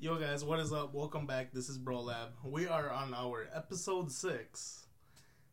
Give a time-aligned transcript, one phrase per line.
[0.00, 0.94] Yo guys, what is up?
[0.94, 1.52] Welcome back.
[1.52, 2.30] This is Bro Lab.
[2.42, 4.86] We are on our episode six.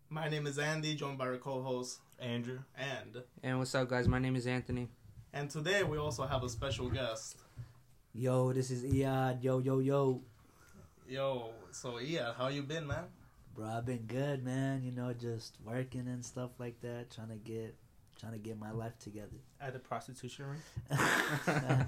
[0.10, 2.60] My name is Andy, joined by our co-host Andrew.
[2.78, 4.08] and And what's up, guys?
[4.08, 4.88] My name is Anthony.
[5.34, 7.38] and today we also have a special guest.
[8.14, 9.44] Yo, this is Eyad.
[9.44, 10.22] Yo, yo, yo.
[11.08, 13.04] Yo, so yeah, how you been, man?
[13.54, 14.82] Bro, I've been good, man.
[14.82, 17.76] You know, just working and stuff like that, trying to get
[18.20, 19.38] trying to get my life together.
[19.60, 20.98] At the prostitution ring.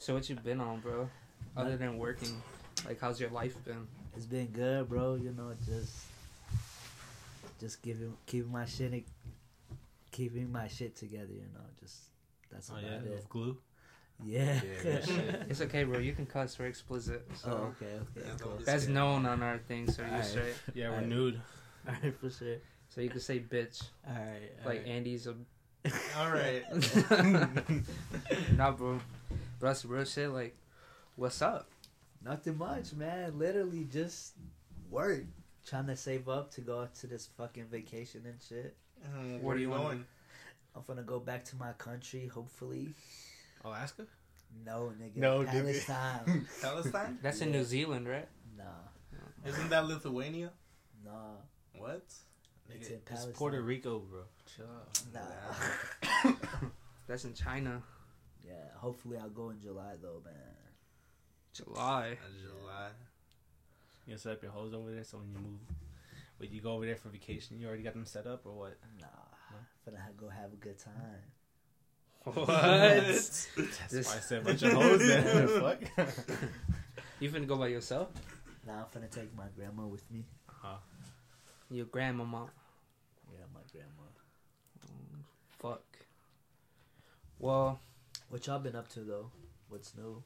[0.00, 1.08] So what you been on, bro?
[1.56, 2.40] Other than working,
[2.86, 3.86] like how's your life been?
[4.16, 5.14] it's been good, bro.
[5.14, 5.92] You know, just
[7.60, 9.04] just giving keeping my shit
[10.10, 11.96] keeping my shit together, you know, just
[12.50, 13.10] that's Oh about yeah, it.
[13.10, 13.56] with glue.
[14.24, 14.60] Yeah.
[14.84, 15.00] Yeah.
[15.48, 15.98] It's okay, bro.
[15.98, 16.58] You can cuss.
[16.58, 17.24] We're explicit.
[17.30, 18.26] Oh, so oh, okay, okay.
[18.26, 18.58] Yeah, cool.
[18.64, 18.94] that's scared.
[18.94, 20.24] known on our thing, so you're Alright.
[20.26, 20.54] straight.
[20.74, 21.08] Yeah, we're Alright.
[21.08, 21.40] nude.
[21.86, 22.56] Alright, for sure.
[22.88, 24.52] So you can say bitch, Alright.
[24.64, 25.34] like Andy's a.
[26.18, 26.64] All right.
[28.56, 28.98] nah, bro.
[29.60, 30.30] Bro, that's real shit.
[30.30, 30.56] Like,
[31.18, 31.68] what's up?
[32.24, 33.38] Nothing much, man.
[33.38, 34.32] Literally just
[34.90, 35.24] work.
[35.66, 38.74] Trying to save up to go to this fucking vacation and shit.
[39.04, 40.04] Um, Where do you wanna-
[40.74, 42.94] I'm gonna go back to my country, hopefully.
[43.64, 44.06] Alaska.
[44.64, 45.16] No, nigga.
[45.16, 45.44] No.
[45.44, 46.46] Palestine.
[46.62, 47.18] Palestine?
[47.20, 48.28] That's in New Zealand, right?
[48.56, 48.64] nah,
[49.44, 50.52] Isn't that Lithuania?
[51.04, 51.34] nah.
[51.76, 52.02] What?
[52.70, 54.22] It's Nigga, in It's Puerto Rico, bro.
[54.46, 55.02] Chill out.
[55.12, 56.32] Nah.
[57.06, 57.82] That's in China.
[58.44, 60.34] yeah, hopefully I'll go in July though, man.
[61.64, 62.16] July.
[62.42, 62.88] July.
[64.06, 65.60] You gonna set up your hoes over there so when you move,
[66.38, 68.76] when you go over there for vacation, you already got them set up or what?
[69.00, 69.06] Nah,
[69.86, 71.22] finna ha- go have a good time.
[72.24, 72.46] What?
[72.46, 73.46] That's
[73.90, 75.48] This- why I said a bunch of hoes there.
[75.60, 75.80] Fuck.
[77.20, 78.08] You finna go by yourself?
[78.66, 80.24] Nah, I'm finna take my grandma with me.
[81.70, 82.46] Your grandmama.
[83.32, 84.08] Yeah, my grandma.
[85.58, 85.82] Fuck.
[87.38, 87.78] Well,
[88.30, 89.30] What y'all been up to though?
[89.68, 90.22] What's new?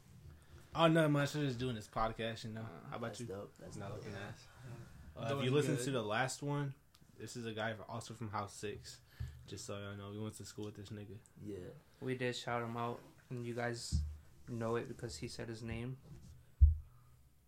[0.75, 1.35] Oh no, much.
[1.35, 2.67] I'm just doing this podcast, you know.
[2.91, 3.27] How about That's you?
[3.27, 3.53] dope.
[3.61, 3.99] That's Not dope.
[3.99, 4.47] looking ass.
[5.17, 5.85] Uh, if you listen good.
[5.85, 6.73] to the last one,
[7.21, 8.99] this is a guy also from House Six.
[9.47, 11.17] Just so y'all know, we went to school with this nigga.
[11.45, 11.57] Yeah.
[12.01, 14.01] we did shout him out, and you guys
[14.49, 15.97] know it because he said his name.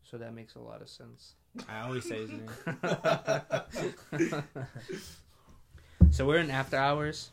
[0.03, 1.35] So that makes a lot of sense.
[1.69, 2.51] I always say his name.
[6.15, 7.31] So we're in after hours.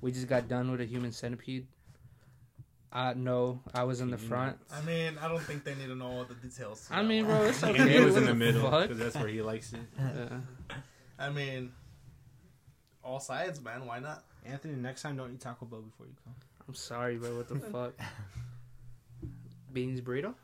[0.00, 1.66] We just got done with a human centipede.
[2.92, 4.56] Uh no, I was in the front.
[4.72, 6.88] I mean, I don't think they need to know all the details.
[6.90, 7.36] I mean, one.
[7.38, 7.98] bro, it's And okay.
[7.98, 9.80] he was in the the middle because that's where he likes it.
[9.98, 10.38] Yeah.
[11.18, 11.72] I mean,
[13.02, 13.86] all sides, man.
[13.86, 14.22] Why not?
[14.44, 16.34] Anthony, next time don't eat Taco Bell before you come.
[16.68, 17.36] I'm sorry, bro.
[17.36, 17.94] What the fuck?
[19.72, 20.34] Beans burrito?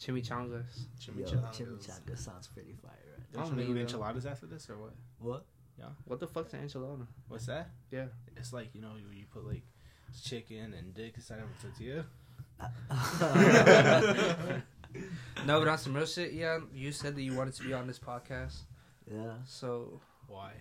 [0.00, 0.64] Chimichangas.
[1.00, 1.56] Yo, Chimichangas.
[1.56, 3.32] chimichanga sounds pretty fire, right?
[3.32, 3.80] Don't you make maybe.
[3.80, 4.94] enchiladas after this or what?
[5.18, 5.44] What?
[5.78, 5.86] Yeah.
[6.04, 7.06] What the fuck's an enchilada?
[7.28, 7.70] What's that?
[7.90, 8.06] Yeah.
[8.36, 9.62] It's like you know you, you put like
[10.22, 12.04] chicken and dick inside of a tortilla.
[15.46, 16.58] No, but on some real shit, yeah.
[16.72, 18.58] You said that you wanted to be on this podcast,
[19.12, 20.52] yeah, so Why?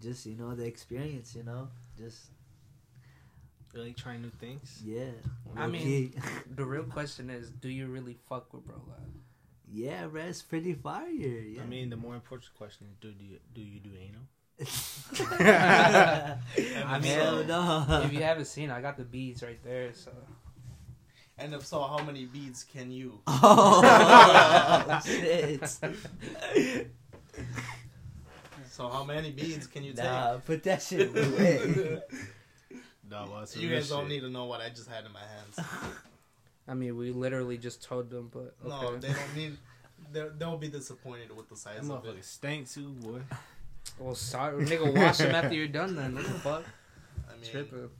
[0.00, 2.26] just you know the experience, you know, just
[3.72, 4.82] really trying new things?
[4.84, 5.12] yeah.
[5.56, 6.12] I mean-
[6.54, 8.98] the real question is, do you really fuck with Bro Lab?
[9.66, 11.08] yeah, bro, it's pretty fire.
[11.08, 11.62] Yeah.
[11.62, 14.20] I mean, the more important question is, do do you, do you do anal?
[15.30, 18.02] I mean, hell no.
[18.04, 19.92] if you haven't seen, I got the beads right there.
[19.94, 20.12] So
[21.38, 23.20] And if so, how many beads can you?
[23.26, 25.62] oh shit!
[28.70, 30.04] So how many beads can you take?
[30.04, 32.00] Nah, put that shit away.
[33.10, 35.60] No, well, you guys don't need to know what I just had in my hands.
[36.66, 39.58] I mean, we literally just told them, but No, they don't need.
[40.10, 42.24] They'll, they'll be disappointed with the size That of it.
[42.24, 43.20] stank too, boy.
[43.98, 45.96] Well, sorry, nigga, wash them after you're done.
[45.96, 46.64] Then what the fuck?
[47.28, 47.90] I mean, Tripping.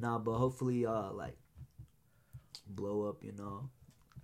[0.00, 1.36] nah, but hopefully, uh, like
[2.66, 3.22] blow up.
[3.22, 3.68] You know,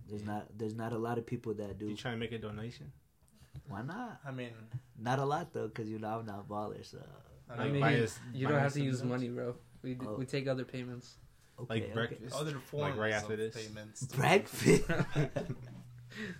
[0.09, 1.87] there's not there's not a lot of people that do.
[1.87, 2.91] You trying to make a donation?
[3.67, 4.19] Why not?
[4.25, 4.51] I mean,
[4.99, 6.85] Not a lot though, cause you know I'm not baller.
[6.85, 6.99] So
[7.49, 9.09] I I mean, mean, buy us- you don't have to use notes?
[9.09, 9.55] money, bro.
[9.83, 10.15] We d Oh.
[10.15, 11.15] we take other payments.
[11.59, 11.93] okay, Like okay.
[11.93, 12.35] breakfast.
[12.35, 13.55] other forms right after of this?
[13.55, 14.03] payments.
[14.05, 14.83] Breakfast,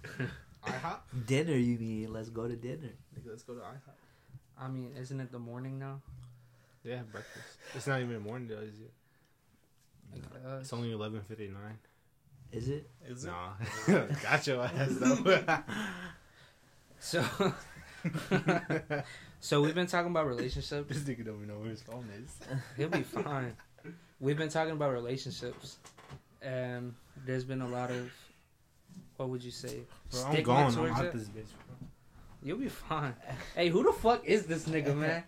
[0.66, 1.00] IHOP.
[1.26, 1.56] dinner.
[1.56, 2.14] You mean?
[2.14, 2.94] Let's go to dinner.
[3.16, 3.97] Nigga, let's go to IHOP.
[4.60, 6.02] I mean, isn't it the morning now?
[6.84, 7.58] Yeah, breakfast.
[7.76, 8.92] It's not even morning though, is it?
[10.14, 10.62] I guess.
[10.62, 11.78] It's only eleven fifty nine.
[12.52, 12.90] Is it?
[13.06, 13.28] Is it?
[13.28, 13.54] Nah,
[14.24, 15.58] got your ass though.
[17.00, 17.24] So,
[19.40, 20.90] so we've been talking about relationships.
[20.90, 22.36] this nigga don't even know where his phone is.
[22.76, 23.56] He'll be fine.
[24.20, 25.78] We've been talking about relationships,
[26.42, 26.96] and
[27.26, 28.12] there's been a lot of,
[29.18, 29.82] what would you say?
[30.10, 30.78] Bro, I'm Stigma gone.
[30.80, 31.14] I'm out it?
[31.14, 31.54] this bitch.
[31.68, 31.87] Bro.
[32.44, 33.16] You'll be fine.
[33.56, 35.24] Hey, who the fuck is this nigga, man?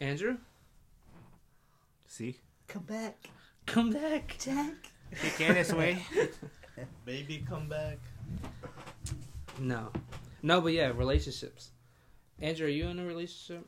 [0.00, 0.36] Andrew,
[2.06, 2.36] See,
[2.68, 3.28] Come back,
[3.66, 4.36] come back.
[4.38, 4.74] Jack.
[5.20, 5.98] Que quieres, güey?
[7.04, 7.98] Baby, come back.
[9.58, 9.90] No,
[10.42, 11.70] no, but yeah, relationships.
[12.40, 13.66] Andrew, are you in a relationship?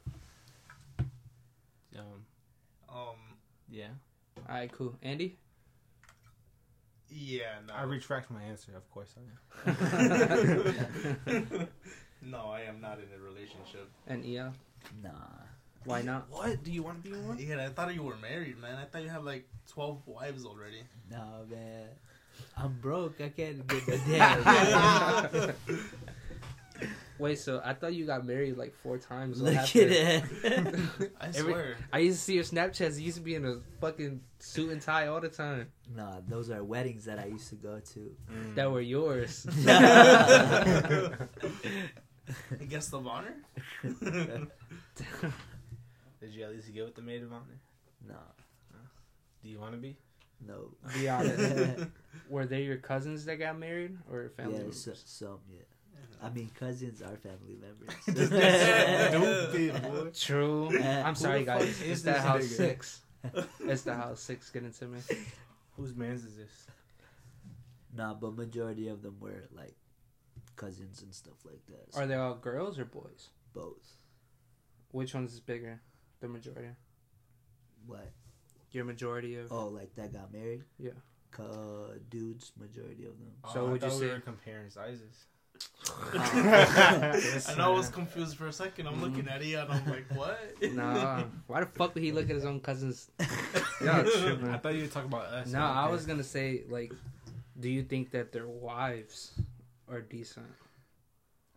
[1.97, 2.25] Um,
[2.89, 3.17] Um,
[3.71, 3.89] yeah.
[4.49, 4.95] All right, cool.
[5.03, 5.37] Andy.
[7.11, 7.75] Yeah, no.
[7.75, 8.73] I retract my answer.
[8.77, 11.69] Of course I am.
[12.23, 13.91] no, I am not in a relationship.
[14.07, 14.53] and Ia.
[15.03, 15.11] Nah.
[15.85, 16.27] Why not?
[16.31, 16.63] What?
[16.65, 17.39] Do you want to be one?
[17.39, 18.77] Yeah, I thought you were married, man.
[18.77, 20.83] I thought you had like twelve wives already.
[21.11, 21.87] Nah, man.
[22.57, 23.21] I'm broke.
[23.21, 23.99] I can't get the
[25.69, 25.79] damn.
[27.19, 29.43] Wait, so I thought you got married like four times.
[29.43, 29.93] What Look happened?
[29.93, 31.11] at that.
[31.21, 31.77] I Every- swear.
[31.93, 32.99] I used to see your Snapchats.
[32.99, 35.69] You used to be in a fucking suit and tie all the time.
[35.95, 38.15] nah, those are weddings that I used to go to.
[38.33, 38.55] Mm.
[38.55, 39.45] That were yours.
[42.69, 43.35] Guest of honor.
[43.83, 44.51] Did
[46.35, 47.59] you at least get with the maid of honor?
[48.07, 48.15] nah,
[49.43, 49.97] Do you want to be?
[50.47, 50.69] no.
[50.95, 51.87] Be honest.
[52.29, 54.85] Were they your cousins that got married or family yeah, members?
[54.85, 55.63] so, some, yeah.
[56.23, 57.95] I mean, cousins are family members.
[59.53, 60.11] Stupid, boy.
[60.15, 60.71] True.
[60.81, 61.61] Uh, I'm sorry, guys.
[61.77, 62.57] fuck It's is that house nigga?
[62.57, 63.01] six.
[63.61, 65.01] It's the house six getting to me.
[65.77, 66.67] Whose man's is this?
[67.95, 69.75] nah, but majority of them were like
[70.57, 71.93] cousins and stuff like that.
[71.95, 73.29] So Are they all girls or boys?
[73.55, 73.97] both?
[74.93, 75.81] Which one's is bigger?
[76.21, 76.69] The majority.
[77.87, 78.11] What?
[78.73, 79.51] Your majority of.
[79.53, 80.65] Oh, like that got married?
[80.79, 80.91] Yeah.
[81.39, 83.33] Uh, dudes, majority of them.
[83.53, 85.27] So I would you thought we say- were comparing sizes?
[86.15, 88.87] I know I was confused for a second.
[88.87, 90.39] I'm looking at it and I'm like, what?
[90.73, 91.25] Nah.
[91.47, 93.11] Why the fuck would he look at his own cousins?
[93.81, 94.49] Yeah, tripping.
[94.49, 95.53] I thought you were talking about us.
[95.53, 96.93] No, I was gonna say like,
[97.61, 99.41] do you think that their wives
[99.89, 100.47] are decent?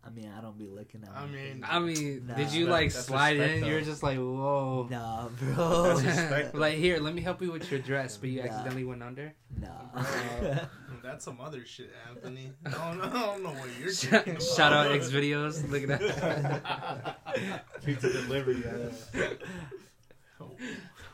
[0.03, 1.11] I mean, I don't be looking at.
[1.15, 2.33] I mean- I mean, Nah.
[2.33, 3.63] did you That- like slide in?
[3.65, 4.87] You're just like, whoa.
[4.89, 5.83] Nah, bro.
[5.95, 6.55] That's respect.
[6.55, 8.47] like here, let me help you with your dress, but you Nah.
[8.49, 9.33] accidentally went under.
[9.59, 9.69] nah.
[11.03, 12.51] That's some other shit, Anthony.
[12.65, 14.41] I don't know, I don't know what you're Shout about.
[14.41, 15.67] shout out X videos.
[15.69, 17.65] Look at that.
[17.85, 18.63] Pizza delivery.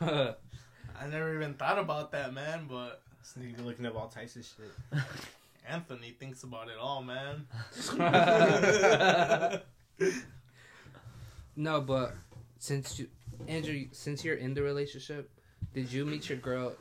[0.00, 2.66] I never even thought about that, man.
[2.68, 5.02] But This nigga looking up all types of shit.
[5.68, 7.46] Anthony thinks about it all, man.
[11.56, 12.14] no, but
[12.58, 13.08] since you,
[13.46, 15.30] Andrew, since you're in the relationship,
[15.74, 16.72] did you meet your girl?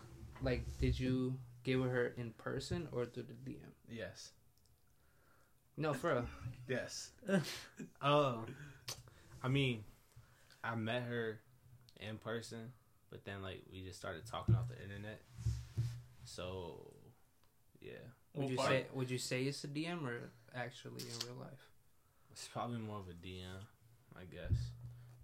[0.42, 3.58] Like, did you get with her in person or through the DM?
[3.90, 4.32] Yes.
[5.76, 6.26] No, for real.
[6.68, 7.12] Yes.
[8.02, 8.46] Oh.
[9.44, 9.84] I mean,
[10.64, 11.40] I met her
[12.00, 12.72] in person,
[13.12, 15.22] but then like we just started talking off the internet.
[16.26, 16.94] So,
[17.80, 17.94] yeah,
[18.38, 21.64] Would you say would you say it's a DM or actually in real life?
[22.32, 23.64] it's probably more of a DM,
[24.16, 24.56] I guess,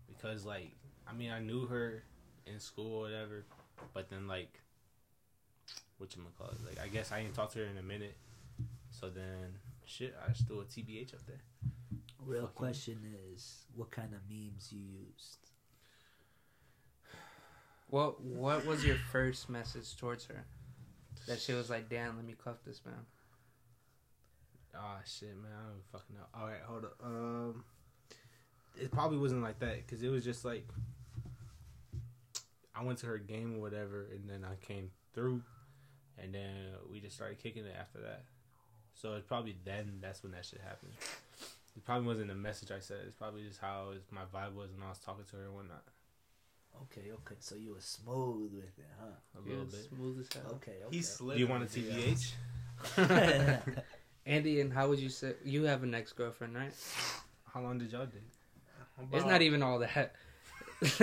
[0.08, 0.72] because like
[1.08, 2.04] I mean I knew her
[2.48, 3.46] in school or whatever,
[3.94, 4.60] but then like
[6.00, 6.58] what you call it?
[6.66, 8.18] Like I guess I ain't talked to her in a minute,
[8.90, 11.42] so then shit, I just threw a TBH up there.
[12.26, 13.00] Real Fucking- question
[13.32, 15.38] is, what kind of memes you used?
[17.90, 20.46] What What was your first message towards her?
[21.28, 23.06] That shit was like, "Damn, let me cuff this man."
[24.76, 26.26] Ah shit, man, I don't fucking know.
[26.34, 26.96] All right, hold up.
[27.04, 27.64] Um,
[28.76, 30.68] it probably wasn't like that because it was just like
[32.76, 35.44] I went to her game or whatever, and then I came through,
[36.18, 38.24] and then we just started kicking it after that.
[38.96, 40.94] So it's probably then that's when that shit happened.
[41.76, 43.00] It probably wasn't the message I said.
[43.06, 45.56] It's probably just how was, my vibe was when I was talking to her and
[45.56, 45.84] whatnot.
[46.84, 47.36] Okay, okay.
[47.40, 49.06] So you were smooth with it, huh?
[49.38, 49.86] A Yeah, little bit.
[49.90, 50.52] smooth as hell.
[50.56, 50.96] Okay, okay.
[50.96, 51.36] He slid.
[51.36, 51.92] Do you want a in the
[52.98, 53.74] TBH?
[54.26, 56.74] Andy, and how would you say you have an ex girlfriend, right?
[57.54, 58.22] How long did y'all date?
[59.12, 60.14] It's not even all that.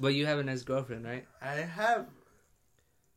[0.00, 1.24] but you have an ex girlfriend, right?
[1.42, 2.06] I have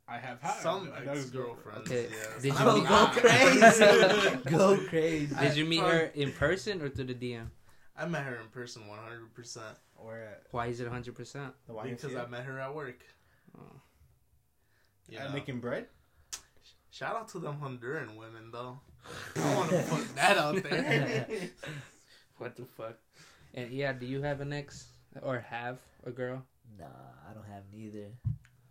[0.07, 1.91] I have had some ex-girlfriends.
[1.91, 2.07] Okay.
[2.09, 2.41] Yes.
[2.41, 4.37] Did you I'm Go, meet- go crazy.
[4.45, 5.35] go crazy.
[5.35, 7.47] Did you meet from- her in person or through the DM?
[7.97, 9.57] I met her in person 100%
[9.95, 11.51] Or at Why is it 100%?
[11.67, 12.99] the because I met her at work.
[13.57, 13.61] Oh.
[15.09, 15.33] You At know.
[15.33, 15.87] making bread.
[16.91, 18.79] Shout out to them Honduran women though.
[19.35, 21.27] I want to put that out there.
[22.37, 22.97] What the fuck?
[23.55, 24.89] And yeah, do you have an ex
[25.23, 26.43] or have a girl?
[26.77, 26.85] Nah,
[27.27, 28.09] I don't have neither.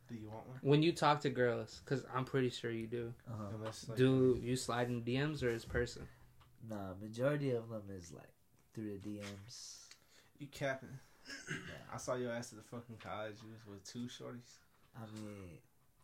[0.08, 0.58] Do you want one?
[0.62, 3.56] When you talk to girls, because I'm pretty sure you do, Uh-huh.
[3.56, 6.06] Unless, like, do you slide in DMs or is person?
[6.70, 8.30] Nah, majority of them is like
[8.76, 9.78] through the DMs.
[10.38, 10.90] you capping.
[11.92, 13.36] I saw your ass at the fucking college.
[13.42, 14.58] You was with two shorties.
[14.96, 15.58] I mean,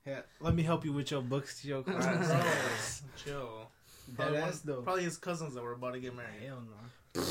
[0.06, 3.02] Yeah, let me help you with your books to your class.
[3.22, 3.68] chill.
[4.08, 4.80] That Probably, one- though.
[4.82, 6.42] probably his cousins that were about to get married.
[6.44, 6.62] Hell
[7.14, 7.22] no.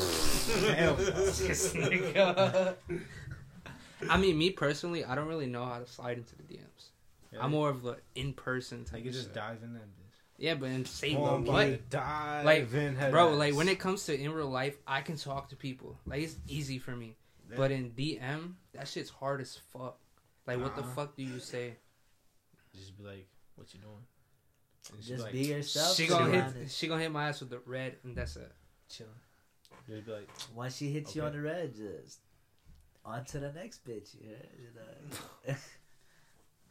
[0.74, 0.98] Hell
[2.16, 2.74] no.
[4.10, 6.90] I mean, me personally, I don't really know how to slide into the DMs.
[7.34, 7.44] Yeah.
[7.44, 9.04] I'm more of the in person type.
[9.04, 9.36] You of just shit.
[9.36, 10.01] dive in that bitch.
[10.42, 13.38] Yeah, but in same Boom, but you dive like, in bro, ass.
[13.38, 16.00] like when it comes to in real life, I can talk to people.
[16.08, 17.16] Like it's easy for me.
[17.48, 17.58] Yeah.
[17.58, 20.00] But in DM, that shit's hard as fuck.
[20.48, 21.76] Like what the fuck do you say?
[22.76, 23.94] just be like, what you doing?
[24.96, 25.96] And she Just like, be yourself.
[25.96, 26.76] She gonna hit honest.
[26.76, 28.52] she gonna hit my ass with the red and that's it.
[28.90, 29.12] chilling.
[29.88, 32.18] Just be like, Once she hits you on the red, just
[33.06, 34.16] on to the next bitch.
[34.20, 34.32] You?
[34.58, 35.56] You know?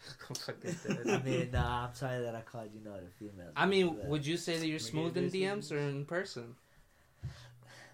[0.34, 0.76] Fucking
[1.10, 3.52] I mean, nah, I'm sorry that I called you know the females.
[3.56, 6.04] I mean, but uh, would you say that you're smooth in basically- DMs or in
[6.04, 6.54] person?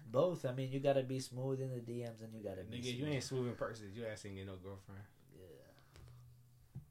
[0.09, 0.45] both.
[0.45, 2.77] I mean, you gotta be smooth in the DMs and you gotta be.
[2.77, 3.91] nigga, you ain't smooth in person.
[3.93, 5.01] You asking ain't get no girlfriend.
[5.37, 6.81] Yeah.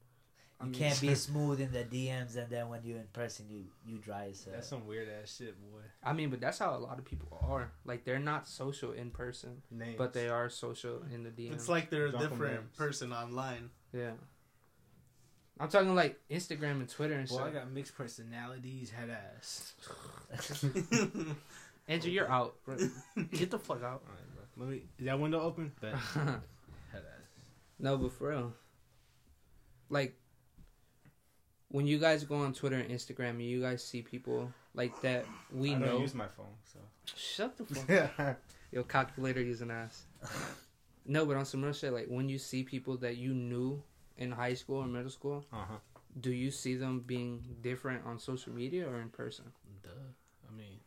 [0.61, 3.47] I You mean, can't be smooth in the DMs and then when you're in person,
[3.49, 4.53] you you dry as hell.
[4.53, 5.81] That's some weird ass shit, boy.
[6.03, 7.71] I mean, but that's how a lot of people are.
[7.85, 9.95] Like they're not social in person, Names.
[9.97, 11.53] but they are social in the DMs.
[11.53, 12.75] It's like they're a Drop 'em different names.
[12.77, 13.71] person online.
[13.93, 14.11] yeah.
[15.59, 19.73] I'm talking like Instagram and Twitter and Boy, I got mixed personalities, head ass.
[21.87, 22.55] Andrew, you're out.
[23.31, 24.03] Get the fuck out.
[24.05, 24.65] Alright, bro.
[24.65, 24.81] Let me.
[24.99, 25.71] Is that window open?
[25.81, 25.93] Bet.
[26.13, 26.41] head
[26.95, 27.03] ass.
[27.79, 28.53] no, but for real,
[29.89, 30.15] like
[31.69, 35.25] when you guys go on Twitter and Instagram, and you guys see people like that
[35.53, 35.85] we I know.
[35.87, 36.79] don't use my phone, so.
[37.15, 38.19] Shut the fuck.
[38.19, 38.41] up.
[38.71, 40.05] Your calculator using ass.
[41.05, 43.81] No, but on some real shit, like when you see people that you knew
[44.17, 45.77] in high school or middle school, Uh huh.
[46.19, 49.45] do you see them being different on social media or in person?
[49.83, 49.89] Duh.
[50.49, 50.79] I mean,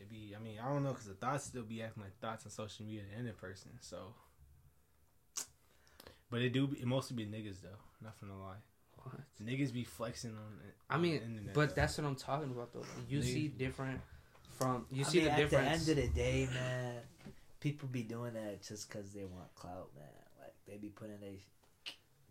[0.00, 0.34] it be.
[0.38, 2.84] I mean, I don't know because the thoughts still be acting like thoughts on social
[2.86, 3.70] media and in person.
[3.80, 4.14] So,
[6.30, 6.66] but it do.
[6.66, 7.78] Be, it mostly be niggas though.
[8.02, 8.56] Not gonna lie.
[9.02, 9.20] What?
[9.42, 10.74] Niggas be flexing on it.
[10.90, 11.74] I mean, the internet, but though.
[11.76, 12.84] that's what I'm talking about though.
[13.08, 14.00] You Niggas- see different
[14.58, 15.66] from you I see mean, the difference.
[15.80, 16.94] at the end of the day, man,
[17.60, 20.06] people be doing that just because they want clout, man.
[20.40, 21.40] Like they be putting they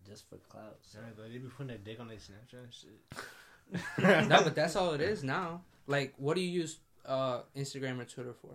[0.08, 0.78] just for clout.
[0.82, 1.00] So.
[1.00, 4.28] Sorry, though, they be putting that dick on their Snapchat and shit.
[4.30, 5.62] no, but that's all it is now.
[5.88, 8.52] Like, what do you use uh, Instagram or Twitter for?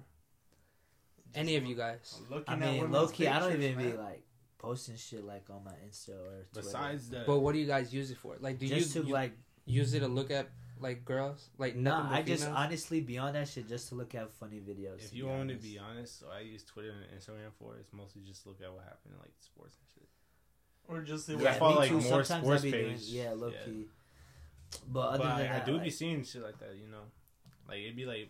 [1.35, 2.21] Any of you guys?
[2.28, 4.23] Looking I at mean, women's low key, I don't pictures, even be like
[4.59, 6.66] posting shit like on my Insta or Twitter.
[6.66, 8.37] Besides that, But what do you guys use it for?
[8.40, 9.33] Like, do just you, to you like,
[9.64, 10.49] use it to look at
[10.80, 11.50] like girls?
[11.59, 12.59] Like, no, nothing but I just females?
[12.59, 15.04] honestly be on that shit just to look at funny videos.
[15.04, 17.80] if you want to be honest, so I use Twitter and Instagram for it.
[17.80, 20.09] It's mostly just look at what happened in like sports and shit.
[20.90, 22.00] Or just see Yeah, what I follow, like, too.
[22.00, 23.64] more Sometimes sports I be doing- yeah, low Yeah.
[23.64, 23.88] key.
[24.88, 27.04] But other but than I, that, I do be seeing shit like that, you know.
[27.68, 28.28] Like it'd be like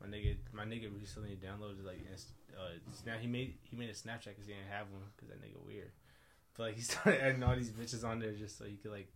[0.00, 3.92] my nigga, my nigga recently downloaded like inst- uh, now he made he made a
[3.92, 5.90] Snapchat because he didn't have one because that nigga weird.
[6.56, 9.10] But like he started adding all these bitches on there just so he could like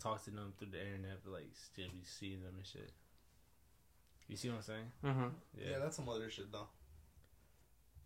[0.00, 2.90] talk to them through the internet, but like still be seeing them and shit.
[4.28, 4.92] You see what I'm saying?
[5.04, 5.28] Uh-huh.
[5.58, 5.78] Yeah.
[5.80, 6.68] that's some other shit though.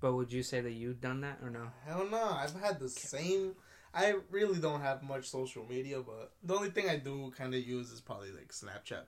[0.01, 1.69] But would you say that you've done that or no?
[1.87, 3.55] Hell no, I've had the same.
[3.97, 7.67] I really don't have much social media, but the only thing I do kind of
[7.67, 9.05] use is probably like Snapchat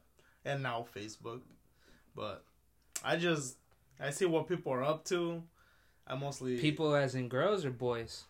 [0.46, 1.42] and now Facebook.
[2.16, 2.42] But
[3.04, 3.56] I just
[4.00, 5.42] I see what people are up to.
[6.06, 8.24] I mostly People as in girls or boys?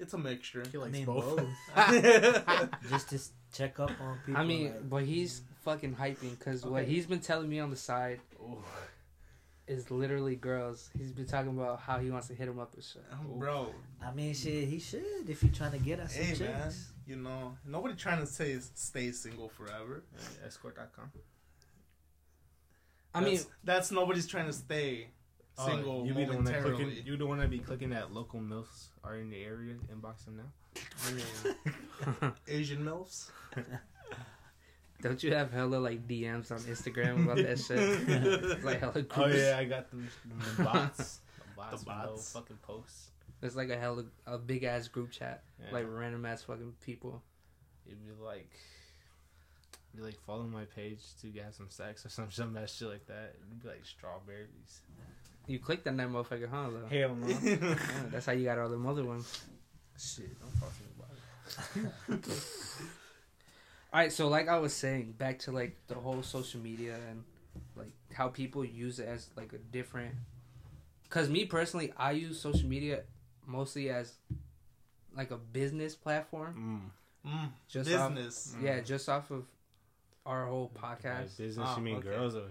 [0.00, 0.64] It's a mixture.
[0.72, 1.36] He I likes mean, both.
[1.36, 1.48] both.
[1.76, 3.20] yeah, just to
[3.52, 4.40] check up on people.
[4.40, 5.44] I mean, like, but he's mm.
[5.64, 8.56] fucking hyping because what he's been telling me on the side Ooh.
[9.66, 10.90] Is literally girls.
[10.96, 13.02] He's been talking about how he wants to hit them up and shit.
[13.12, 13.74] Um, bro.
[14.04, 16.40] I mean, shit, he should if you're trying to get us some Hey chicks.
[16.40, 16.72] man,
[17.06, 20.04] you know nobody trying to say stay single forever.
[20.14, 21.10] Yeah, escort.com.
[23.14, 25.08] I mean, That's- that's nobody's trying to stay
[25.56, 26.92] oh, single Oh, you be the one that clicking.
[27.04, 29.74] You the one that be clicking that local milfs are in the area.
[29.92, 30.80] Inbox them now.
[31.06, 31.12] I
[32.22, 33.30] mean, Asian milfs.
[35.02, 38.64] don't you have hella like DMs on Instagram about that shit?
[38.64, 39.16] like hella oh, groups.
[39.16, 41.20] Oh yeah, I got them, them bots.
[41.36, 42.32] The bots, The with no bots.
[42.32, 43.10] fucking posts.
[43.42, 45.72] It's like a hella a big ass group chat, Yeah.
[45.72, 47.22] like random ass fucking people.
[47.86, 48.50] It'd be like,
[49.94, 53.06] be like follow my page to get some sex or some some that shit like
[53.06, 53.34] that.
[53.36, 54.80] It'd be like strawberries.
[55.46, 56.70] You clicked on that motherfucker, huh?
[56.70, 56.86] Though?
[56.88, 57.26] Hell no.
[57.42, 57.76] Yeah,
[58.10, 59.42] that's how you got all the other ones.
[59.98, 62.30] shit, don't talk to me about it.
[63.94, 67.22] All right, so like I was saying, back to like the whole social media and
[67.76, 70.16] like how people use it as like a different.
[71.10, 73.02] Cause me personally, I use social media
[73.46, 74.14] mostly as
[75.16, 76.90] like a business platform.
[77.24, 77.30] Mm.
[77.30, 78.54] Mm, Just business.
[78.56, 79.44] Off, yeah, just off of
[80.26, 81.38] our whole Like podcast.
[81.38, 82.08] business, Oh, you mean okay.
[82.08, 82.50] girls or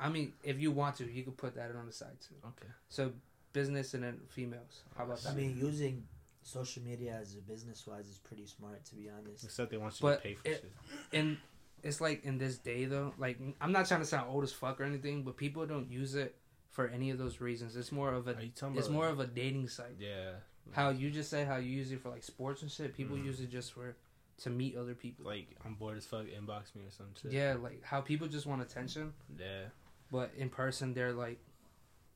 [0.00, 2.34] I mean, if you want to, you could put that on the side too.
[2.48, 2.72] okay?
[2.88, 3.12] So
[3.52, 4.82] business and then females.
[4.98, 6.02] How about I mean, using
[6.42, 9.44] social media as a business wise is pretty smart, to be honest.
[9.44, 10.72] Except they want you But to pay for it- shit.
[11.12, 11.36] and
[11.82, 14.78] it's like in this day though like i'm not trying to sound old as fuck
[14.82, 16.36] or anything but people don't use it
[16.68, 18.94] for any of those reasons it's more of a Are you talking it's about?
[18.96, 20.32] more of a dating site yeah.
[20.72, 23.24] how you just said how you use it for like sports and shit people Mhm.
[23.24, 23.96] use it just for
[24.42, 25.24] to meet other people.
[25.26, 26.24] Like I'm bored as fuck.
[26.26, 27.32] Inbox me or some shit.
[27.32, 29.64] yeah, like how people just want attention, Yeah.
[30.10, 31.38] but in person they're like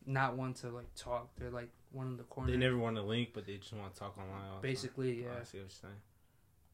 [0.06, 1.28] not one to like talk.
[1.38, 2.50] They're like one in the corner.
[2.50, 4.34] They never want to link, but they just want to talk online.
[4.34, 4.62] all the time.
[4.62, 5.40] Basically, Oh, yeah.
[5.40, 5.94] I see what you're saying.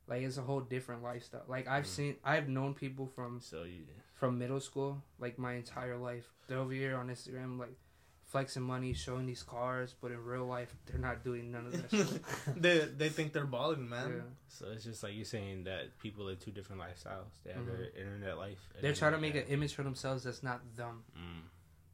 [0.08, 1.44] Like it's a whole different lifestyle.
[1.46, 1.88] Like I've Mm.
[1.88, 3.84] seen, I've known people from So you.
[4.14, 6.32] from middle school, like my entire life.
[6.48, 7.76] They're over here on Instagram, like
[8.24, 12.20] flexing money, showing these cars, but in real life, they're not doing none of that
[12.56, 14.10] they they think they're balling, man.
[14.16, 14.22] Yeah.
[14.48, 17.30] So it's just like you're saying that people live two different lifestyles.
[17.44, 18.58] They have their internet life.
[18.72, 18.82] Mm-hmm.
[18.82, 21.04] They're trying to they make an image for themselves that's not them.
[21.16, 21.42] Mm.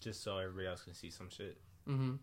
[0.00, 1.56] Just so everybody else can see some shit.
[1.88, 2.14] Mm-hmm.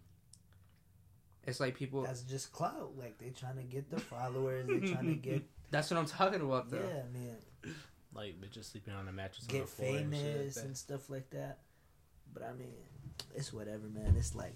[1.46, 2.04] It's like people.
[2.04, 2.94] That's, That's just clout.
[2.98, 4.68] Like they trying to get the followers.
[4.68, 6.78] They trying to get That's what I'm talking about, though.
[6.78, 7.76] yeah, man,
[8.14, 10.78] Like bitches sleeping on a mattress on get the floor and shit like famous and
[10.78, 11.60] stuff like that.
[12.34, 12.74] But I mean,
[13.36, 14.16] it's whatever, man.
[14.18, 14.56] It's like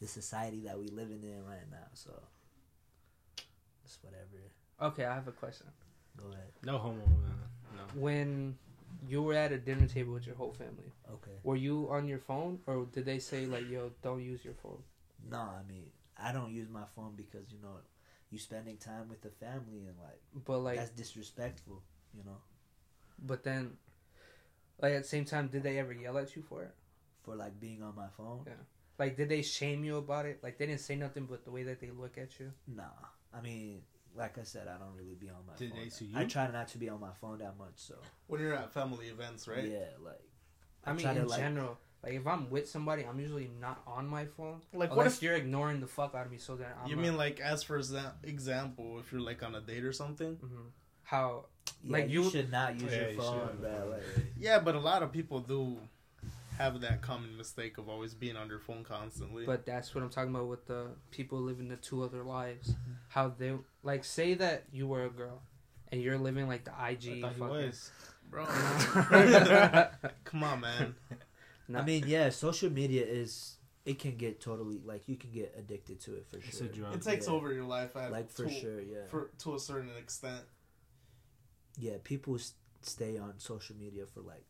[0.00, 1.86] the society that we living in right now.
[1.94, 2.10] So
[3.84, 4.92] it's whatever.
[4.92, 5.66] Okay, I have a question.
[6.16, 6.52] Go ahead.
[6.64, 6.96] No homo.
[6.96, 7.34] Man.
[7.76, 8.00] No.
[8.00, 8.56] When
[9.08, 11.38] you were at a dinner table with your whole family, Okay.
[11.42, 14.82] were you on your phone, or did they say like, "Yo, don't use your phone"?
[15.30, 17.76] No, I mean I don't use my phone because you know
[18.30, 21.82] you spending time with the family and like, But like, that's disrespectful.
[22.16, 22.38] You know,
[23.18, 23.76] but then,
[24.80, 26.74] like at the same time, did they ever yell at you for it?
[27.24, 28.42] for like being on my phone.
[28.46, 28.52] Yeah.
[28.98, 30.38] Like, did they shame you about it?
[30.42, 32.52] Like, they didn't say nothing, but the way that they look at you.
[32.68, 32.84] Nah,
[33.32, 33.80] I mean,
[34.16, 35.80] like I said, I don't really be on my Did phone.
[35.80, 37.72] they see I try not to be on my phone that much.
[37.76, 37.94] So
[38.28, 39.64] When you're at family events, right?
[39.66, 40.20] yeah, like
[40.84, 43.80] I, mean, try to, in like- general, like if I'm with somebody, I'm usually not
[43.86, 44.60] on my phone.
[44.74, 46.96] Like what Unless if you're ignoring the fuck out of me, so that I'm you
[46.96, 47.76] not- mean like as for
[48.24, 50.36] example, if you're like on a date or something?
[50.36, 50.70] Mhm.
[51.02, 51.46] how
[51.82, 53.60] yeah, Like, you, you- should not use Yeah, your phone, shouldn't.
[53.60, 53.88] bro.
[53.90, 54.02] Like,
[54.38, 55.78] Yeah, but a lot of people do
[56.58, 59.44] have that common mistake of always being on their phone constantly.
[59.44, 62.74] But that's what I'm talking about with the people living the two other lives.
[63.08, 65.42] How they like say that you were a girl
[65.90, 67.22] and you're living like the IG.
[67.24, 67.90] I fucking- was.
[68.30, 68.44] bro,
[70.24, 70.94] come on, man.
[71.68, 71.78] No.
[71.78, 76.00] I mean, yeah, social media is it can get totally like you can get addicted
[76.00, 76.66] to it for It's sure.
[76.66, 76.94] a drug.
[76.94, 77.32] It takes Yeah.
[77.32, 80.42] over your life, at, Like for to, sure, yeah, for to a certain extent.
[81.78, 81.96] yeah.
[82.02, 84.44] People s- stay on social media for like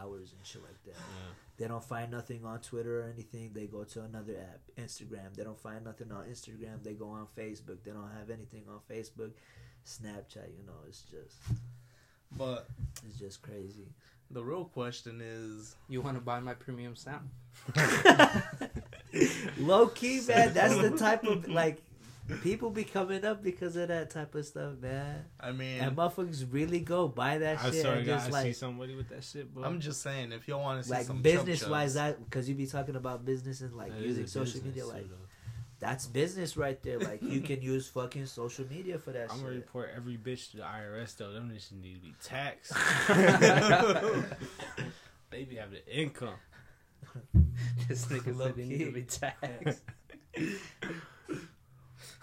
[0.00, 0.90] hours and shit like that.
[0.96, 1.32] Yeah.
[1.58, 3.50] They don't find nothing on Twitter or anything.
[3.54, 5.34] They go to another app, Instagram.
[5.36, 6.82] They don't find nothing on Instagram.
[6.82, 7.78] They go on Facebook.
[7.84, 9.32] They don't have anything on Facebook,
[9.86, 10.48] Snapchat.
[10.56, 11.36] You know, it's just
[12.36, 12.66] But
[13.06, 13.88] it's just crazy.
[14.30, 17.28] the real question is, you want to buy my premium sound?
[19.58, 20.54] Low key, man.
[20.54, 21.82] That's the type of like
[22.42, 25.24] people be coming up because of that type of stuff, man.
[25.38, 28.52] I mean, And motherfuckers really go buy that I shit sorry, and just I see
[28.52, 29.64] somebody with that shit, bro.
[29.64, 32.54] I'm just saying, if y'all want to see like some business wise, that because you
[32.54, 35.16] be talking about business and like That is using social media, like though.
[35.78, 36.98] that's business right there.
[36.98, 39.44] Like you can use fucking social media for that I'm shit.
[39.44, 41.32] gonna report every bitch to the IRS though.
[41.32, 42.72] Them bitches need to be taxed.
[45.30, 46.34] they be having income.
[47.88, 49.82] this nigga Low said they need to be taxed.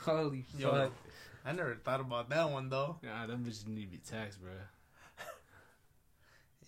[0.08, 0.94] Holy Yo, fuck!
[1.46, 2.98] I never thought about that one though.
[3.04, 4.52] Nah, them bitches need to be taxed, bro.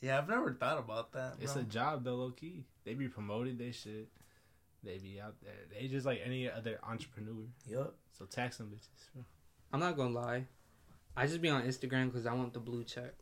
[0.02, 1.36] Yeah, I've never thought about that.
[1.42, 1.62] It's bro.
[1.62, 2.64] a job though, low key.
[2.86, 4.08] They be promoted, they shit.
[4.84, 5.54] They be out there.
[5.74, 7.44] They just like any other entrepreneur.
[7.68, 7.96] Yup.
[8.18, 9.14] So tax them bitches.
[9.14, 9.24] bro.
[9.74, 10.46] I'm not gonna lie.
[11.16, 13.14] I just be on Instagram because I want the blue check.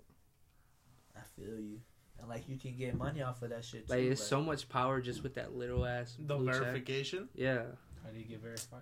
[1.15, 1.79] I feel you.
[2.19, 3.93] And like you can get money off of that shit too.
[3.93, 6.61] Like it's so much power just with that little ass the blue check.
[6.61, 7.29] verification.
[7.35, 7.63] Yeah.
[8.03, 8.81] How do you get verified?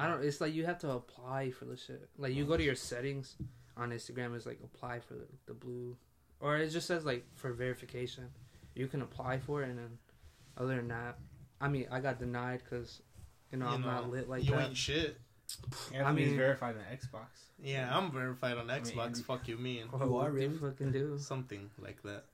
[0.00, 0.24] I don't.
[0.24, 2.08] It's like you have to apply for the shit.
[2.16, 2.66] Like you go to oh.
[2.66, 3.36] your settings
[3.76, 5.94] on Instagram, it's like apply for the, the blue,
[6.40, 8.24] or it just says like for verification.
[8.74, 9.98] You can apply for it, and then
[10.56, 11.18] other than that,
[11.60, 13.02] I mean, I got denied because
[13.52, 14.68] you know You I'm know, not lit like you that.
[14.68, 15.18] ain't shit.
[15.92, 17.26] Anthony's mean- verified on Xbox.
[17.62, 19.06] Yeah, I'm verified on mean, Xbox.
[19.06, 20.56] Andy- Fuck you, mean Oh, You are what they really?
[20.58, 21.18] fucking do.
[21.20, 22.24] something like that.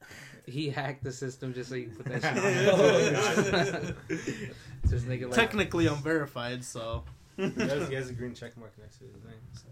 [0.45, 3.97] He hacked the system just so you can put that shit on.
[4.89, 7.03] just nigga like Technically, I'm verified, so
[7.37, 9.35] he, has, he has a green check mark next to his name.
[9.53, 9.69] So.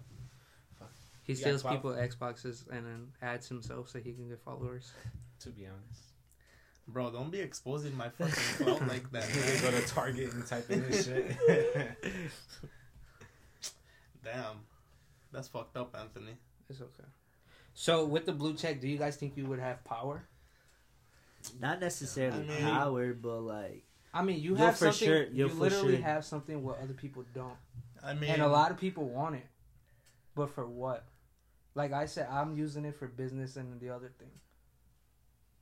[1.23, 1.75] he You steals clout.
[1.75, 4.93] people Xboxes and then adds himself so he can get followers.
[5.41, 6.03] To be honest,
[6.89, 9.25] bro, don't be exposing my fucking clout like that.
[9.29, 11.37] they go to Target and type in this shit.
[14.25, 14.61] Damn,
[15.33, 16.37] that's fucked up, Anthony.
[16.71, 17.05] It's okay.
[17.75, 20.25] So with the blue check, do you guys think you would have power?
[21.61, 23.84] not necessarily I mean- power, but like
[24.15, 25.09] I mean, you You'll have for something.
[25.09, 27.57] sure- you for literally sure- have something what other people don't,
[28.03, 29.47] I mean, and a lot of people want it,
[30.35, 31.05] but for what?
[31.75, 34.31] Like I said, I'm using it for business and the other thing.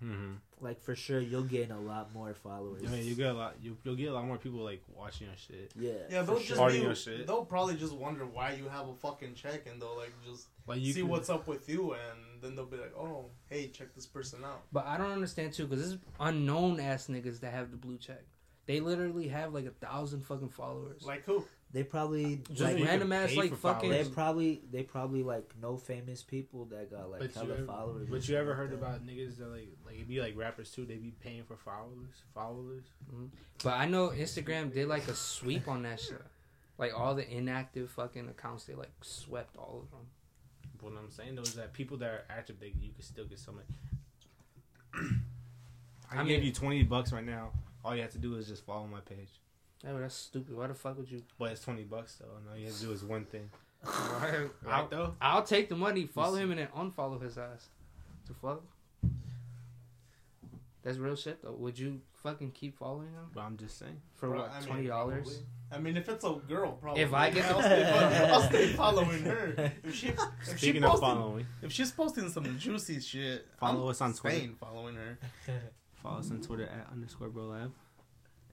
[0.05, 0.33] Mm-hmm.
[0.61, 2.83] Like for sure, you'll gain a lot more followers.
[2.85, 3.55] I mean, you get a lot.
[3.63, 5.73] You, you'll get a lot more people like watching your shit.
[5.79, 6.57] yeah, Yeah, they'll sure.
[6.57, 7.27] just be, your shit.
[7.27, 10.81] they'll probably just wonder why you have a fucking check, and they'll like just Like
[10.81, 13.95] you see can- what's up with you, and then they'll be like, "Oh, hey, check
[13.95, 17.53] this person out." But I don't understand too, because this is unknown ass niggas that
[17.53, 18.23] have the blue check.
[18.73, 21.03] They literally have like a thousand fucking followers.
[21.05, 21.45] Like who?
[21.73, 23.91] They probably Just like you random ass like for fucking.
[23.91, 27.65] they probably they probably like know famous people that got like But you hella ever-
[27.67, 28.09] followers.
[28.11, 28.77] But you ever heard that.
[28.77, 30.85] about niggas that like like it be like rappers too?
[30.85, 32.85] They be paying for followers, followers.
[33.11, 33.27] Mm-hmm.
[33.65, 36.21] But I know Instagram did like a sweep on that shit.
[36.79, 40.07] Like all the inactive fucking accounts, they like swept all of them.
[40.83, 43.39] What I'm saying though is that people that are active, they you can still get
[43.39, 43.65] so much.
[44.95, 47.51] I, I mean- give you twenty bucks right now.
[47.85, 49.29] All you have to do is just follow my page.
[49.85, 50.57] Yeah, but that's stupid.
[50.57, 51.23] Why the fuck would you?
[51.39, 53.51] But it's twenty bucks though, and all you have to do is one thing.
[53.85, 55.15] I'll, Right though?
[55.21, 57.67] I'll take the money, follow him, and then unfollow his ass.
[58.29, 58.63] The fuck?
[60.85, 61.53] That's real shit though.
[61.53, 64.01] Would you fucking keep following him But I'm just saying.
[64.15, 65.43] for Bro, what I mean, twenty dollars?
[65.73, 67.03] I mean, if it's a girl, probably.
[67.03, 69.73] If I get I'll stay, fo- I'll stay following her.
[69.85, 70.19] If she, if
[70.51, 74.51] she Speaking of following, if she's posting some juicy shit, Follow I'm us on Twitter.
[74.61, 75.19] following her.
[76.03, 77.73] follow us on Twitter at underscore bro lab.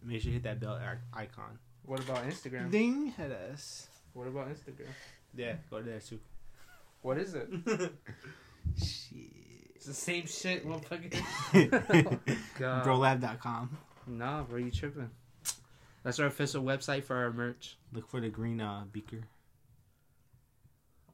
[0.03, 0.79] Make sure you hit that bell
[1.13, 1.59] icon.
[1.85, 2.71] What about Instagram?
[2.71, 3.87] Ding, hit us.
[4.13, 4.87] What about Instagram?
[5.35, 6.19] Yeah, go there too.
[7.01, 7.49] What is it?
[8.77, 9.29] Shit.
[9.75, 11.13] It's the same shit, motherfucker.
[12.59, 12.85] God.
[12.85, 13.77] Brolab.com.
[14.07, 15.09] Nah, bro, you tripping?
[16.03, 17.77] That's our official website for our merch.
[17.93, 19.21] Look for the green uh, beaker.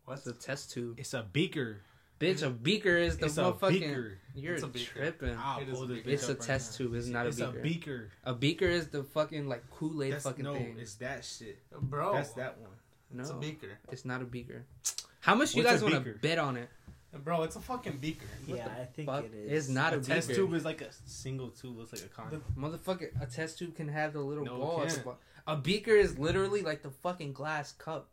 [0.06, 1.00] What's a test tube.
[1.00, 1.82] It's a beaker.
[2.20, 3.70] Bitch, a beaker is the It's motherfucking.
[3.72, 4.18] beaker.
[4.36, 5.36] You're It's a tripping.
[5.38, 6.10] I'll It is a beaker.
[6.10, 6.86] It's a right test now.
[6.86, 6.96] tube.
[6.96, 7.60] It's not it's a beaker.
[7.60, 8.10] a beaker.
[8.26, 10.78] A beaker is the fucking like Kool Aid That's, fucking no, thing.
[10.80, 11.60] it's that shit.
[11.72, 12.70] Bro, That's that one.
[13.12, 13.68] No, It's a beaker.
[13.92, 14.66] it's not a beaker.
[15.22, 16.70] How much you guys want to bet on it?
[17.24, 18.26] Bro, it's a fucking beaker.
[18.46, 19.68] Yeah, I think Fuck, it is.
[19.68, 20.42] it's not a A test beaker.
[20.42, 21.78] tube is like a single tube.
[21.78, 22.44] Looks like a condom.
[22.58, 24.82] Motherfucker, a test tube can have the little No, ball.
[24.84, 25.16] at can't.
[25.48, 28.10] A beaker is literally like the fucking glass cup.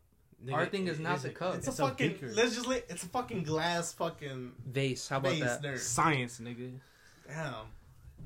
[0.51, 1.55] Our thing is it not the a- cup.
[1.57, 2.13] It's, It's a fucking.
[2.13, 2.33] beaker.
[2.35, 2.67] let's just.
[2.67, 5.09] Let, it's a fucking glass fucking Vase.
[5.09, 5.63] How about base that?
[5.63, 5.77] there.
[5.79, 6.73] Science, nigga.
[7.29, 7.55] Damn.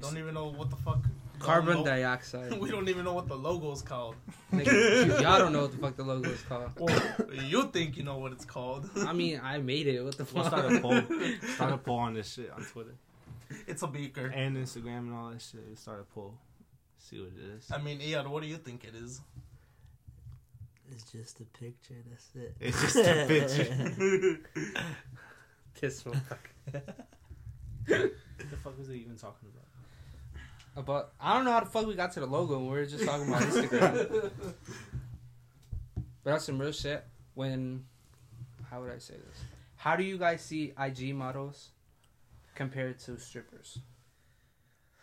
[0.01, 1.05] Don't even know what the fuck.
[1.39, 2.53] Carbon dioxide.
[2.61, 4.15] We don't even know what the logo's called.
[4.53, 6.71] Nigga, y'all don't know what the fuck the logo is called.
[6.79, 6.99] Well,
[7.45, 8.89] you think you know what it's called.
[8.97, 10.03] I mean, I made it.
[10.03, 10.59] What the We'll fuck?
[10.59, 11.01] start a poll.
[11.55, 12.95] Start a poll on this shit on Twitter
[13.69, 14.27] it's a beaker.
[14.27, 15.61] and Instagram and all that shit.
[15.67, 16.35] We'll start a poll.
[16.99, 17.71] See what it is.
[17.71, 19.21] I mean, Eyad, what do you think it is?
[20.93, 21.95] It's just a picture.
[22.09, 22.57] That's it.
[22.61, 24.41] It's just a picture.
[25.81, 26.83] This motherfucker.
[28.37, 30.83] What the fuck was they even talking about?
[30.83, 32.59] About I don't know how the fuck we got to the logo.
[32.59, 34.31] We were just talking about Instagram.
[35.97, 37.05] but that's some real shit.
[37.35, 37.85] When,
[38.71, 39.41] how would I say this?
[39.77, 41.71] How do you guys see IG models
[42.55, 43.79] compared to strippers?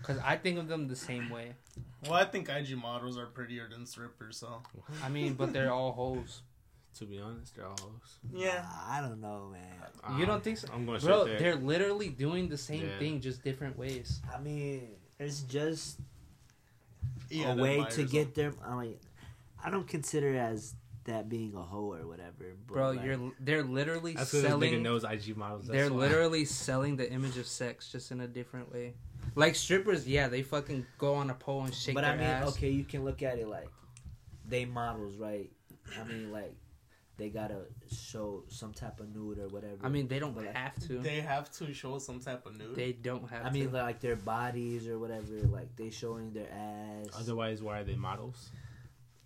[0.06, 1.54] Because I think of them the same way.
[2.04, 4.62] Well, I think IG models are prettier than strippers, so.
[5.02, 6.42] I mean, but they're all hoes.
[7.00, 8.18] To be honest, they're all hoes.
[8.34, 8.66] Yeah.
[8.88, 10.20] I don't know, man.
[10.20, 10.68] You don't think so?
[10.74, 11.40] I'm going to Bro, there.
[11.40, 13.00] they're literally doing the same Yeah.
[13.00, 14.20] thing, just different ways.
[14.32, 16.00] I mean, it's just
[17.32, 18.58] Iyad a way to get them.
[18.64, 18.98] I mean,
[19.64, 22.54] I don't consider it as that being a hoe or whatever.
[22.68, 24.84] But Bro, like, you're they're literally That's because this nigga selling.
[24.84, 25.66] knows IG models.
[25.68, 26.00] That's They're why.
[26.00, 28.94] literally selling the image of sex just in a different way.
[29.36, 32.26] Like strippers, yeah, they fucking go on a pole and shake But their I mean,
[32.26, 32.50] ass.
[32.50, 33.70] okay, you can look at it like
[34.48, 35.50] they models, right?
[36.00, 36.56] I mean, like
[37.18, 39.78] they gotta show some type of nude or whatever.
[39.84, 41.00] I mean, they don't But, like, have to.
[41.00, 42.76] They have to show some type of nude.
[42.76, 43.48] They don't have to.
[43.48, 43.78] I mean, to.
[43.84, 47.08] like their bodies or whatever, like they showing their ass.
[47.20, 48.52] Otherwise, why are they models?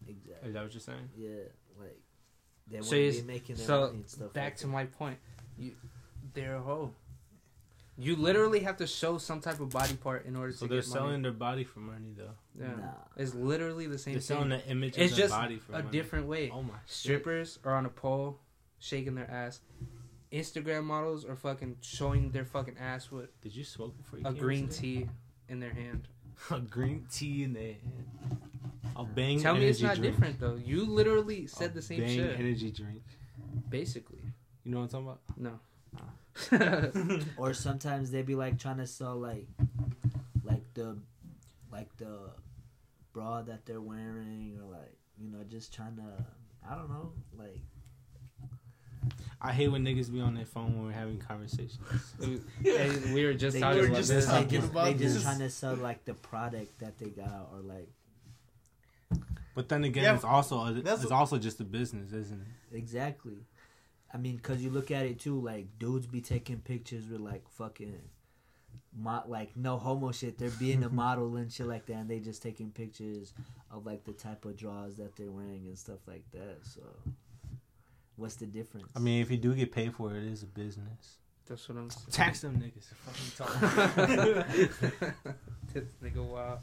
[0.07, 0.47] exactly.
[0.49, 1.09] Is that what you're saying?
[1.17, 1.29] Yeah,
[1.79, 1.99] like
[2.69, 4.33] they So wouldn't be making their so, money and stuff.
[4.33, 5.17] Back like to my point.
[5.57, 5.73] You,
[6.33, 6.91] they're a hoe.
[7.99, 10.67] You literally have to show some type of body part in order So to So
[10.67, 11.23] they're get selling money.
[11.23, 12.29] their body for money, though.
[12.59, 12.67] Yeah.
[12.75, 12.91] Nah.
[13.15, 14.59] It's literally the same They're selling thing.
[14.65, 15.89] the image It's just body for a money.
[15.91, 16.51] different way.
[16.53, 16.91] Oh my shit.
[16.95, 18.39] Strippers are on a pole,
[18.79, 19.61] shaking their ass.
[20.31, 24.31] Instagram models are fucking showing their fucking ass with Did you smoke before you a
[24.33, 24.79] came green today?
[24.79, 25.09] tea
[25.49, 26.07] in their hand.
[26.51, 28.37] a green tea in their hand.
[28.95, 29.39] A bang.
[29.41, 30.13] Tell me it's not drink.
[30.13, 30.55] different though.
[30.63, 32.39] You literally said A the same bang shit.
[32.39, 33.01] energy drink.
[33.69, 34.21] Basically,
[34.63, 35.21] You know what I'm talking about?
[35.37, 35.59] no.
[37.37, 39.47] Or sometimes they be like trying to sell like,
[40.43, 40.97] like the,
[41.71, 42.31] like the,
[43.13, 46.03] bra that they're wearing or like you know just trying to
[46.69, 47.61] I don't know like
[49.41, 51.79] I hate when niggas be on their phone when we're having conversations.
[52.19, 54.25] And we were just they talking were about just this.
[54.27, 55.23] they talking just, about they just this.
[55.23, 57.89] trying to sell like the product that they got or like
[59.55, 62.39] But then again, Yeah, it's also a, that's- it's also just a business, isn't
[62.71, 62.77] it?
[62.77, 63.37] exactly.
[64.13, 67.47] I mean, cause you look at it too, like dudes be taking pictures with like
[67.49, 67.99] fucking,
[68.97, 70.37] mo- like no homo shit.
[70.37, 73.33] They're being a model and shit like that, and they just taking pictures
[73.71, 76.59] of like the type of draws that they're wearing and stuff like that.
[76.63, 76.81] So,
[78.15, 78.91] what's the difference?
[78.95, 81.17] I mean, if you do get paid for it, it is a business.
[81.47, 82.05] That's what I'm saying.
[82.11, 82.87] Tax them niggas.
[83.05, 84.47] Fucking talk.
[85.73, 86.59] this nigga wow.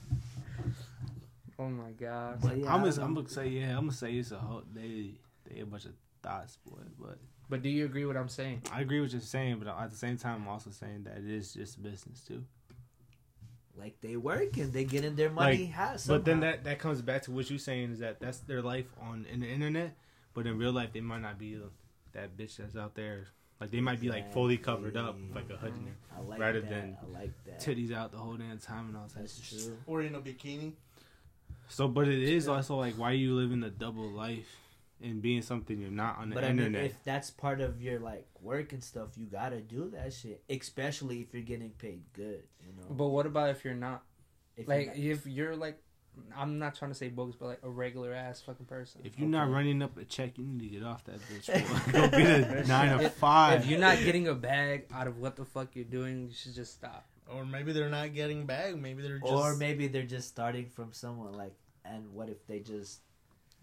[1.59, 2.41] Oh my god.
[2.43, 3.71] Yeah, I'm I gonna, don't I'm gonna say yeah.
[3.77, 5.13] I'm gonna say it's a whole they
[5.49, 6.81] they a bunch of thoughts, boy.
[6.99, 8.63] But But do you agree what I'm saying?
[8.73, 11.19] I agree with what you're saying, but at the same time, I'm also saying that
[11.19, 12.45] it is just business too.
[13.77, 15.65] like they work and they get in their money.
[15.67, 18.39] Like, ha- But then that that comes back to what you're saying is that that's
[18.41, 19.97] their life on in the internet,
[20.33, 21.59] but in real life they might not be
[22.13, 23.27] that bitch that's out there.
[23.61, 25.97] Like they might be like fully covered up, like a hood in there,
[26.29, 26.71] like rather that.
[26.71, 27.61] than I like that.
[27.61, 29.19] titties out the whole damn time and all that.
[29.21, 29.77] That's true.
[29.87, 30.73] Or in a bikini.
[31.69, 34.47] So, but it is also like why are you living a double life
[35.05, 36.57] and being something you're not on the internet.
[36.73, 39.91] But I mean, if that's part of your like work and stuff, you gotta do
[39.91, 40.43] that shit.
[40.51, 42.87] Especially if you're getting paid good, you know.
[42.91, 44.03] But what about if you're not?
[44.57, 45.79] If you're Like not- if you're like,
[46.37, 49.01] I'm not trying to say bogus, but like a regular ass fucking person.
[49.05, 51.47] If you're not running up a check, you need to get off that bitch.
[51.49, 51.93] boy.
[51.93, 53.63] Go be the nine to five.
[53.63, 56.55] If you're not getting a bag out of what the fuck you're doing, you should
[56.55, 57.05] just stop.
[57.27, 58.81] Or maybe they're not getting bag.
[58.81, 59.33] Maybe they're just.
[59.33, 63.01] or maybe they're just starting from someone like, and what if they just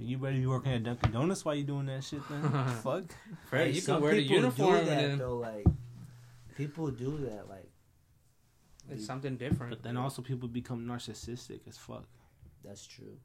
[0.02, 2.22] you better be working at Dunkin' Donuts while you doing that shit.
[2.30, 2.42] Then
[2.84, 3.04] fuck.
[3.50, 5.38] Fred, Hey, you some can wear the people uniform do that, and though.
[5.38, 5.66] Like
[6.58, 7.48] people do that.
[7.50, 7.70] Like
[8.90, 9.70] it's something different.
[9.72, 12.06] But then also people become narcissistic as fuck.
[12.64, 13.18] that's true.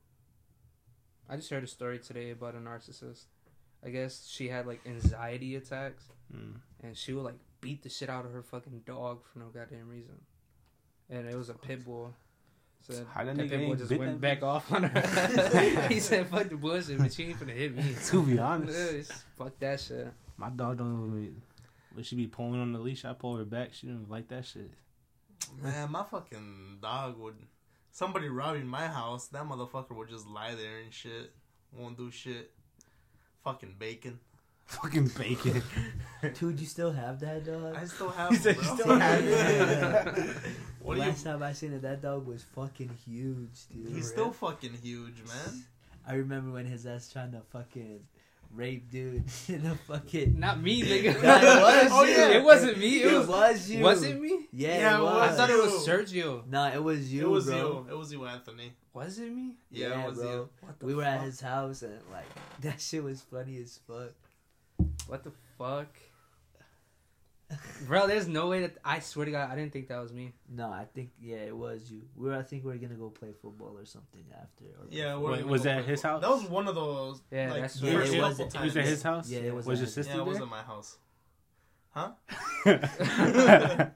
[1.29, 3.25] I just heard a story today about a narcissist.
[3.85, 6.55] I guess she had like anxiety attacks, Mm.
[6.83, 9.89] and she would like beat the shit out of her fucking dog for no goddamn
[9.89, 10.21] reason.
[11.09, 12.15] And it was a pit bull.
[12.87, 15.87] So How that that nigga pit bull ain't just went that back off on her.
[15.88, 19.59] he said, "Fuck the bullshit, but she ain't finna hit me." To be honest, Fuck
[19.59, 20.12] that shit.
[20.37, 21.42] my dog don't even.
[21.92, 23.70] When she be pulling on the leash, I pull her back.
[23.72, 24.70] She don't like that shit.
[25.61, 27.35] Man, my fucking dog would.
[27.90, 31.33] Somebody robbing my house, that motherfucker would just lie there and shit.
[31.72, 32.53] Won't do shit.
[33.42, 34.20] Fucking bacon.
[34.66, 35.62] Fucking bacon.
[36.35, 37.76] Dude, you still have that dog?
[37.76, 39.24] I still have He him, said you still have
[40.18, 40.37] it.
[40.81, 41.07] what do you.
[41.09, 43.94] Last time I seen it, that dog was fucking huge, dude.
[43.94, 45.64] He's still fucking huge, man.
[46.07, 48.00] I remember when his ass trying to fucking
[48.52, 50.38] rape dude in a fucking.
[50.40, 51.20] Not me, nigga.
[51.20, 52.11] That was Oh, you.
[52.16, 52.29] yeah.
[52.31, 53.02] It wasn't me.
[53.02, 53.29] It It was.
[53.29, 53.85] was you.
[53.85, 54.46] Was it me?
[54.52, 55.31] Yeah, Yeah, it it was.
[55.33, 55.87] I thought it was.
[55.87, 56.46] Sergio.
[56.48, 57.57] No, it was you, it was bro.
[57.88, 57.94] you.
[57.94, 58.72] It was you, Anthony.
[58.92, 59.55] Was it me?
[59.70, 60.31] Yeah, Yeah, it was bro.
[60.33, 60.48] you.
[60.61, 62.26] What the We were at his house and like
[62.62, 64.12] that shit was funny as fuck.
[65.07, 65.89] What the fuck?
[67.87, 70.33] Bro, there's no way that I swear to God, I didn't think that was me.
[70.49, 72.03] No, I think yeah, it was you.
[72.17, 74.65] We were, I think we are gonna go play football or something after.
[74.65, 76.21] Or Yeah, Wait, we're gonna was that his football.
[76.21, 76.23] house?
[76.23, 77.23] That was one of those.
[77.31, 78.55] Yeah, like, that's the Yeah, first it was- times.
[78.55, 79.31] He was at his house.
[79.31, 79.65] Yeah, it was.
[79.67, 80.45] Was your his- sister Yeah, it was there?
[80.45, 80.99] at my house.
[81.91, 82.11] Huh?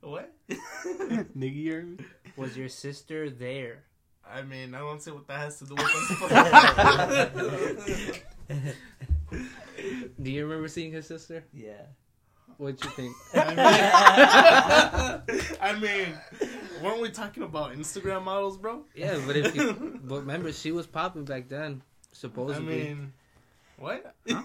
[0.00, 0.32] what?
[1.38, 1.96] Nigga, you?
[2.36, 3.84] Was your sister there?
[4.28, 5.84] I mean, I don't see what that has to do with
[8.50, 8.74] us.
[9.30, 11.44] Do you remember seeing his sister?
[11.52, 11.82] yeah.
[12.56, 13.14] What'd you think?
[13.34, 16.06] I mean, I mean,
[16.82, 18.84] weren't we talking about Instagram models, bro?
[18.96, 22.82] yeah, but if you, but remember, she was popping back then, I supposedly.
[22.82, 23.12] mean,
[23.78, 24.12] what?
[24.26, 24.40] Hell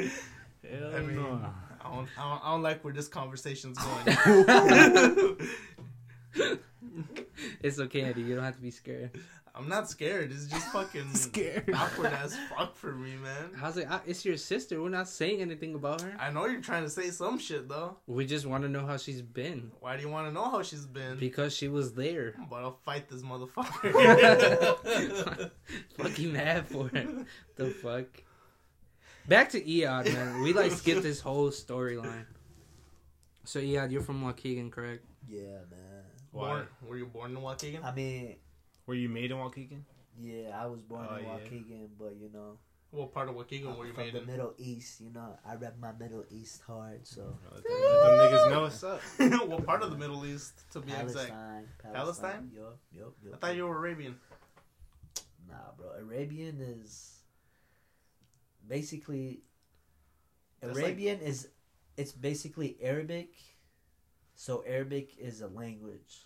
[0.00, 1.40] I mean, no.
[1.80, 4.16] I don't, I don't, I don't like where this conversation's going.
[7.62, 8.22] it's okay, Eddie.
[8.22, 9.10] You don't have to be scared.
[9.56, 10.32] I'm not scared.
[10.32, 11.70] It's just fucking Scared.
[11.74, 13.50] awkward as fuck for me, man.
[13.56, 13.86] How's it?
[13.88, 14.82] I- It's your sister.
[14.82, 16.16] We're not saying anything about her.
[16.18, 17.98] I know you're trying to say some shit though.
[18.08, 20.62] We just want to know how she's been Why do you want to know how
[20.62, 21.18] she's been?
[21.20, 22.34] because she was there.
[22.50, 23.92] But I'll fight this motherfucker.
[25.98, 27.08] Fucking mad for it.
[27.56, 28.06] The fuck.
[29.28, 30.42] Back to Eyad, man.
[30.42, 32.26] We like skipped this whole storyline.
[33.44, 35.04] So Eyad, you're from Waukegan, correct?
[35.28, 36.02] Yeah, man.
[36.32, 36.48] Why?
[36.48, 37.84] born, were you born in Waukegan?
[37.84, 38.36] I mean,
[38.86, 39.82] Were you made in Waukegan?
[40.20, 41.30] yeah, I was born Oh, in yeah.
[41.30, 42.58] Waukegan, but you know,
[42.90, 44.26] What part of Waukegan I'm were you from made the in?
[44.26, 45.00] Middle East.
[45.00, 47.06] You know, I rep my Middle East hard.
[47.06, 49.00] So Let them, let them niggas know what's up.
[49.48, 51.30] what part of the Middle East, to be exact?
[51.30, 52.50] Palestine, Palestine?
[52.54, 53.34] Yup, yup, yup.
[53.34, 54.16] I thought you were Arabian.
[55.48, 55.90] Nah, bro.
[55.98, 57.20] Arabian is
[58.68, 59.42] basically
[60.60, 61.48] That's like- Arabian is
[61.96, 63.30] it's basically Arabic.
[64.36, 66.24] So Arabic is a language.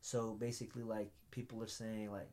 [0.00, 2.30] So basically, like people are saying, like,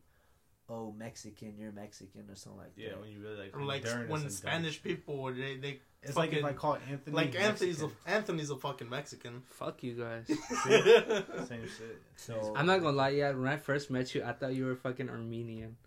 [0.70, 2.96] "Oh, Mexican, you're Mexican" or something like Yeah, that.
[2.96, 5.80] Yeah, when you really like Or like Honduran or when some Spanish people, they, they
[6.04, 9.42] It's like if I call Anthony like Anthony's a, Anthony's a fucking Mexican.
[9.50, 10.28] Fuck you guys.
[11.48, 12.00] same shit.
[12.16, 13.32] So I'm not gonna lie, yeah.
[13.32, 15.78] When I first met you, I thought you were fucking Armenian.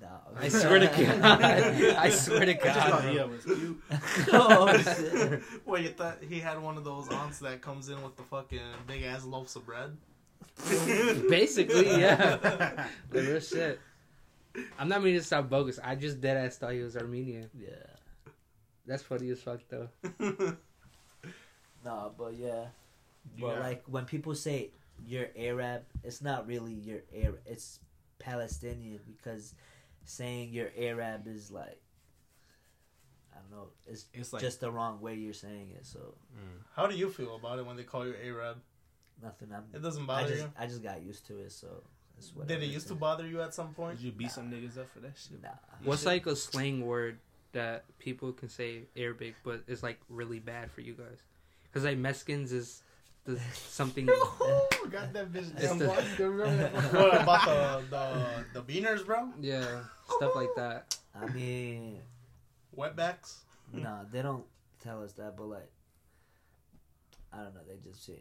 [0.00, 0.08] No.
[0.38, 1.22] I swear to God.
[1.22, 2.66] I swear to God.
[2.66, 2.90] I just God.
[2.90, 3.12] thought bro.
[3.12, 3.82] yeah was cute.
[4.32, 5.42] oh shit.
[5.64, 8.60] Wait, you thought he had one of those aunts that comes in with the fucking
[8.86, 9.96] big ass loaves of bread?
[11.28, 12.86] Basically, yeah.
[13.10, 13.80] The real shit.
[14.78, 15.78] I'm not meaning to sound bogus.
[15.82, 17.50] I just dead ass thought he was Armenian.
[17.54, 17.68] Yeah.
[18.86, 19.88] That's funny as fuck though.
[21.84, 22.66] nah, but yeah.
[23.38, 24.70] But got- like when people say
[25.04, 27.40] you're Arab, it's not really you're Arab.
[27.46, 27.80] It's
[28.18, 29.54] Palestinian because
[30.04, 31.80] saying you're Arab is like
[33.34, 33.68] I don't know.
[33.86, 35.84] It's it's like just the wrong way you're saying it.
[35.84, 36.62] So mm.
[36.74, 38.58] How do you feel about it when they call you Arab?
[39.22, 39.48] Nothing.
[39.54, 39.64] I'm.
[39.74, 40.52] It doesn't I bother just you.
[40.58, 41.52] I just got used to it.
[41.52, 41.68] So
[42.18, 42.60] it's whatever.
[42.60, 43.98] Did it used to bother you at some point?
[43.98, 45.42] Did you beat some niggas up for that shit?
[45.42, 45.50] Nah.
[45.84, 47.18] What's like a slang word
[47.52, 51.18] that people can say Arabic, but it's like really bad for you guys?
[51.64, 52.82] Because like Mexicans is
[53.24, 54.06] the something.
[54.90, 56.04] got that bitch damn the- boy.
[56.14, 56.72] Still remember that?
[56.94, 59.28] what about the, the the beaners, bro?
[59.40, 59.80] yeah,
[60.16, 60.96] stuff like that.
[61.14, 61.98] I mean,
[62.76, 63.38] Wetbacks?
[63.72, 64.44] nah, they don't
[64.82, 65.70] tell us that, but like,
[67.32, 67.60] I don't know.
[67.66, 68.20] They just say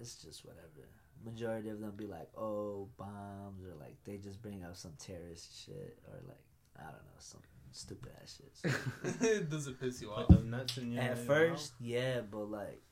[0.00, 0.88] it's just whatever.
[1.24, 5.64] Majority of them be like, "Oh, bombs," or like they just bring up some terrorist
[5.64, 6.42] shit, or like
[6.78, 7.40] I don't know, some
[7.72, 9.48] stupid ass shit.
[9.50, 10.28] Does it piss you off?
[10.28, 11.26] them nuts in your At mouth.
[11.26, 12.82] first, yeah, but like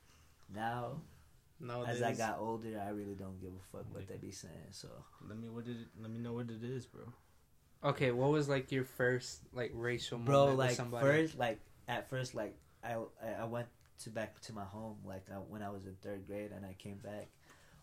[0.55, 1.01] now,
[1.61, 4.71] Nowadays, as I got older, I really don't give a fuck what they be saying.
[4.71, 4.89] So
[5.29, 7.03] Let me what did it, let me know what it is, bro.
[7.85, 11.07] Okay, what was like your first like racial bro moment with like somebody?
[11.07, 13.67] first like at first like I, I I went
[14.05, 16.75] to back to my home like I, when I was in third grade and I
[16.75, 17.29] came back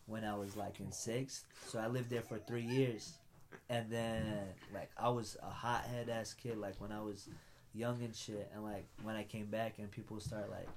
[0.06, 1.46] when I was like in sixth.
[1.68, 3.14] So I lived there for three years.
[3.70, 4.24] And then
[4.74, 7.30] like I was a hothead ass kid like when I was
[7.74, 8.50] young and shit.
[8.54, 10.68] And like when I came back and people start like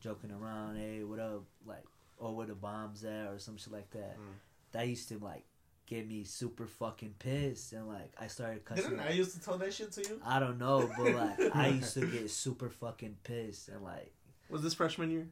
[0.00, 1.44] joking around hey what up?
[1.66, 1.84] Like
[2.18, 3.26] or where the bombs at?
[3.26, 4.16] or some shit like that.
[4.16, 4.34] Mm.
[4.72, 5.44] that used to like
[5.86, 7.72] get me super fucking pissed.
[7.72, 10.20] And like I started cussing Didn't I used to tell that shit to you?
[10.24, 13.68] I don't know, but like I used to get super fucking pissed.
[13.68, 14.12] And like
[14.52, 15.26] Was this freshman year?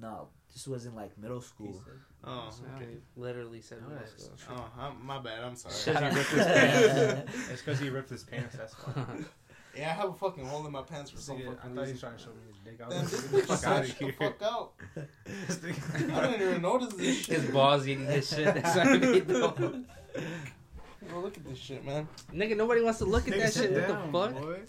[0.00, 1.82] no, this was in like middle school.
[2.22, 2.98] Oh, okay.
[3.16, 4.56] literally said middle school.
[4.56, 5.42] Oh, I'm, my bad.
[5.42, 5.74] I'm sorry.
[5.96, 7.50] Because he ripped his pants.
[7.50, 8.56] It's because he ripped his pants.
[8.56, 9.04] That's why.
[9.76, 11.86] Yeah, I have a fucking hole in my pants for some Nigga, I fucking thought
[11.86, 12.80] he was trying to show me his dick.
[12.84, 14.14] I was this like, get the fuck out of shut the here.
[14.18, 14.72] fuck out.
[16.16, 17.40] I didn't even notice this shit.
[17.40, 18.52] His balls eating his shit.
[18.52, 19.50] That's what I mean, though.
[21.08, 22.08] Bro, look at this shit, man.
[22.34, 23.74] Nigga, nobody wants to look at Nigga, that shit.
[23.88, 24.42] down, what the fuck?
[24.42, 24.60] boy.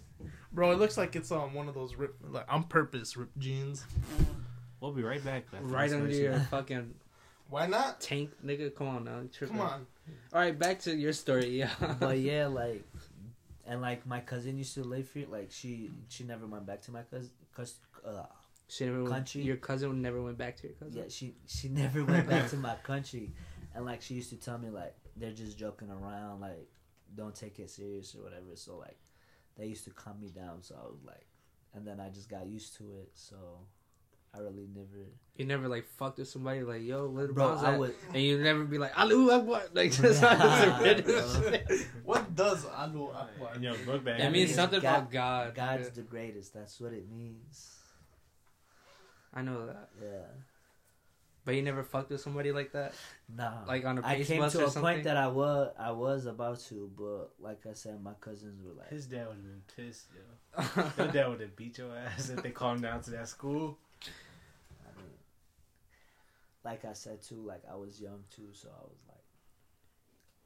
[0.53, 3.85] Bro, it looks like it's um one of those rip like on purpose ripped jeans.
[4.79, 5.45] We'll be right back.
[5.61, 6.95] Right under your fucking
[7.49, 8.01] Why not?
[8.01, 8.73] tank, nigga.
[8.75, 9.19] Come on now.
[9.21, 9.57] you tripping.
[9.57, 9.87] Come on.
[10.33, 11.49] All right, back to your story.
[11.49, 11.69] Yeah.
[11.99, 12.83] but yeah, like
[13.65, 15.27] and like my cousin used to live here.
[15.29, 17.29] Like she she never went back to my cousin.
[17.55, 18.23] Cause uh,
[18.67, 19.41] she never went, Country.
[19.43, 20.97] Your cousin never went back to your cousin.
[20.97, 23.31] yeah, she she never went back to my country,
[23.75, 26.41] and like she used to tell me like they're just joking around.
[26.41, 26.67] Like
[27.15, 28.55] don't take it serious or whatever.
[28.55, 28.97] So like
[29.61, 30.61] they used to calm me down.
[30.63, 31.25] So I was like,
[31.73, 33.11] and then I just got used to it.
[33.13, 33.35] So
[34.33, 35.05] I really never.
[35.37, 37.95] You never like fucked with somebody like yo, little Bro, bro, I would.
[38.13, 41.41] and you never be like Alu Akbar like just Nah, random bro.
[41.51, 41.67] shit.
[42.03, 43.55] What does Alu Akbar?
[43.55, 44.19] In your book bag.
[44.19, 45.55] It That means means something God- about God.
[45.55, 45.93] God's nigga.
[45.95, 46.53] the greatest.
[46.53, 47.77] That's what it means.
[49.33, 50.27] I know that, Yeah.
[51.45, 52.93] But you never fucked with somebody like that,
[53.35, 53.63] Nah.
[53.67, 54.81] like on a I came bus to or a something.
[54.81, 58.73] point that I was I was about to, but like I said, my cousins were
[58.73, 60.83] like, His dad would have been pissed, yo.
[61.03, 63.77] Your dad would have beat your ass if they called him down to that school.
[64.85, 65.11] I mean,
[66.63, 69.17] like I said too, like I was young too, so I was like,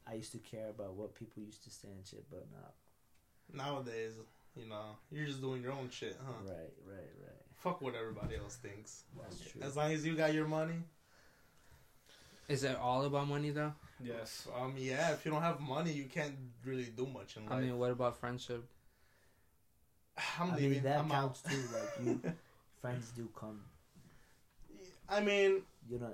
[0.08, 4.14] I used to care about what people used to say and shit, but now, Nowadays,
[4.56, 6.32] you know, you're just doing your own shit, huh?
[6.48, 7.35] right, right, right.
[7.66, 9.06] Fuck what everybody else thinks.
[9.20, 9.62] That's true.
[9.64, 10.76] As long as you got your money.
[12.48, 13.74] Is it all about money though?
[14.00, 14.48] Yes.
[14.56, 17.54] Um, yeah, if you don't have money, you can't really do much in life.
[17.54, 18.64] I mean, what about friendship?
[20.40, 20.72] I'm I leaving.
[20.74, 21.52] mean, that I'm counts out.
[21.52, 21.64] too.
[21.74, 22.34] Like you,
[22.82, 23.62] friends do come.
[25.10, 26.14] I mean, You know,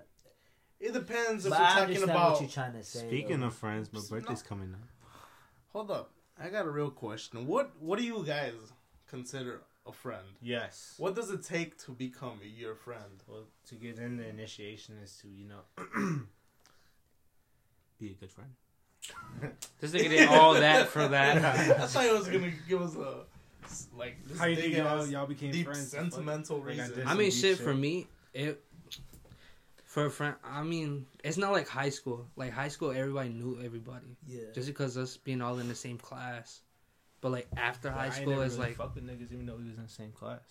[0.80, 2.32] it depends if but we're I talking about.
[2.32, 3.08] what you're trying to say.
[3.08, 3.48] Speaking though.
[3.48, 4.06] of friends, my No.
[4.10, 4.88] birthday's coming up.
[5.74, 6.12] Hold up,
[6.42, 7.46] I got a real question.
[7.46, 8.54] What What do you guys
[9.10, 10.26] consider a friend?
[10.42, 10.96] Yes.
[10.98, 13.24] What does it take to become your friend?
[13.28, 15.62] Well, to get in the initiation is to, you know,
[18.00, 18.50] be a good friend.
[19.80, 21.90] This nigga did all that for I that.
[21.90, 23.26] thought he was gonna give us a
[23.96, 25.90] like this How you think y'all, ass, y'all became deep friends?
[25.90, 26.96] sentimental Like I reason.
[26.96, 27.08] did.
[27.08, 28.64] I mean, Some shit for me, it
[29.86, 30.36] for a friend.
[30.44, 32.28] I mean, it's not like high school.
[32.36, 35.98] Like high school, everybody knew everybody yeah, just because us being all in the same
[35.98, 36.62] class.
[37.22, 39.32] But like after But I high ain't school, never it's really like fuck with niggas
[39.32, 40.42] even though we was in the same class.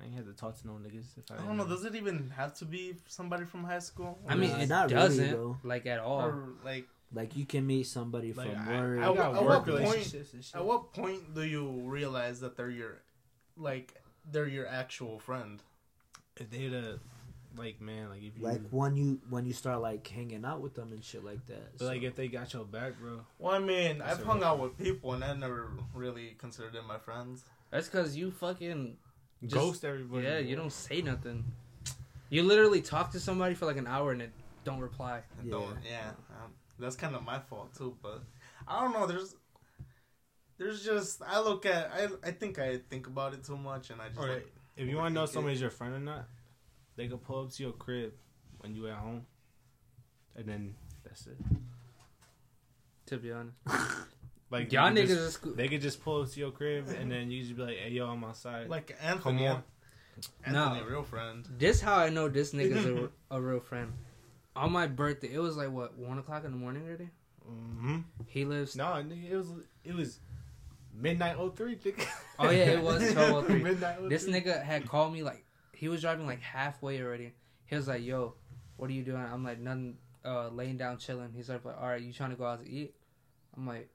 [0.00, 1.34] I ain't had to talk to no niggas if I.
[1.42, 1.66] I don't know.
[1.66, 4.16] Does it even have to be somebody from high school?
[4.28, 5.56] I mean, it not doesn't though.
[5.64, 6.20] like at all.
[6.22, 8.98] or like Like you can meet somebody Like, from I, work.
[9.00, 10.54] I got At work what point- relationships and shit.
[10.54, 13.02] At what point do you realize that they're your,
[13.56, 13.94] like,
[14.30, 15.60] they're your actual friend?
[16.36, 17.00] If they the,
[17.56, 20.74] like man, like if you, like when you when you start like hanging out with
[20.74, 21.78] them and shit like that.
[21.78, 23.20] but like if they got your back, bro.
[23.38, 26.98] Well, I mean, I've hung out with people and I never really considered them my
[26.98, 27.44] friends.
[27.70, 28.96] That's because you fucking
[29.42, 30.24] Just- Ghost everybody.
[30.24, 30.40] yeah.
[30.40, 30.48] bro.
[30.48, 31.44] You don't say nothing.
[32.30, 34.32] You literally talk to somebody for like an hour and it
[34.64, 35.20] don't reply.
[35.42, 35.50] Yeah.
[35.50, 37.96] Don't, yeah, um, that's kind of my fault too.
[38.02, 38.22] But
[38.66, 39.06] I don't know.
[39.06, 39.34] There's,
[40.58, 44.00] there's just I look at I I think I think about it too much and
[44.00, 44.34] I just Alright.
[44.36, 45.32] like If you want to know Overthink it.
[45.32, 46.28] somebody's your friend or not,
[46.98, 48.12] they could pull up to your crib
[48.58, 49.24] when you at home,
[50.36, 50.74] and then
[51.04, 51.38] that's it.
[53.06, 53.56] To be honest,
[54.50, 55.52] Like y'all they niggas could just, is cool.
[55.54, 57.90] they could just pull up to your crib, and then you just be like, "Hey,
[57.90, 59.46] yo, I'm outside." like Anthony.
[59.46, 59.62] on.
[60.44, 60.86] Anthony, No.
[60.86, 61.46] real friend.
[61.58, 63.92] This how I know this nigga's a, a real friend.
[64.56, 67.08] On my birthday, it was like what one o'clock in the morning already.
[67.48, 67.96] Mm hmm
[68.26, 68.74] He lives.
[68.74, 69.48] No, nigga, it was
[69.84, 70.18] it was
[70.92, 72.06] midnight 03, nigga.
[72.38, 73.62] Oh, yeah, it was 12:03.
[73.62, 74.08] midnight 03.
[74.08, 75.44] This nigga had called me like
[75.78, 77.32] he was driving like halfway already.
[77.66, 78.34] He was like, "Yo,
[78.76, 79.96] what are you doing?" I'm like, "Nothing.
[80.24, 82.94] Uh, laying down, chilling." He's like, "All right, you trying to go out to eat?"
[83.56, 83.88] I'm like,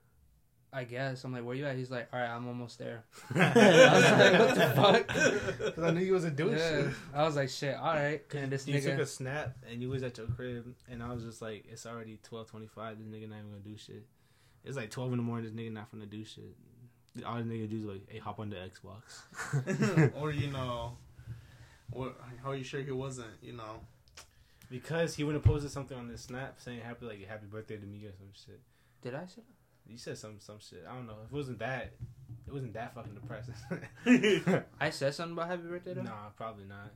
[0.71, 3.03] "I guess." I'm like, "Where you at?" He's like, "All right, I'm almost there."
[3.35, 6.57] I was like, "What the fuck?" 'Cause I knew you was a douche.
[6.57, 9.89] Yeah, I was like, "Shit, all right." And this you took a snap and you
[9.89, 12.97] was at your crib and I was just like, it's already twelve twenty five.
[12.97, 14.05] This nigga not even gonna do shit.
[14.63, 15.45] It's like twelve in the morning.
[15.45, 16.55] This nigga not gonna do shit.
[17.25, 20.97] All the nigga do is like, hey, hop on the Xbox or you know,
[21.93, 22.17] what?
[22.43, 23.31] How are you sure he wasn't?
[23.41, 23.81] You know,
[24.69, 27.85] because he would have posted something on his snap saying happy like happy birthday to
[27.85, 28.59] me or some shit.
[29.01, 29.41] did I say?
[29.47, 29.91] that?
[29.91, 30.85] You said some some shit.
[30.89, 31.15] I don't know.
[31.25, 31.93] If it wasn't that,
[32.47, 33.55] it wasn't that fucking depressing.
[34.79, 35.93] I said something about happy birthday.
[35.93, 36.03] Though?
[36.03, 36.91] nah, probably not.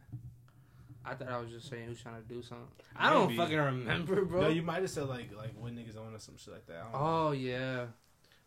[1.05, 2.67] I thought I was just saying who's trying to do something.
[2.95, 4.41] I don't fucking remember, bro.
[4.41, 6.77] No, you might have said like like what niggas own or some shit like that.
[6.77, 6.99] I don't know.
[6.99, 7.85] oh yeah.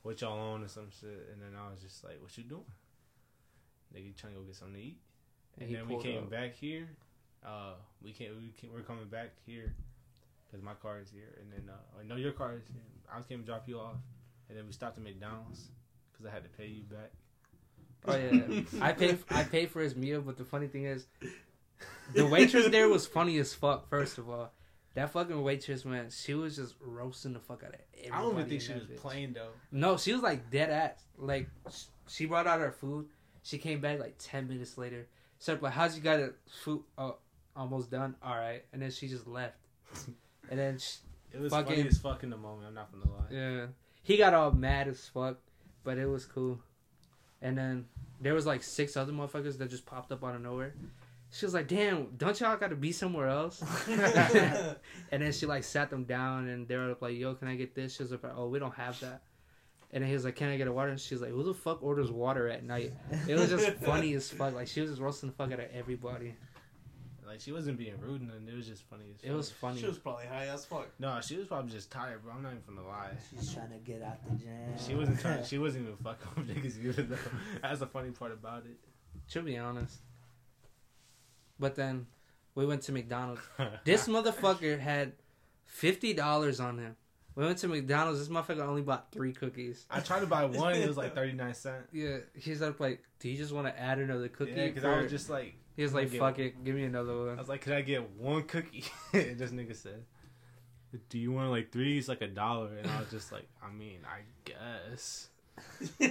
[0.02, 2.64] what y'all own or some shit, and then I was just like, "What you doing?"
[3.94, 4.98] Nigga, trying to go get something to eat.
[5.58, 6.30] And And, then we came up.
[6.30, 6.88] back here.
[7.44, 9.74] Uh, we came, we came, we're coming back here
[10.46, 12.82] because my car is here, and then uh, I know your car is here.
[13.12, 13.96] I was came to drop you off,
[14.48, 15.68] and then we stopped at McDonald's
[16.12, 17.10] because I had to pay you back.
[18.06, 19.18] Oh yeah, I paid.
[19.30, 21.06] I paid for his meal, but the funny thing is,
[22.14, 23.88] the waitress there was funny as fuck.
[23.88, 24.52] First of all,
[24.94, 28.10] that fucking waitress, man, she was just roasting the fuck out of everybody.
[28.12, 28.96] I don't even think she was bitch.
[28.96, 29.50] playing though.
[29.72, 31.02] No, she was like dead ass.
[31.16, 31.48] Like
[32.08, 33.06] she brought out her food.
[33.42, 35.06] She came back like ten minutes later.
[35.40, 36.82] So like, how's you got it food?
[36.96, 37.16] Oh,
[37.56, 38.14] almost done.
[38.22, 39.56] All right, and then she just left.
[40.50, 40.96] And then she,
[41.32, 42.66] It was Fucking- funny as fuck in the moment.
[42.66, 43.26] I'm not gonna lie.
[43.30, 43.66] Yeah.
[44.02, 45.36] He got all mad as fuck,
[45.84, 46.58] but it was cool.
[47.40, 47.86] And then
[48.20, 50.74] there was like six other motherfuckers that just popped up out of nowhere.
[51.30, 55.62] She was like, "Damn, don't y'all got to be somewhere else?" and then she like
[55.62, 58.24] sat them down, and they were like, "Yo, can I get this?" She was like,
[58.34, 59.22] "Oh, we don't have that."
[59.92, 61.54] And then he was like, "Can I get a water?" And she's like, "Who the
[61.54, 62.92] fuck orders water at night?"
[63.28, 64.54] It was just funny as fuck.
[64.54, 66.34] Like she was just roasting the fuck out of everybody.
[67.26, 69.20] Like she wasn't being rude, and it was just funny as.
[69.20, 69.30] Fuck.
[69.30, 69.80] It was funny.
[69.80, 70.88] she was probably high as fuck.
[70.98, 72.32] No, she was probably just tired, bro.
[72.34, 73.10] I'm not even gonna lie.
[73.30, 74.74] She's trying to get out the jam.
[74.84, 75.44] She wasn't trying.
[75.44, 77.02] She wasn't even fucking with niggas either.
[77.02, 77.16] Though
[77.62, 78.76] that's the funny part about it.
[79.32, 79.98] To be honest.
[81.58, 82.06] But then
[82.54, 83.42] we went to McDonald's.
[83.84, 85.12] This motherfucker had
[85.66, 86.96] fifty dollars on him.
[87.36, 88.18] We went to McDonald's.
[88.18, 89.86] This motherfucker only bought three cookies.
[89.90, 90.74] I tried to buy one.
[90.74, 91.84] It was like thirty nine cent.
[91.92, 95.00] Yeah, he's up like, "Do you just want to add another cookie?" Yeah, because I
[95.00, 96.46] was just like, he was like, get "Fuck one.
[96.46, 97.36] it, give me another one.
[97.36, 98.84] I was like, could I get one cookie?
[99.12, 100.02] and this nigga said,
[101.08, 101.98] "Do you want like three?
[101.98, 105.28] It's like a dollar." And I was just like, I mean, I guess.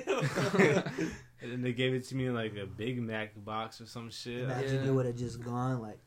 [1.42, 4.10] And then they gave it to me in like a Big Mac box or some
[4.12, 4.44] shit.
[4.44, 4.84] Imagine Yeah.
[4.84, 6.00] you would have just gone like,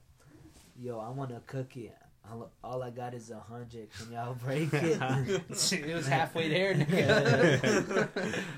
[0.78, 1.90] "Yo, I want a cookie.
[2.30, 3.88] All, all I got is a hundred.
[3.92, 5.00] Can y'all break it?"
[5.72, 6.74] it was halfway there,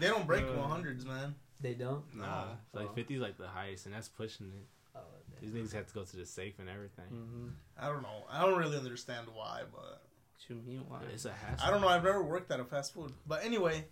[0.01, 1.35] they don't break Uh, one hundreds, man.
[1.61, 2.03] they don't.
[2.15, 2.45] Nah,
[2.75, 2.79] Oh.
[2.79, 4.67] like 50 is like the highest, and that's pushing it.
[4.97, 5.01] Oh,
[5.41, 7.07] These niggas have to go to the safe and everything.
[7.09, 7.49] hmm
[7.79, 8.25] I don't know.
[8.31, 11.01] I don't really understand why, but What you mean why?
[11.13, 11.67] It's a hassle.
[11.67, 11.89] I don't know.
[11.89, 13.13] I've never worked at a fast food.
[13.27, 13.87] But anyway,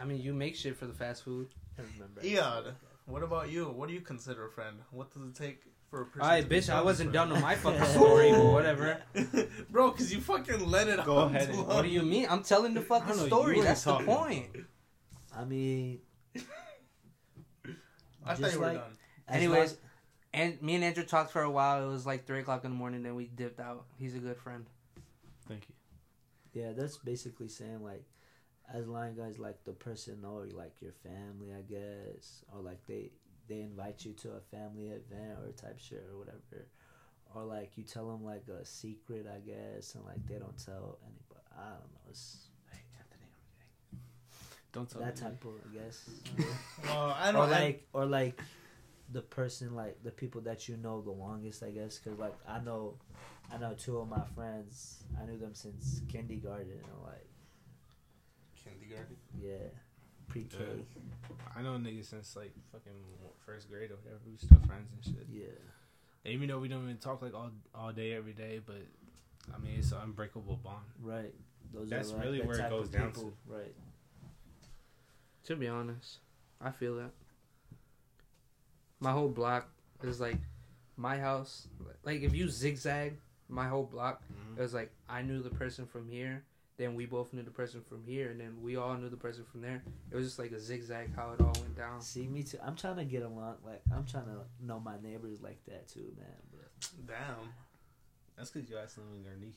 [0.00, 1.48] I mean, you make shit for the fast food.
[1.78, 2.20] I remember.
[2.22, 2.72] Eyad,
[3.06, 3.66] what about you?
[3.66, 4.78] What do you consider a friend?
[4.90, 6.20] What does it take for a person?
[6.22, 6.68] All right, to be bitch.
[6.70, 9.00] I wasn't done with my fucking story, but whatever.
[9.70, 9.90] bro.
[9.90, 12.26] Because you fucking let it Go out ahead too and- What do you mean?
[12.30, 13.54] I'm telling the I fucking don't know, story.
[13.54, 14.06] you were That's the talking.
[14.06, 14.46] point.
[15.36, 16.00] I mean,
[18.24, 18.96] I thought just you were like- done.
[19.28, 19.80] as Anyways, long-
[20.32, 21.84] And me and Andrew talked for a while.
[21.84, 23.02] It was like three o'clock in the morning.
[23.02, 23.86] Then we dipped out.
[23.98, 24.66] He's a good friend.
[25.48, 25.74] Thank you.
[26.60, 28.04] yeah, that's basically saying like,
[28.74, 33.12] as long as like the person or like your family, I guess, or like they
[33.48, 36.68] they invite you to a family event or type shit or whatever,
[37.34, 40.98] or like you tell them like a secret, I guess, and like they don't tell
[41.02, 41.46] anybody.
[41.56, 42.00] I I don't know.
[42.10, 43.22] It's Hey, Anthony,
[43.92, 43.98] I'm.
[44.72, 45.22] Don't tell that me.
[45.22, 46.10] type of, I guess.
[46.84, 48.40] Well, I don't like, or like,
[49.12, 51.98] the person like the people that you know the longest, I guess.
[51.98, 52.94] Cause like I know,
[53.52, 55.04] I know two of my friends.
[55.20, 56.72] I knew them since kindergarten.
[56.72, 57.28] And like,
[58.62, 59.16] kindergarten.
[59.40, 59.68] yeah,
[60.44, 60.64] pre-K.
[61.56, 62.92] I know niggas since like fucking
[63.44, 64.20] first grade or whatever.
[64.26, 65.26] We still friends and shit.
[65.30, 65.44] Yeah.
[66.24, 68.82] And even though we don't even talk like all all day every day, but
[69.54, 70.84] I mean it's an unbreakable bond.
[71.00, 71.34] Right.
[71.72, 73.74] Those That's are like really the where it goes down people- Right.
[75.44, 76.18] To be honest,
[76.60, 77.10] I feel that.
[78.98, 79.68] My whole block
[80.02, 80.38] is like
[80.96, 81.68] my house.
[82.02, 83.18] Like if you zigzag
[83.48, 84.58] my whole block, mm-hmm.
[84.58, 86.44] it was like I knew the person from here,
[86.76, 89.44] then we both knew the person from here, and then we all knew the person
[89.50, 89.82] from there.
[90.10, 92.00] It was just like a zigzag how it all went down.
[92.00, 92.58] See me too.
[92.64, 93.56] I'm trying to get along.
[93.64, 96.36] Like I'm trying to know my neighbors like that too, man.
[96.52, 97.48] But Damn.
[98.36, 99.52] That's because you asked them in Garnier.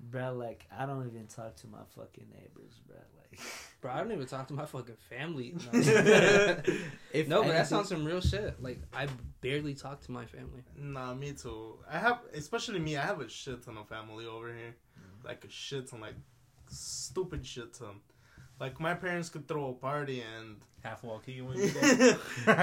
[0.00, 2.96] bro, like I don't even talk to my fucking neighbors, bro.
[2.96, 3.40] Like
[3.80, 5.54] Bro, I don't even talk to my fucking family.
[5.72, 5.78] No, if
[7.28, 8.60] no but that anything- sounds some real shit.
[8.62, 9.06] Like I
[9.40, 10.62] barely talk to my family.
[10.76, 11.78] Nah, me too.
[11.90, 12.96] I have, especially me.
[12.96, 15.24] I have a shit ton of family over here, mm.
[15.24, 16.14] like a shit ton, like
[16.70, 18.00] stupid shit ton.
[18.58, 22.16] Like my parents could throw a party and Half Waukegan when you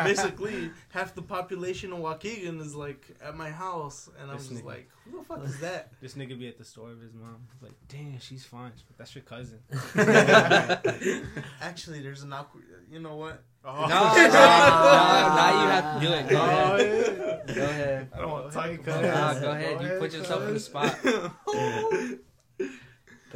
[0.03, 4.63] basically half the population of Waukegan is like at my house, and I'm This just
[4.63, 4.65] nigga.
[4.65, 5.91] like, who the fuck is that?
[6.01, 7.47] This nigga be at the store with his mom.
[7.61, 8.71] Like, damn, she's fine.
[8.97, 9.59] That's your cousin.
[11.61, 12.63] Actually, there's an awkward.
[12.73, 13.43] Uh, you know what?
[13.63, 13.81] No, oh.
[13.81, 16.27] no, no, now you have to do it.
[16.29, 17.43] Go Oh, ahead.
[17.49, 17.53] yeah.
[17.55, 18.09] Go ahead.
[18.15, 19.41] I don't want to talk about it.
[19.41, 19.81] go ahead.
[19.81, 20.95] You put yourself in the spot.
[21.03, 21.31] Go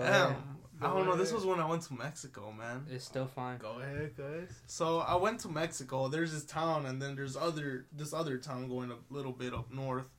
[0.04, 0.36] ahead.
[0.82, 0.92] Damn.
[0.92, 1.16] I don't know.
[1.16, 2.86] This was when I went to Mexico, man.
[2.90, 3.60] It's still fine.
[3.60, 4.50] Go ahead, guys.
[4.66, 6.08] So I went to Mexico.
[6.08, 9.72] There's this town, and then there's other this other town going a little bit up
[9.72, 10.10] north.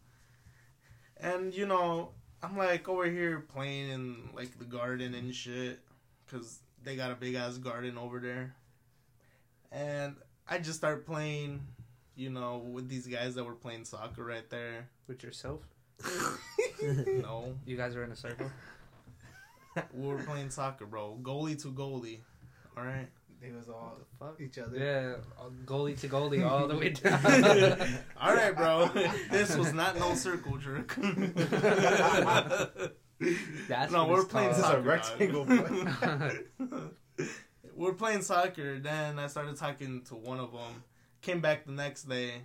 [1.16, 2.10] And you know,
[2.42, 5.80] I'm like over here playing in like the garden and shit,
[6.30, 8.54] cause they got a big ass garden over there.
[9.70, 10.16] And
[10.48, 11.66] I just start playing,
[12.14, 14.88] you know, with these guys that were playing soccer right there.
[15.08, 15.60] With yourself?
[16.82, 18.50] No, You guys are in a circle?
[19.92, 21.18] We were playing soccer, bro.
[21.22, 22.20] Goalie to goalie.
[22.76, 23.08] All right.
[23.40, 24.40] They was all Fuck.
[24.40, 24.78] each other.
[24.78, 25.16] Yeah,
[25.66, 26.90] goalie to goalie all the way
[27.70, 28.04] down.
[28.20, 28.88] All right, bro.
[29.32, 30.94] This was not no circle jerk.
[33.68, 34.54] That's no, we're playing called.
[34.54, 34.80] This is a soccer.
[34.82, 35.44] rectangle,
[37.74, 38.78] we're playing soccer.
[38.78, 40.84] Then I started talking to one of them.
[41.20, 42.42] Came back the next day,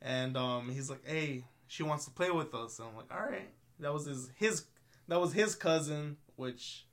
[0.00, 3.22] and um, he's like, "Hey, she wants to play with us." And I'm like, "All
[3.28, 3.48] right."
[3.80, 4.66] That was his his
[5.08, 6.84] that was his cousin, which.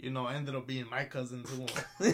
[0.00, 1.66] You know, ended up being my cousin too.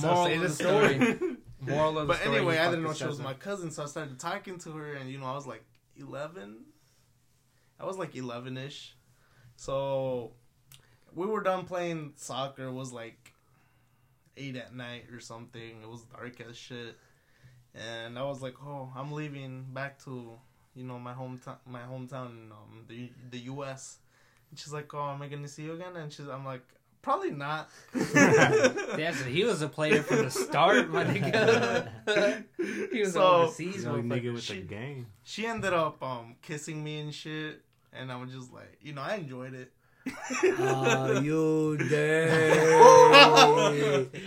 [0.00, 0.96] Moral say of the the story.
[1.60, 2.36] Moral of the But story.
[2.38, 4.94] anyway, I didn't know his she was my cousin, so I started talking to her,
[4.94, 5.62] and you know, I was like
[5.94, 6.64] eleven.
[7.78, 8.96] I was like eleven ish,
[9.56, 10.32] so
[11.14, 12.64] we were done playing soccer.
[12.68, 13.34] It was like
[14.38, 15.82] eight at night or something.
[15.82, 16.96] It was dark as shit,
[17.74, 20.32] and I was like, "Oh, I'm leaving back to
[20.74, 23.98] you know my hometown, my hometown in um, the the U.S."
[24.50, 26.62] And she's like, "Oh, am I gonna see you again?" And she's, I'm like,
[27.02, 27.70] "Probably not."
[28.14, 32.44] Damn, so he was a player from the start, my nigga.
[32.92, 34.32] he was So- overseas, He's a nigga motherfucker.
[34.34, 34.68] with the Shit.
[34.68, 35.06] game.
[35.22, 39.02] she ended up um kissing me and shit and i was just like you know
[39.02, 39.72] i enjoyed it
[40.58, 42.60] Oh, you dirty.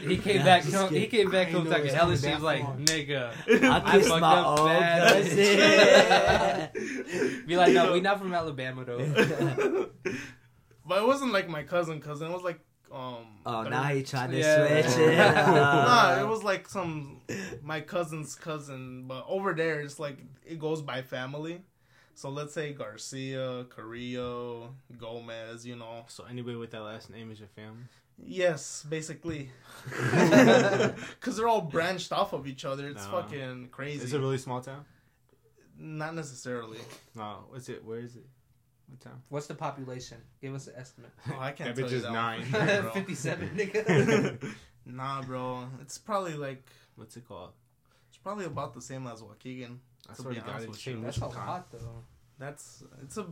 [0.07, 0.93] He came Nah, back home.
[0.93, 2.26] He came back I home talking hella shit.
[2.26, 3.32] He back was like, nigga.
[3.63, 5.24] I I fucked my up own bad.
[7.47, 8.99] Be like, no, we not from Alabama though.
[10.86, 12.59] but it wasn't like my cousin cousin it was like
[12.91, 14.82] um Oh, now he trying to Yeah.
[14.86, 15.17] switch it.
[15.17, 17.21] nah it was like some
[17.63, 21.61] my cousin's cousin but over there it's like it goes by family
[22.16, 27.39] so let's say garcia carrillo gomez you know So anybody with that last name is
[27.39, 27.84] your family.
[28.24, 29.49] yes basically
[29.86, 33.22] because they're all branched off of each other it's Nah.
[33.22, 34.86] fucking crazy Is it a really small town?
[35.78, 36.78] not necessarily
[37.16, 37.45] No.
[37.49, 37.84] What's it?
[37.84, 38.26] Where is it?
[38.88, 39.22] What town?
[39.30, 40.18] What's the population?
[40.41, 41.11] Give us an estimate.
[41.32, 42.41] oh, i can't That tell bitch you is that nine.
[42.51, 42.91] one.
[42.93, 44.53] Fifty-seven, nigga.
[44.86, 45.68] Nah, bro.
[45.82, 47.53] It's probably like What's it called?
[48.09, 49.78] it's probably about the same as Waukegan.
[50.10, 52.04] I To swear be to God, it's with That's a lot though.
[52.39, 53.26] That's it's a.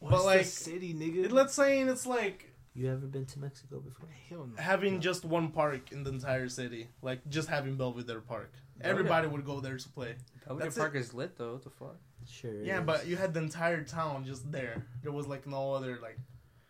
[0.00, 1.24] What's but like, the city, nigga?
[1.24, 4.08] it- let's say it's like You ever been to Mexico before?
[4.28, 4.62] Hell no.
[4.62, 8.52] having just one park in the entire city, like just having Belvidere Park.
[8.78, 8.90] Belvidere.
[8.90, 10.14] Everybody would go there to play.
[10.48, 11.54] Belvidere That's Park is lit though.
[11.54, 11.96] What the fuck?
[12.28, 12.62] Sure.
[12.62, 12.86] Yeah, is.
[12.86, 14.86] but you had the entire town just there.
[15.02, 16.18] There was like no other like.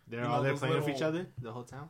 [0.07, 1.27] They're You all know, there those playing with each other.
[1.39, 1.89] The whole town.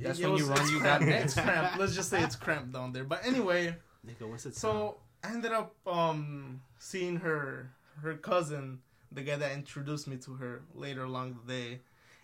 [0.00, 1.06] That's it when you was- run, you got cramped.
[1.06, 1.36] next.
[1.36, 1.78] It's cramped.
[1.78, 3.04] Let's just say it's cramped down there.
[3.04, 3.76] But anyway,
[4.06, 4.56] Nigga, what's it?
[4.56, 7.70] So I ended up um seeing her
[8.00, 11.80] her cousin, the guy that introduced me to her later along the day,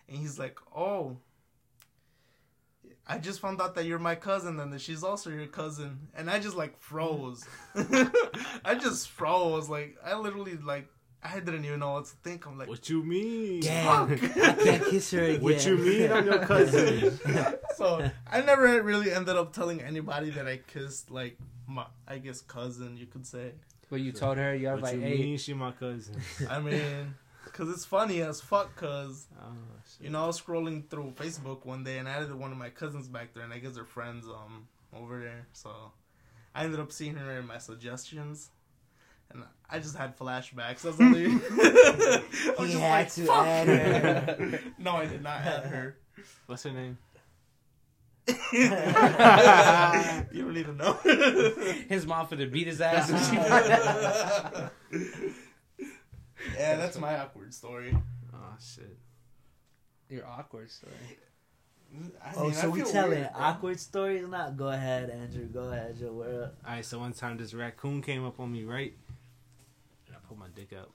[0.08, 1.18] and he's like, "Oh,
[3.06, 6.28] I just found out that you're my cousin, and that she's also your cousin," and
[6.30, 7.46] I just like froze.
[8.64, 9.68] I just froze.
[9.68, 10.88] Like I literally like
[11.22, 12.46] I didn't even know what to think.
[12.46, 13.60] I'm like, What you mean?
[13.60, 15.42] Damn, I can't kiss her again.
[15.42, 17.18] What you mean I'm your cousin?
[17.76, 22.40] so I never really ended up telling anybody that I kissed like my I guess
[22.40, 23.52] cousin, you could say.
[23.90, 26.20] But you told her you're what like, you hey, mean she my cousin?
[26.48, 27.14] I mean,
[27.52, 28.74] cause it's funny as fuck.
[28.76, 29.46] Cause Oh,
[30.00, 32.68] you know I was scrolling through Facebook one day and I added one of my
[32.70, 35.46] cousins back there, and I guess they're friends um over there.
[35.52, 35.70] So
[36.54, 38.50] I ended up seeing her in my suggestions.
[39.30, 40.84] And I just had flashbacks.
[40.84, 41.30] I was, only, I
[42.58, 44.60] was He just had like, to "Fuck." add her.
[44.78, 45.96] no, I did not add her.
[46.46, 46.98] What's her name?
[48.52, 50.92] you don't need to know.
[51.88, 53.10] his mom for to beat his ass.
[53.10, 53.36] when she-
[56.54, 57.96] yeah, that's my awkward story.
[58.34, 58.96] Oh shit.
[60.08, 60.92] Your awkward story.
[62.22, 64.26] I Oh, mean, so I we feel telling weird, awkward stories?
[64.28, 64.56] Not.
[64.58, 65.46] Go ahead, Andrew.
[65.46, 66.12] Go ahead, Joe.
[66.12, 66.54] Where up?
[66.66, 68.94] Alright, so one time this raccoon came up on me, right?
[70.28, 70.90] And I put my dick up.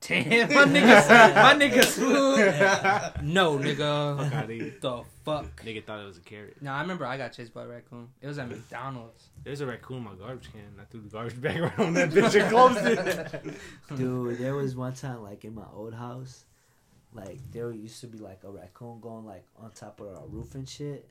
[0.00, 3.22] Damn, my nigga, my nigga smooth.
[3.22, 4.18] No, nigga.
[4.18, 4.74] Fuck out of here.
[4.80, 5.62] The fuck.
[5.64, 6.56] Nigga thought it was a carrot.
[6.60, 8.08] No, I remember I got chased by a raccoon.
[8.20, 9.28] It was at McDonald's.
[9.44, 10.62] There's a raccoon in my garbage can.
[10.80, 13.54] I threw the garbage bag right on that bitch and closed it.
[13.96, 16.46] Dude, there was one time like in my old house,
[17.12, 20.56] like there used to be like a raccoon going like on top of our roof
[20.56, 21.08] and shit,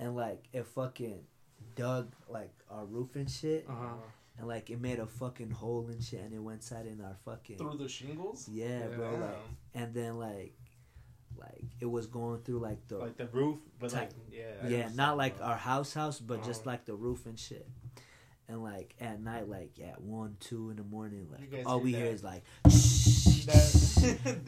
[0.00, 1.20] and like it fucking
[1.76, 3.94] dug like our roof and shit, Uh huh.
[4.38, 7.16] And like it made a fucking hole and shit, and it went inside in our
[7.24, 8.48] fucking through the shingles.
[8.48, 9.12] yeah, bro.
[9.12, 9.36] Like,
[9.74, 10.54] and then like,
[11.36, 14.68] like it was going through like the like the roof, but like yeah.
[14.68, 16.70] yeah, not like our house house, but just Oh.
[16.70, 17.66] like the roof and shit.
[18.48, 21.98] And like at night, like at one, two in the morning, like all we that?
[21.98, 22.44] hear is like,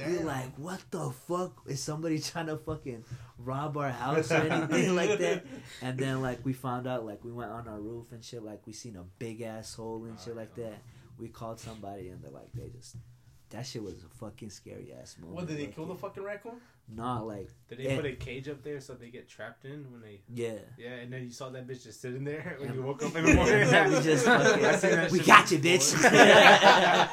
[0.07, 1.63] we're like, what the fuck?
[1.67, 3.05] Is somebody trying to fucking
[3.39, 5.47] rob our house or anything like that?
[5.81, 8.67] And then like we found out, like we went on our roof and shit, like
[8.67, 10.79] we seen a big ass hole and shit like oh, that.
[11.19, 12.97] We called somebody and they're like, they just.
[13.51, 15.37] That shit was a fucking scary ass moment.
[15.37, 16.61] What did they like, kill the fucking raccoon?
[16.89, 17.97] Nah, like Did they Yeah.
[17.97, 18.11] put eh.
[18.11, 20.21] a cage up there so they get trapped in when they?
[20.33, 20.53] yeah.
[20.79, 22.75] Yeah, and then you saw that bitch just sitting there when Yeah.
[22.77, 23.59] you woke up in the morning.
[23.69, 25.79] Yeah, we just fucking- I that we got you, before.
[25.79, 27.07] bitch.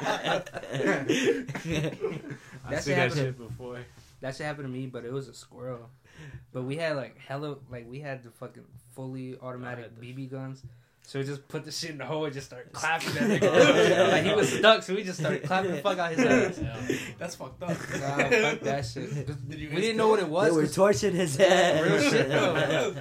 [1.34, 3.78] I That seen that happened- shit before.
[4.20, 5.90] That shit happened to me, but it was a squirrel.
[6.52, 8.64] But we had like hella, like we had the fucking
[8.94, 10.62] fully automatic BB guns.
[11.06, 14.08] So we just put the shit in the hole and just started clapping that nigga.
[14.12, 16.98] like he was stuck, so we just started clapping the fuck out his ass.
[17.18, 17.68] That's fucked up.
[17.68, 19.26] Nah, fuck that shit.
[19.26, 20.22] Did we didn't know what it?
[20.22, 20.74] it they was.
[20.74, 21.84] torching his head.
[21.84, 22.94] Real shit, though.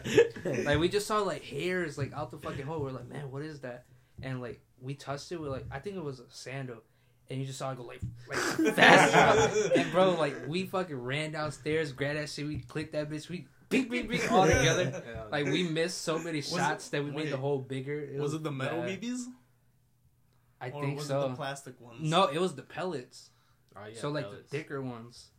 [0.66, 2.82] like we just saw like hairs like out the fucking hole.
[2.82, 3.86] We're like, man, what is that?
[4.22, 5.40] And like we touched it.
[5.40, 6.84] We're like, I think it was a sandal.
[7.30, 9.72] And you just saw it go like, like fast.
[9.76, 13.48] and bro, like we fucking ran downstairs, grabbed that shit, we clicked that bitch, we
[13.74, 15.04] beep beep beep all together.
[15.06, 15.24] Yeah.
[15.32, 17.40] Like we missed so many Was shots it- that we made the wait.
[17.42, 18.00] hole bigger.
[18.00, 19.02] It was it the metal bad.
[19.02, 19.26] BBs?
[20.62, 21.26] I or think was so.
[21.26, 22.00] it the plastic ones?
[22.02, 23.30] no, it was the pellets.
[23.76, 24.50] Oh, yeah, so like pellets.
[24.50, 25.30] the thicker ones.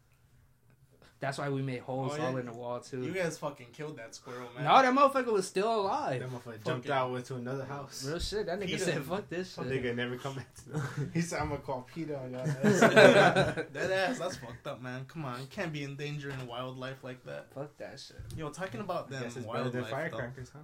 [1.25, 2.27] That's why we made holes Oh, yeah.
[2.27, 3.03] all in the wall too.
[3.03, 4.65] You guys fucking killed that squirrel, man.
[4.65, 6.21] no, that motherfucker was still alive.
[6.21, 8.05] That motherfucker jumped Fucking- out, went to another house.
[8.07, 8.45] Real shit.
[8.47, 8.79] That nigga Peter.
[8.79, 11.11] said, "Fuck this shit." Nigga never come back to them.
[11.15, 12.45] He said, I'm gonna call PETA on y'all.
[12.53, 15.07] that ass, that's fucked up, man.
[15.07, 17.53] Come on, you can't be endangering wildlife like that.
[17.55, 18.17] Fuck that shit.
[18.37, 19.91] Yo, talking about them Guess it's better than wildlife, though.
[19.97, 20.59] firecrackers, huh?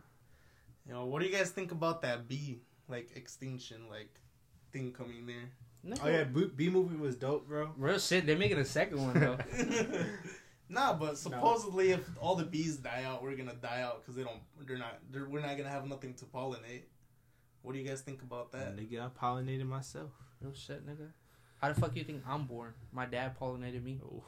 [0.87, 4.11] You know, what do you guys think about that bee, like extinction, like
[4.73, 5.97] thing coming there?
[6.03, 7.71] Oh yeah, B, B movie was dope, bro.
[7.79, 8.27] Real shit.
[8.27, 9.39] They're making a second one though.
[10.71, 14.23] nah, but supposedly if all the bees die out, we're gonna die out because they
[14.23, 14.41] don't.
[14.67, 14.99] They're not.
[15.11, 16.83] They're, we're not gonna have nothing to pollinate.
[17.63, 18.77] What do you guys think about that?
[18.77, 20.11] Nigga, I pollinated myself.
[20.41, 21.09] Real shit, nigga.
[21.61, 22.73] How the fuck you think I'm born?
[22.93, 24.01] My dad pollinated me.
[24.03, 24.25] Oof.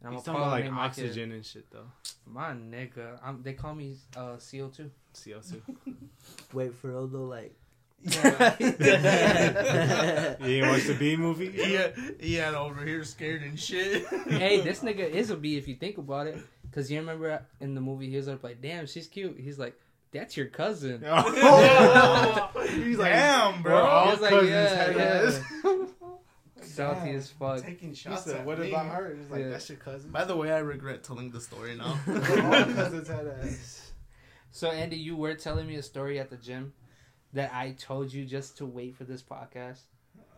[0.00, 1.04] And I'm He's talking about like pollinate my kid.
[1.04, 1.90] oxygen and shit though.
[2.26, 4.90] My nigga, I'm, they call me uh, CO2.
[5.14, 5.60] CO2.
[6.52, 7.54] Wait for real though, like.
[8.04, 8.56] Yeah.
[10.40, 11.52] you ain't watch the B movie?
[11.54, 11.88] yeah,
[12.20, 14.06] yeah, over here scared and shit.
[14.28, 16.38] hey, this nigga is a B if you think about it.
[16.72, 19.74] Cause you remember in the movie he was like, "Damn, she's cute." He's like,
[20.12, 22.50] "That's your cousin." Oh.
[22.68, 23.84] He's like, Damn, we're bro.
[23.84, 24.50] all He's like, cousins.
[24.50, 25.40] yeah, Haggis.
[26.62, 27.62] Salty as fuck.
[27.62, 28.68] Taking He shots said, at what me.
[28.70, 29.16] about her?
[29.18, 29.48] He's like, Yeah.
[29.48, 30.10] that's your cousin.
[30.10, 31.98] By the way, I regret telling the story now.
[32.06, 33.90] all cousins had ass.
[34.50, 36.72] So Andy, you were telling me a story at the gym
[37.32, 39.80] that I told you just to wait for this podcast.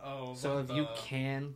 [0.03, 1.55] oh, So if but, you uh, can,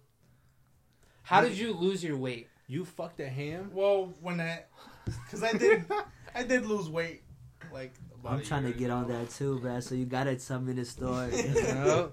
[1.24, 2.48] how did you lose your weight?
[2.68, 3.72] You fucked a ham?
[3.74, 4.64] Well, when I,
[5.06, 5.86] because I did,
[6.36, 7.24] I did lose weight.
[7.72, 9.82] Like about I'm a trying to year get on that too, man.
[9.82, 11.32] So you gotta tell me the story.
[11.74, 12.12] No?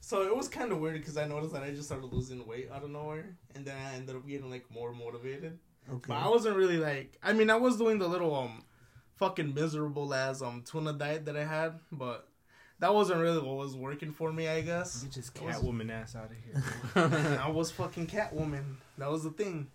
[0.00, 2.70] So it was kind of weird because I noticed that I just started losing weight
[2.72, 5.58] out of nowhere, and then I ended up getting like more motivated.
[5.88, 6.04] Okay.
[6.08, 7.18] But I wasn't really like.
[7.22, 8.62] I mean, I was doing the little um,
[9.16, 12.28] fucking miserable as um tuna diet that I had, but
[12.78, 14.48] that wasn't really what was working for me.
[14.48, 17.38] I guess Get this It was- Catwoman ass out of here.
[17.42, 18.76] I was fucking Catwoman.
[18.98, 19.68] That was the thing.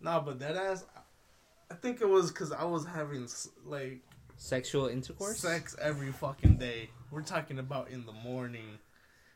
[0.00, 0.84] Nah, but that ass.
[1.70, 3.26] I think it was because I was having
[3.64, 4.00] like
[4.36, 5.38] Sexual intercourse.
[5.38, 6.90] sex every fucking day.
[7.10, 8.78] We're talking about in the morning,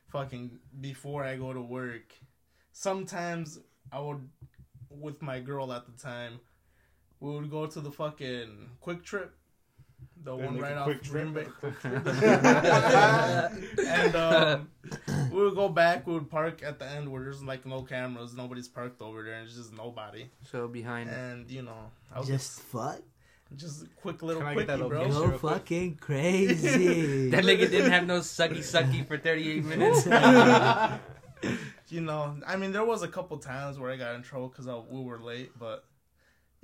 [0.08, 2.12] fucking before I go to work.
[2.72, 3.58] Sometimes
[3.92, 4.28] I would,
[4.90, 6.40] with my girl at the time,
[7.20, 9.32] we would go to the fucking Quick Trip,
[10.22, 11.46] the They one right off quick Green Bay.
[11.80, 12.06] trip.
[13.78, 14.68] and um,
[15.30, 16.06] we would go back.
[16.06, 19.34] We would park at the end where there's like no cameras, nobody's parked over there,
[19.34, 20.28] and it's just nobody.
[20.50, 21.10] So behind.
[21.10, 23.00] And you know, I was Just fuck.
[23.56, 24.98] just a quick little Can I get quickie, that bro.
[25.02, 25.22] location?
[25.22, 25.52] You're quick.
[25.52, 27.30] fucking crazy.
[27.30, 30.06] That nigga didn't have no sucky sucky for 38 minutes.
[31.88, 34.66] you know, I mean, there was a couple times where I got in trouble because
[34.90, 35.84] we were late, but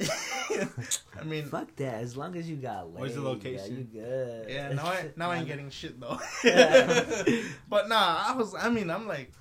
[1.21, 1.95] I mean, Fuck that.
[2.03, 3.77] As long as you got laid, Where's the yeah, location?
[3.93, 4.49] you good.
[4.51, 6.19] yeah, now I now I ain't getting shit though.
[7.69, 8.55] But nah, I was.
[8.55, 9.33] I mean, I'm like,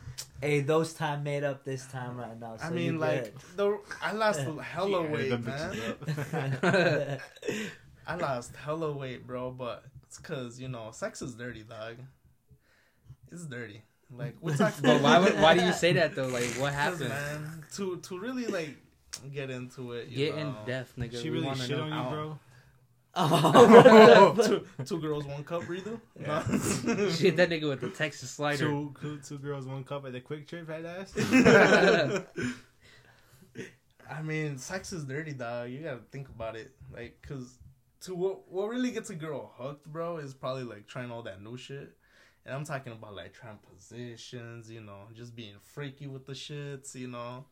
[0.41, 2.57] Hey, those time made up this time right now.
[2.57, 5.41] So I mean, like, the I lost hella Yeah, weight, man.
[5.43, 6.61] bitches up.
[6.61, 7.21] good.
[8.07, 9.51] I lost hella weight, bro.
[9.51, 11.97] But it's cause you know, sex is dirty, dog.
[13.31, 13.83] It's dirty.
[14.13, 14.81] Like we're talking.
[14.83, 16.27] but why would, why do you say that though?
[16.27, 17.09] Like what happened?
[17.09, 17.63] man?
[17.75, 18.75] To to really like
[19.33, 20.07] get into it.
[20.09, 20.57] You Get in know.
[20.65, 21.21] depth, nigga.
[21.21, 21.83] She we really wanna shit know.
[21.83, 22.39] on you, how- bro.
[23.15, 25.99] oh, two, two girls, one cup, redo.
[26.19, 26.43] Yeah.
[26.85, 27.09] No.
[27.09, 28.65] Shit, that nigga with the Texas slider.
[28.65, 31.13] Two, two, two girls, one cup at the quick trip, head ass.
[34.09, 35.69] I mean, sex is dirty, dog.
[35.69, 37.57] You gotta think about it, like, cause
[38.01, 41.41] to what what really gets a girl hooked, bro, is probably like trying all that
[41.41, 41.91] new shit.
[42.45, 46.95] And I'm talking about like trying positions, you know, just being freaky with the shits,
[46.95, 47.45] you know,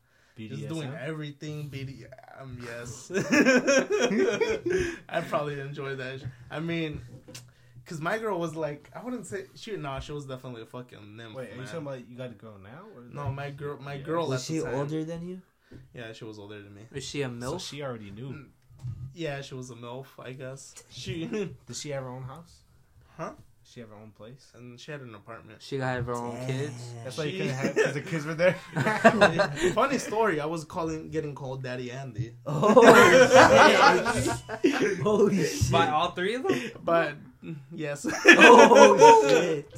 [0.47, 1.01] just doing BDSM.
[1.07, 1.69] everything.
[1.69, 2.05] BD,
[2.39, 3.11] um, yes,
[5.09, 6.21] I'd probably enjoy that.
[6.49, 7.01] I mean,
[7.85, 11.15] cause my girl was like, I wouldn't say she, no, she was definitely a fucking
[11.17, 11.35] nymph.
[11.35, 12.83] Wait, are you talking about you got a girl now?
[12.95, 14.01] Or No, my girl, my Yeah.
[14.03, 14.27] girl.
[14.27, 15.41] was she time, older than you?
[15.93, 16.81] Yeah, she was older than me.
[16.93, 17.69] Is she a So milf?
[17.69, 18.45] she already knew.
[19.13, 20.73] Yeah, she was a milf, I guess.
[20.89, 21.25] She
[21.67, 22.59] Does she have her own house?
[23.17, 23.33] Huh?
[23.69, 24.51] Does she have her own place?
[24.55, 25.61] and she had an apartment.
[25.61, 26.73] She had her own kids.
[27.03, 28.53] That's why you She- couldn't have because the kids were there.
[29.75, 30.39] Funny story.
[30.41, 32.81] I was calling, getting called Daddy Andy, Oh
[34.63, 34.97] shit!
[35.01, 35.71] Holy shit!
[35.71, 36.59] By all three of them?
[36.83, 37.13] but
[37.71, 38.07] yes.
[38.11, 39.71] Oh shit!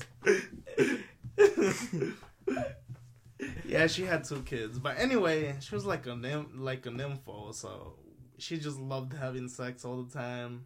[3.66, 7.54] yeah, she had two kids, but anyway, she was like a nymph, like a nympho,
[7.54, 7.96] so
[8.38, 10.66] she just loved having sex all the time.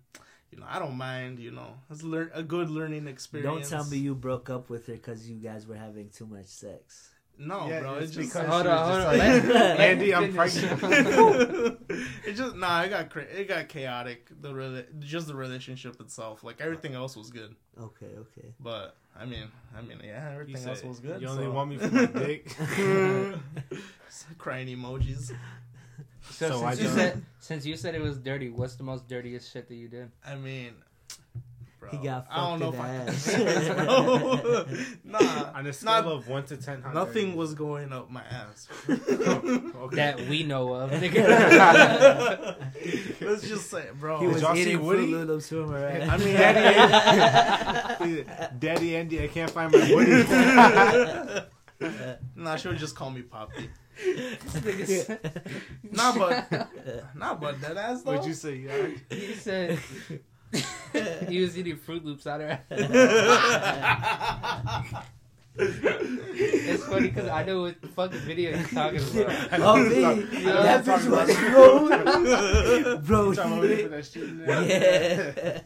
[0.56, 1.40] You know, I don't mind.
[1.40, 3.70] You know, it's lear- a good learning experience.
[3.70, 6.46] Don't tell me you broke up with her because you guys were having too much
[6.46, 7.10] sex.
[7.38, 7.96] No, Yeah, bro.
[7.96, 9.60] it's It's just because Hold on, hold just on.
[9.60, 10.82] like, Andy, I'm pregnant.
[12.26, 12.84] it just nah.
[12.84, 14.30] It got cra- it got chaotic.
[14.42, 16.46] The rela- just the relationship itself.
[16.46, 18.54] Like everything else was good, Okay, okay.
[18.62, 21.22] but I mean, I mean, yeah, everything said, else was good.
[21.22, 22.48] You only so- want me for my dick.
[24.38, 25.34] crying emojis.
[26.32, 29.08] So, So I since you said since you said it was dirty, what's the most
[29.08, 30.12] dirtiest shit that you did?
[30.26, 30.74] I mean,
[31.80, 33.70] bro, He got I don't know fucked if I in can the say this,
[34.90, 34.98] ass.
[35.06, 37.38] nah, On a scale not, of one to ten, nothing dirty?
[37.38, 38.68] was going up my ass.
[39.86, 39.96] Okay.
[39.98, 40.92] That we know of.
[43.22, 44.20] Let's just say, bro.
[44.20, 45.12] He was y'all see eating Woody?
[45.12, 46.10] Fruit Loops from her ass.
[46.10, 48.26] I mean, Daddy,
[48.60, 50.24] Daddy Andy, I can't find my Woody.
[52.36, 53.70] nah, she would just call me Poppy.
[53.96, 55.10] This
[55.92, 56.70] Nah, but
[57.16, 58.12] nah, but that ass though.
[58.12, 58.56] What'd you say?
[58.56, 58.88] Yeah.
[59.10, 59.80] he said
[61.28, 62.62] he was eating Fruit Loops out of her.
[65.58, 69.60] It's funny because I know what fucking video oh, he's talking about.
[69.62, 70.02] oh, me?
[70.02, 71.30] Yeah, that bitch was
[72.90, 75.64] about- Bro, he wait for that shit in there.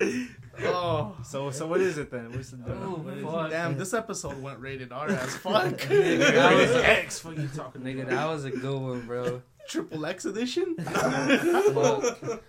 [0.00, 0.24] Yeah.
[0.64, 1.16] Oh.
[1.24, 2.32] So, so what is it then?
[2.32, 3.50] What's the Oh, what is fuck.
[3.50, 5.64] Damn, this episode went rated R as fuck.
[5.78, 7.24] Nigga, that was- X.
[7.24, 8.10] What you talking Nigga, about?
[8.10, 9.42] that was a good one, bro.
[9.68, 10.74] Triple X edition.
[10.80, 12.42] Fuck.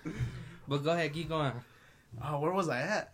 [0.67, 1.51] But go ahead, keep going.
[2.23, 3.13] oh, where was I at?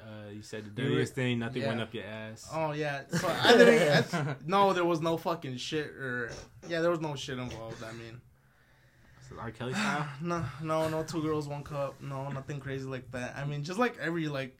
[0.00, 1.38] Uh, you said the You dirtiest thing.
[1.38, 1.68] Nothing yeah.
[1.68, 2.48] went up your ass.
[2.52, 3.02] Oh yeah.
[3.10, 4.14] So I didn't.
[4.14, 6.30] I, no, there was no fucking shit or
[6.68, 7.82] yeah, there was no shit involved.
[7.84, 8.20] I mean, So
[9.38, 9.50] R.
[9.50, 10.06] Kelly style.
[10.22, 11.02] no, no, no.
[11.02, 12.00] Two girls, one cup.
[12.00, 13.34] No, nothing crazy like that.
[13.36, 14.56] I mean, just like every like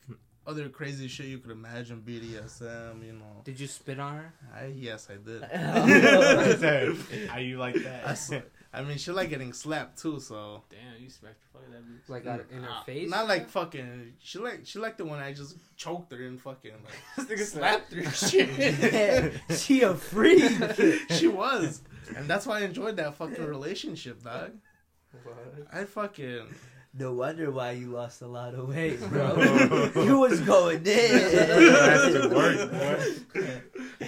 [0.47, 2.03] other crazy shit you could imagine.
[2.07, 3.41] BDSM, you know.
[3.45, 4.35] Did you spit on her?
[4.55, 5.43] I yes, I did.
[7.31, 8.43] Are you like that?
[8.73, 10.19] I mean, she like getting slapped too.
[10.19, 12.09] So Damn, you smacked the fuck out of that bitch.
[12.09, 13.09] Like out in her Uh, face?
[13.09, 14.15] Not like fucking.
[14.19, 17.45] She like she liked it when I just choked her and fucking like This nigga
[17.47, 18.01] slapped her.
[18.01, 19.35] and Shit.
[19.59, 20.51] she a freak.
[21.11, 21.83] she was.
[22.17, 24.51] and that's why I enjoyed that fucking relationship, dog.
[25.73, 26.47] I fucking
[26.97, 29.35] No wonder why you lost a lot of weight, bro.
[29.97, 32.13] you was going That's in.
[32.21, 32.71] the work.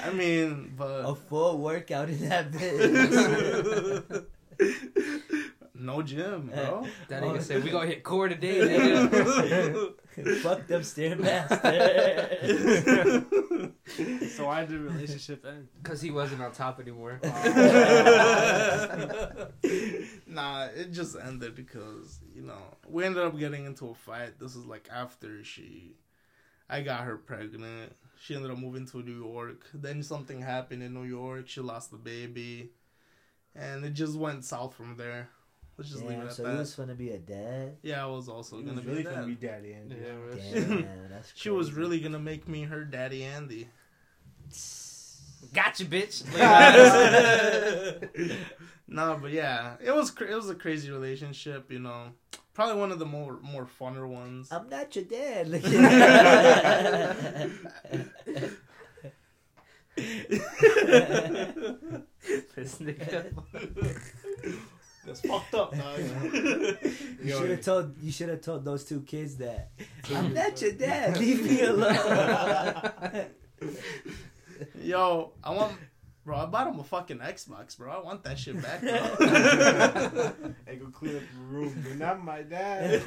[0.04, 4.24] I mean, A full workout in that bitch.
[5.74, 6.86] no gym, bro.
[7.08, 7.26] That Oh.
[7.32, 9.92] nigga said we gonna hit core today, nigga.
[10.42, 13.72] Fucked up stairmaster.
[13.86, 15.68] So why did the relationship end?
[15.82, 17.20] Cause he wasn't on top anymore.
[20.26, 22.58] nah, it just ended because you know
[22.88, 24.40] we ended up getting into a fight.
[24.40, 25.94] This is like after she,
[26.68, 27.94] I got her pregnant.
[28.20, 29.66] She ended up moving to New York.
[29.72, 31.48] Then something happened in New York.
[31.48, 32.70] She lost the baby,
[33.54, 35.28] and it just went south from there.
[35.78, 36.52] Let's just leave it Damn, at so that.
[36.52, 37.76] he was gonna be a dad.
[37.82, 39.14] Yeah, I was also He gonna was be really that.
[39.14, 39.74] gonna be daddy.
[39.74, 39.96] Andy.
[39.96, 40.60] Yeah.
[40.60, 43.68] Damn, that's She was really gonna make me her daddy Andy.
[45.52, 46.24] Gotcha, bitch.
[48.88, 51.70] no, but yeah, it was cra- it was a crazy relationship.
[51.70, 52.08] You know,
[52.52, 54.48] probably one of the more more funner ones.
[54.50, 55.48] I'm not your dad.
[62.56, 63.32] This nigga.
[65.06, 65.98] That's fucked up, dog.
[67.22, 68.02] You Yo, should have told.
[68.02, 69.70] You should have told those two kids that
[70.14, 71.18] I'm not your dad.
[71.18, 71.96] Leave me alone.
[74.82, 75.74] Yo, I want,
[76.24, 76.36] bro.
[76.36, 77.92] I bought him a fucking Xbox, bro.
[77.92, 78.90] I want that shit back, bro.
[80.66, 81.84] Hey, go clean up the room.
[81.86, 83.02] You're not my dad.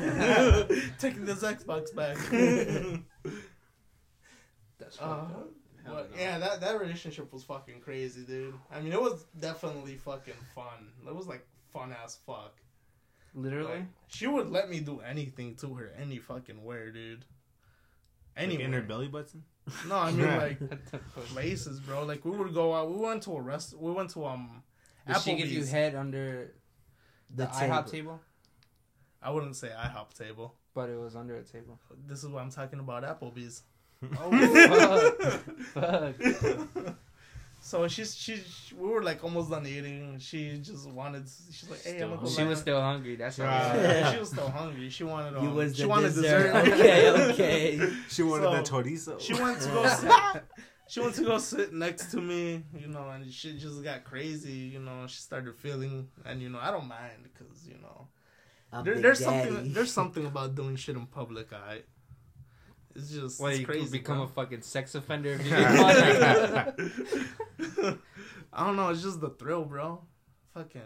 [0.99, 2.17] Taking this Xbox back.
[4.79, 5.55] That's Uh, fucked
[5.85, 8.53] but yeah, that that relationship was fucking crazy, dude.
[8.71, 10.91] I mean, it was definitely fucking fun.
[11.07, 12.53] It was like fun as fuck.
[13.35, 13.73] Literally.
[13.79, 17.25] Like, she would let me do anything to her, any fucking where, dude.
[18.35, 18.65] Like Anywhere.
[18.65, 19.43] in her belly button.
[19.87, 21.25] No, I mean like What the fuck?
[21.25, 22.03] places, bro.
[22.05, 22.89] Like we would go out.
[22.89, 23.75] We went to a rest.
[23.77, 24.63] We went to um.
[25.07, 25.71] Did she give you Applebee's.
[25.71, 26.53] head under
[27.29, 27.91] the, The IHOP table.
[27.91, 28.19] table?
[29.21, 30.55] I wouldn't say IHOP table.
[30.73, 31.79] But it was under a table.
[32.07, 33.03] This is what I'm talking about.
[33.03, 33.63] Applebee's.
[34.17, 34.31] Oh
[35.73, 36.15] fuck!
[36.15, 36.95] fuck.
[37.61, 40.17] So she's she's we were like almost done eating.
[40.19, 41.27] She just wanted.
[41.51, 42.27] She's like, hey, I'm gonna go.
[42.29, 43.15] She was down." still hungry.
[43.17, 43.47] That's Right.
[43.47, 43.75] right.
[43.83, 44.89] Yeah, she was still hungry.
[44.89, 45.37] She wanted.
[45.37, 46.53] Um, You was she wanted dessert.
[46.65, 46.65] dessert.
[46.81, 47.93] Okay, okay.
[48.09, 49.19] She wanted So, the chorizo.
[49.19, 49.87] She wanted to go.
[49.99, 50.11] sit,
[50.87, 54.53] she went to go sit next to me, you know, and she just got crazy.
[54.73, 58.07] You know, she started feeling, and you know, I don't mind because you know,
[58.83, 59.49] there, there's Daddy.
[59.49, 59.73] something.
[59.73, 61.51] There's something about doing shit in public.
[61.53, 61.81] I.
[62.95, 63.97] It's just Well, it's you crazy.
[63.97, 64.25] become bro.
[64.25, 66.73] a fucking sex offender if you get caught.
[68.53, 68.89] I don't know.
[68.89, 70.01] It's just the thrill, bro.
[70.53, 70.81] Fucking,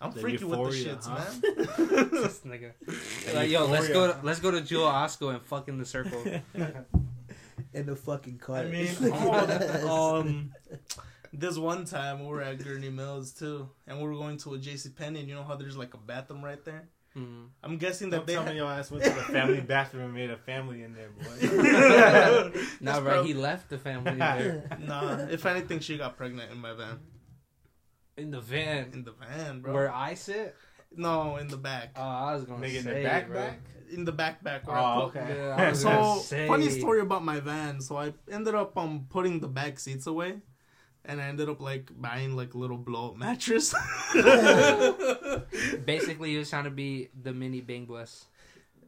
[0.00, 1.16] I'm The freaky with the shits, huh?
[1.16, 2.10] man.
[2.12, 2.72] this nigga.
[3.34, 4.12] Like, yo, let's go.
[4.12, 6.22] To, let's go to Jewel Osco and fuck in the circle.
[7.72, 8.58] in the fucking car.
[8.58, 10.52] I mean, oh, um,
[11.32, 14.58] this one time we were at Gurnee Mills too, and we were going to a
[14.58, 16.88] JC Penney, and you know how there's like a bathroom right there.
[17.16, 17.46] Mm.
[17.62, 18.34] I'm guessing that Don't they.
[18.34, 21.10] tell me your ass went to the family bathroom and made a family in there,
[21.10, 21.24] boy.
[21.40, 23.24] That's Nah, right.
[23.24, 26.98] He left the family there Nah, if anything, she got pregnant in my van.
[28.16, 29.72] in the van In the van, bro.
[29.74, 30.56] where I sit.
[30.96, 31.90] No, in the back.
[31.96, 33.36] Oh, I was gonna Nigga in say, the back, bro.
[33.36, 33.60] back.
[33.92, 34.66] in the backpack.
[34.66, 35.26] Where I Oh, okay.
[35.36, 36.46] Yeah, I was So say.
[36.48, 37.80] funny story about my van.
[37.80, 40.40] So I ended up um putting the back seats away,
[41.04, 43.74] and I ended up like buying like a little blow up mattress.
[45.84, 48.26] Basically, he was trying to be the mini Bing Bus.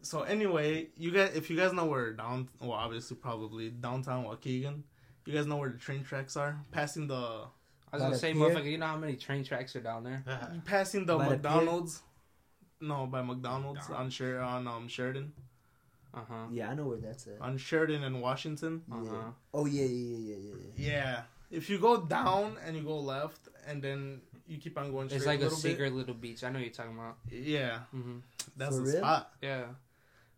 [0.02, 4.82] so anyway, you guys, if you guys know where down, well, obviously probably downtown Waukegan,
[5.24, 6.56] you guys know where the train tracks are.
[6.72, 7.14] Passing the
[7.92, 10.22] I was By gonna say, motherfucker, you know how many train tracks are down there?
[10.64, 11.36] passing the By the pier?
[11.36, 12.02] McDonald's.
[12.80, 13.90] No, by McDonald's McDonald's.
[13.90, 15.32] on Sher on um Sheridan
[16.14, 16.34] Uh huh.
[16.52, 17.40] yeah, I know where that's at.
[17.40, 18.82] on Sheridan and Washington.
[18.92, 19.30] Uh huh.
[19.54, 20.92] Oh yeah, yeah, yeah, yeah, yeah.
[20.92, 25.08] Yeah, if you go down and you go left, and then you keep on going
[25.08, 26.44] straight It's like a little bit, secret little beach.
[26.44, 27.16] I know what you're talking about.
[27.30, 28.18] Yeah, hmm
[28.56, 28.98] that's For the real?
[28.98, 29.32] spot.
[29.42, 29.64] Yeah.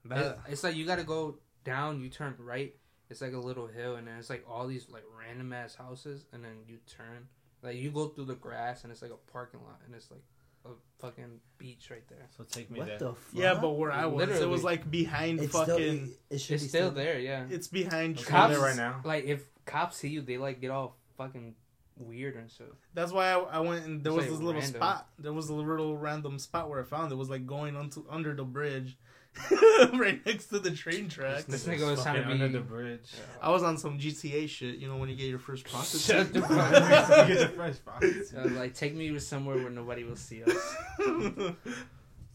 [0.04, 2.74] That, it's like you gotta go down, you turn right.
[3.10, 6.24] It's like a little hill, and then it's like all these like random ass houses,
[6.32, 7.28] and then you turn.
[7.62, 10.22] Like you go through the grass, and it's like a parking lot, and it's like
[10.64, 12.26] a fucking beach right there.
[12.36, 12.98] So take me What there.
[12.98, 13.14] the fuck?
[13.32, 14.46] yeah, but where I was, it Literally.
[14.50, 15.74] was like behind it's fucking.
[15.74, 17.44] still, it should It's be still there, yeah.
[17.50, 19.00] it's behind I'm Cops- there right now.
[19.04, 21.54] Like if cops see you, they like get all fucking
[21.96, 22.72] weird and shit.
[22.94, 24.80] That's why I, I went and there It's was like this little random.
[24.80, 25.08] spot.
[25.18, 28.34] There was a little random spot where I found it was like going onto under
[28.34, 28.96] the bridge,
[29.94, 31.44] right next to the train tracks.
[31.44, 33.12] This nigga was trying to be- under the bridge.
[33.40, 34.76] I was on some GTA shit.
[34.76, 36.16] You know when you get your first prostitute.
[36.16, 38.06] Shut the fuck You get the fresh box.
[38.30, 40.76] So, like take me to somewhere where nobody will see us.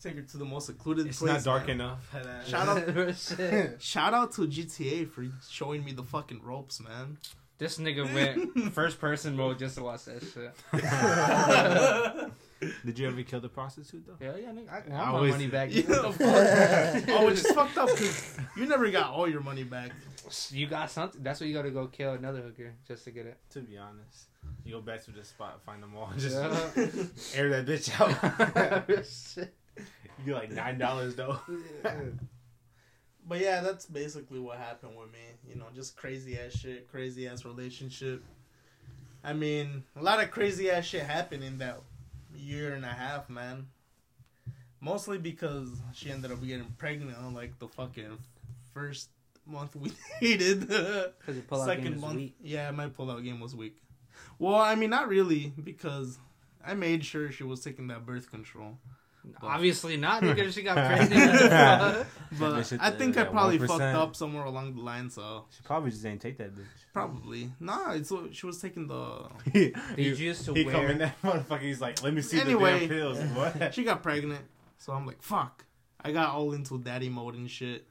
[0.01, 1.31] Take her to the most secluded It's place.
[1.33, 1.75] not dark man.
[1.79, 2.13] enough.
[2.45, 7.17] Shout out, shout out to GTA for showing me the fucking ropes, man.
[7.63, 10.53] This nigga went first person mode just to watch that shit.
[12.85, 14.17] Did you ever kill the prostitute though?
[14.25, 14.69] Hell yeah, nigga.
[14.69, 15.69] I, I I want my always- money back.
[15.73, 17.03] Yeah, of course.
[17.07, 19.91] oh, which is fucked up because you never got all your money back.
[20.51, 21.23] You got something.
[21.23, 23.37] That's why you got to go kill another hooker just to get it.
[23.51, 24.25] To be honest,
[24.65, 27.39] you go back to the spot, find them all, and just Yeah.
[27.39, 28.11] air that bitch out.
[28.57, 29.43] Oh,
[30.19, 31.39] you get like nine dollars though.
[33.27, 35.19] But yeah, that's basically what happened with me.
[35.47, 38.23] You know, just crazy ass shit, crazy ass relationship.
[39.23, 41.79] I mean, a lot of crazy ass shit happened in that
[42.35, 43.67] year and a half, man.
[44.81, 48.17] Mostly because she ended up getting pregnant on like the fucking
[48.73, 49.09] first
[49.45, 50.61] month we dated.
[50.67, 52.35] Because your pull-out game Second is month, weak.
[52.41, 53.77] yeah, my pullout game was weak.
[54.39, 56.19] Well, I mean, not really because
[56.65, 58.77] I made sure she was taking that birth control.
[59.41, 61.41] Obviously not, because She got pregnant.
[62.39, 63.67] But bitch at I the- think I probably 1%.
[63.67, 66.65] fucked up somewhere along the line, so She probably just ain't take that bitch.
[66.91, 67.91] probably nah.
[67.93, 69.27] It's what she was taking the.
[69.53, 70.73] he Did you used to he wear?
[70.73, 71.61] come in that motherfucker.
[71.61, 72.73] He's like, let me see Anyway.
[72.73, 73.19] the damn pills.
[73.35, 73.73] What?
[73.75, 74.41] She got pregnant,
[74.79, 75.65] so I'm like, fuck.
[76.03, 77.85] I got all into daddy mode and shit.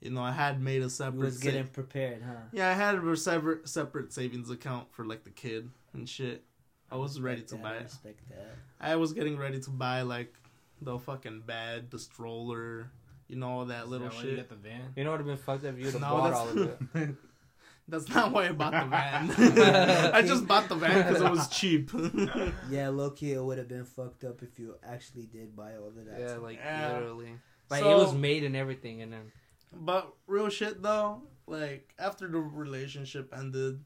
[0.00, 1.18] You know, I had made a You separate.
[1.24, 2.32] was getting sa- prepared, huh?
[2.52, 6.44] yeah, I had a separate separate savings account for like the kid and shit.
[6.90, 7.84] I was ready to Respect buy that, it.
[7.84, 8.54] Respect that.
[8.80, 10.32] I was getting ready to buy like
[10.80, 12.90] the fucking bed, the stroller,
[13.28, 14.48] you know, all that little that why You shit.
[14.48, 14.80] the van.
[14.96, 15.72] You know what would have been fucked up?
[15.74, 16.56] if You would have No, bought all of
[16.94, 17.14] it.
[17.90, 19.30] That's not why I bought the van.
[20.14, 21.90] I just bought the van because it was cheap.
[22.70, 25.88] Yeah, low key, it would have been fucked up if you actually did buy all
[25.88, 26.18] of that.
[26.20, 26.92] Yeah, like Yeah.
[26.94, 27.32] literally.
[27.70, 29.32] Like So- it was made and everything, and then
[29.72, 33.82] but real shit though, like after the relationship ended,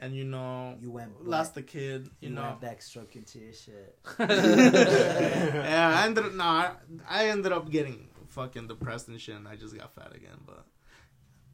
[0.00, 2.42] and you know, You went back, lost the kid, you, you know.
[2.42, 3.98] went back stroking to your shit.
[4.18, 6.32] yeah, I ended up.
[6.34, 6.72] No, I,
[7.08, 10.38] I ended up getting fucking depressed and shit, and I just got fat again.
[10.46, 10.64] But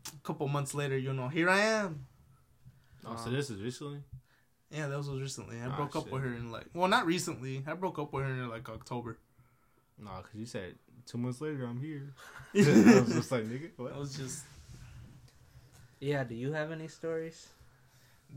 [0.09, 2.07] a couple months later, you know, here I am.
[3.05, 4.01] Oh, so this is recently.
[4.71, 5.61] Yeah, that was recently.
[5.61, 7.63] I Ah, broke up with her in like, well, not recently.
[7.67, 9.19] I broke up with her in like October.
[9.99, 10.75] No, because you said
[11.07, 12.13] two months later I'm here.
[12.55, 13.97] I was just like, nigga, That what?
[13.99, 14.45] was just.
[16.01, 16.25] yeah.
[16.25, 17.49] Do you have any stories?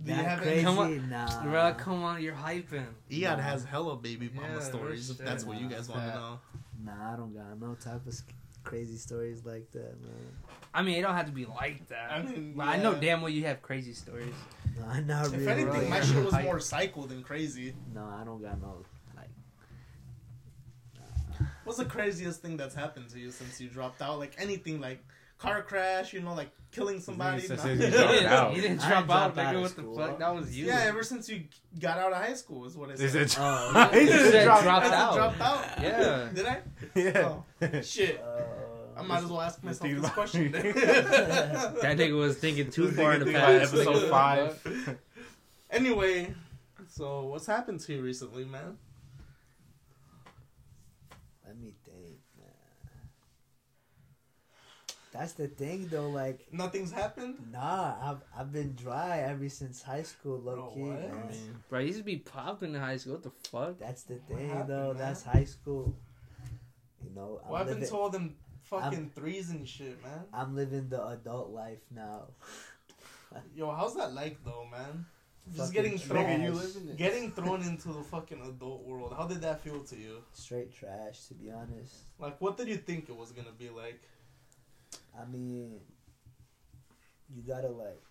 [0.04, 0.54] Do you That have crazy?
[0.56, 0.64] any?
[0.64, 1.10] Come on.
[1.10, 1.44] Nah.
[1.44, 2.86] Bro, come on, you're hyping.
[3.12, 3.44] Eyad Nah.
[3.44, 5.10] has hella baby mama Yeah, stories.
[5.10, 5.26] If shit.
[5.26, 6.40] that's what you guys want to know.
[6.86, 8.16] Nah, I don't got no type of
[8.64, 10.12] crazy stories like that, man.
[10.74, 12.12] I mean, it don't have to be like that.
[12.12, 14.34] I mean, But I know damn well you have crazy stories.
[14.80, 15.48] Nah, not If really.
[15.48, 15.90] anything, Really?
[15.90, 16.46] my shit was Hype.
[16.46, 17.76] more psycho than crazy.
[17.94, 18.86] No, I don't got no
[19.18, 19.30] like.
[21.64, 24.20] What's the craziest thing that's happened to you since you dropped out?
[24.20, 25.04] Like anything, like
[25.40, 27.42] car crash, you know, like killing somebody.
[27.42, 28.56] This nigga says he You didn't, out.
[28.56, 29.56] you didn't drop out, out nigga.
[29.56, 29.96] of What the school.
[29.98, 30.20] fuck?
[30.20, 30.66] That was you.
[30.68, 31.46] yeah, ever since you
[31.80, 33.30] got out of high school is what I said.
[33.32, 35.16] said, Oh, he just dropped, dropped out.
[35.16, 35.66] dropped out.
[35.82, 36.30] Yeah.
[36.36, 36.60] Did I?
[36.94, 37.40] Yeah.
[37.62, 38.22] Oh, shit.
[38.22, 40.52] uh, I might as well ask myself this question.
[40.52, 43.74] That nigga was thinking too far in the past.
[43.74, 44.98] Episode five.
[45.72, 46.34] anyway,
[46.90, 48.78] so what's happened to you recently, man?
[51.48, 52.48] Let me think, man.
[55.20, 56.10] That's the thing, though.
[56.10, 57.36] Like, Nothing's happened.
[57.52, 61.00] nah, I've I've been dry ever since high school, low Bro, key, what?
[61.14, 61.62] man.
[61.70, 63.14] Bro, I used to be popping in high school.
[63.14, 63.80] What the fuck?
[63.80, 64.88] That's the thing, happened, though.
[64.94, 64.98] man?
[64.98, 65.94] That's high school.
[67.04, 70.22] You know, I'm What happened living, to all them fucking threes and shit, man?
[70.34, 72.28] I'm living the adult life now.
[73.56, 75.06] Yo, how's that like though, man?
[75.56, 79.14] Just getting thrown, you live getting thrown into the fucking adult world.
[79.18, 80.18] How did that feel to you?
[80.34, 81.96] Straight trash, to be honest.
[82.20, 84.02] Like, what did you think it was gonna be like?
[85.18, 85.80] I mean,
[87.34, 88.02] you gotta like,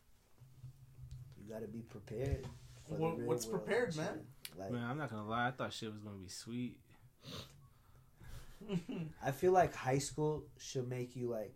[1.37, 2.47] you gotta be prepared.
[2.89, 4.27] For What- what's world prepared, man?
[4.57, 5.49] Like, Man, I'm not gonna lie.
[5.49, 6.79] I thought shit was gonna be sweet.
[9.23, 11.55] I feel like high school should make you like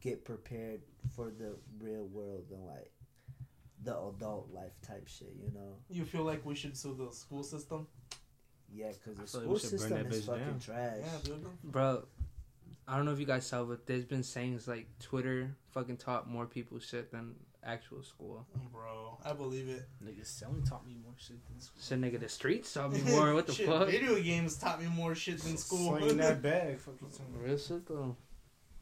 [0.00, 0.80] get prepared
[1.14, 2.90] for the real world and like
[3.82, 5.34] the adult life type shit.
[5.40, 5.76] You know?
[5.88, 7.86] you feel like we should sue the school system?
[8.72, 10.58] Yeah, because the feel like school we should burn system is fucking down.
[10.60, 10.96] trash.
[11.00, 11.46] Yeah, dude.
[11.64, 12.04] Bro,
[12.88, 16.28] I don't know if you guys saw, but there's been sayings like Twitter fucking taught
[16.28, 17.34] more people shit than
[17.64, 18.46] actual school.
[18.72, 19.88] Bro, I believe it.
[20.04, 21.82] Niggas selling taught me more shit than school.
[21.82, 23.34] Shit, nigga, the streets taught me more.
[23.34, 23.88] What the Shit, fuck?
[23.88, 25.96] Video games taught me more shit than school.
[25.96, 26.78] Slinging that bag.
[26.78, 27.08] Fucking
[27.42, 28.16] Real shit though.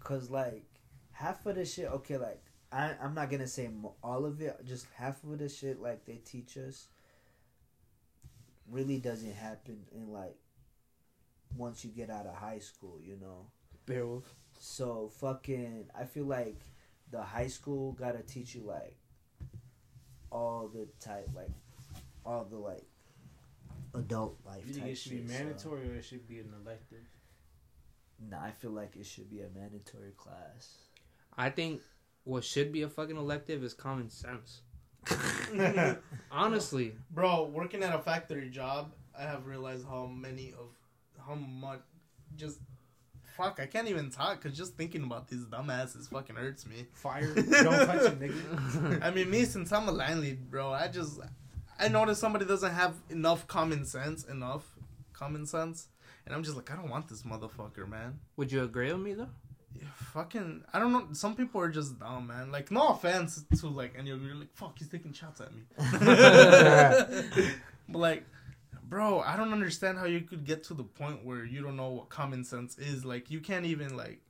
[0.00, 0.64] Cause like
[1.12, 3.70] half of the shit, okay, like I I'm not gonna say
[4.02, 6.88] all of it, just half of the shit like they teach us
[8.70, 10.36] really doesn't happen in like
[11.57, 13.46] once you get out of high school, you know.
[13.87, 14.35] Beowulf.
[14.59, 16.61] So fucking, I feel like
[17.11, 18.97] the high school gotta teach you like
[20.30, 21.51] all the type, like
[22.24, 22.85] all the like
[23.95, 24.62] adult life.
[24.66, 27.05] You think type it should be shit, so- mandatory or it should be an elective?
[28.30, 30.78] Nah, I feel like it should be a mandatory class.
[31.37, 31.82] I think
[32.22, 34.62] what should be a fucking elective is common sense.
[36.30, 40.70] Honestly, Bro, working at a factory job, I have realized how many of
[41.26, 41.80] how much
[42.37, 42.59] just
[43.37, 43.59] fuck.
[43.61, 46.87] I can't even talk because just thinking about these dumbasses fucking hurts me.
[46.95, 47.35] Fire.
[47.35, 49.03] Don't touch it, nigga.
[49.03, 51.20] I mean, me since I'm a line lead, bro, I just
[51.78, 54.64] I notice somebody doesn't have enough common sense, enough
[55.12, 55.89] common sense,
[56.26, 58.18] and I'm just like, I don't want this motherfucker, man.
[58.37, 59.28] would you agree with me though?
[59.74, 61.09] Yeah, fucking, I don't know.
[61.12, 62.53] Some people are just dumb, man.
[62.53, 64.28] Like, no offense to like any of you.
[64.28, 65.62] You're like, fuck, he's taking shots at me.
[67.89, 68.34] but like, bro, I don't
[69.55, 72.76] understand how you could get to the point where you don't know what common sense
[72.78, 73.05] is.
[73.05, 74.20] Like, you can't even like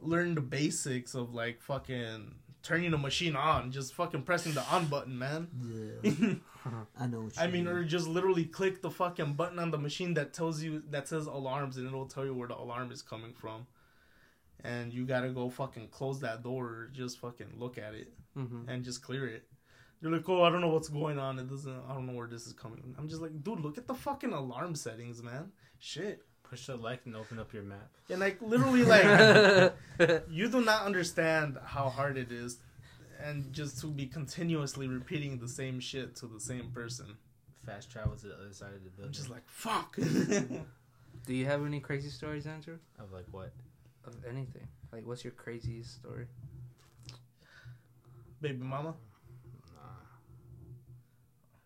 [0.00, 4.86] learn the basics of like fucking turning a machine on, just fucking pressing the on
[4.86, 5.48] button, man.
[6.04, 6.34] Yeah,
[7.00, 7.22] I know.
[7.22, 10.32] What you I mean, or just literally click the fucking button on the machine that
[10.34, 13.66] tells you that says alarms, and it'll tell you where the alarm is coming from.
[14.64, 18.68] And you gotta go fucking close that door, or just fucking look at it Mm-hmm.
[18.68, 19.44] and just clear it.
[20.00, 21.38] You're like, oh, I don't know what's going on.
[21.38, 21.80] It doesn't.
[21.88, 22.78] I don't know where this is coming.
[22.80, 22.94] From.
[22.98, 25.52] I'm just like, dude, look at the fucking alarm settings, man.
[25.78, 26.22] Shit.
[26.42, 27.90] Push the like and open up your map.
[28.08, 29.72] And like literally, like
[30.30, 32.58] you do not understand how hard it is,
[33.20, 37.16] and just to be continuously repeating the same shit to the same person.
[37.64, 39.06] Fast travel to the other side of the building.
[39.06, 39.96] I'm just like, fuck.
[41.26, 42.78] Do you have any crazy stories, Andrew?
[43.00, 43.52] of like what?
[44.06, 44.68] Of anything?
[44.92, 46.26] Like, what's your craziest story?
[48.40, 48.94] baby mama.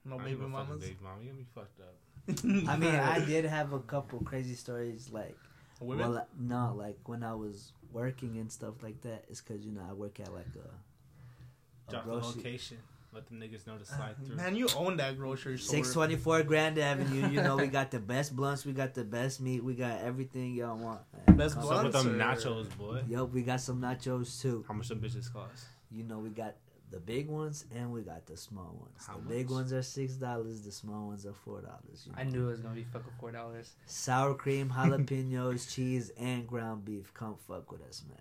[0.04, 0.16] Nah.
[0.16, 0.80] No I baby mamas.
[0.80, 2.68] Baby mama, you got me fucked up.
[2.68, 5.10] I mean, I did have a couple crazy stories.
[5.12, 5.36] Like,
[5.80, 6.12] Women.
[6.12, 9.24] well, no, like when I was working and stuff like that.
[9.28, 12.78] It's because you know I work at like a, a Drop the location.
[13.12, 13.96] Let the niggas know to uh-huh.
[13.96, 14.36] slide through.
[14.36, 15.76] Man, you own that grocery store.
[15.76, 17.28] Six twenty four Grand Avenue.
[17.28, 20.54] You know we got the best blunts, we got the best meat, we got everything
[20.54, 21.00] y'all want.
[21.26, 21.36] man.
[21.36, 23.02] Best Come- What's up with them Blunts or- nachos, boy?
[23.08, 24.64] Yup, we got some nachos too.
[24.68, 25.64] How much them bitches cost?
[25.90, 26.54] You know we got
[26.90, 29.04] the big ones and we got the small ones.
[29.06, 30.62] How the big ones are six dollars.
[30.62, 32.08] The small ones are four dollars.
[32.16, 33.72] I knew it was gonna be fucking four dollars.
[33.86, 37.12] Sour cream, jalapenos, cheese, and ground beef.
[37.14, 38.18] Come fuck with us, man.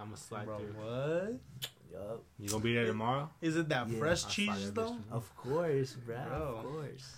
[0.00, 0.66] I'm gonna slide Bro, through.
[0.74, 1.40] what?
[1.90, 3.30] Yup, You gonna be there tomorrow?
[3.40, 4.96] Is it that Yeah, fresh cheese though?
[5.10, 6.16] of course, bro.
[6.28, 6.36] Bro.
[6.58, 7.16] Of course.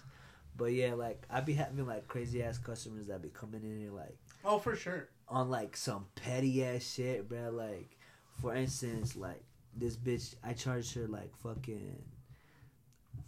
[0.56, 3.90] But yeah, like I be having like crazy ass customers that be coming in here
[3.92, 5.08] like Oh, for sure.
[5.28, 7.50] on like some petty ass shit, bro.
[7.50, 7.96] Like,
[8.40, 9.42] for instance, like
[9.76, 12.02] this bitch, I charged her like fucking.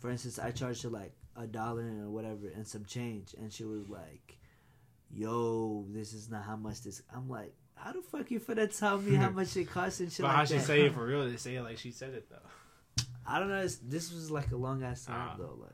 [0.00, 3.64] For instance, I charged her like a dollar or whatever and some change, and she
[3.64, 4.36] was like,
[5.10, 8.98] "Yo, this is not how much this." I'm like, "How the fuck you finna tell
[8.98, 11.06] me how much it costs and shit But like how she that?" say it for
[11.06, 11.28] real?
[11.28, 13.04] They say it like she said it though.
[13.26, 13.62] I don't know.
[13.84, 15.36] This was like a long ass time Ah.
[15.38, 15.56] though.
[15.60, 15.70] Like,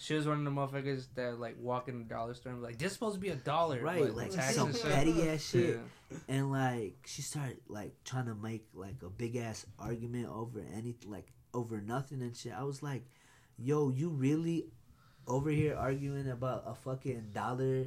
[0.00, 2.66] She was one of the motherfuckers that like walk in the dollar store and be
[2.66, 5.80] like, "This supposed to be a dollar, right, but like some petty ass shit.
[6.10, 6.16] Yeah.
[6.28, 11.10] and like she started like trying to make like a big ass argument over anything
[11.10, 13.02] like over nothing and shit i was like
[13.58, 14.66] yo you really
[15.26, 17.86] over here arguing about a fucking dollar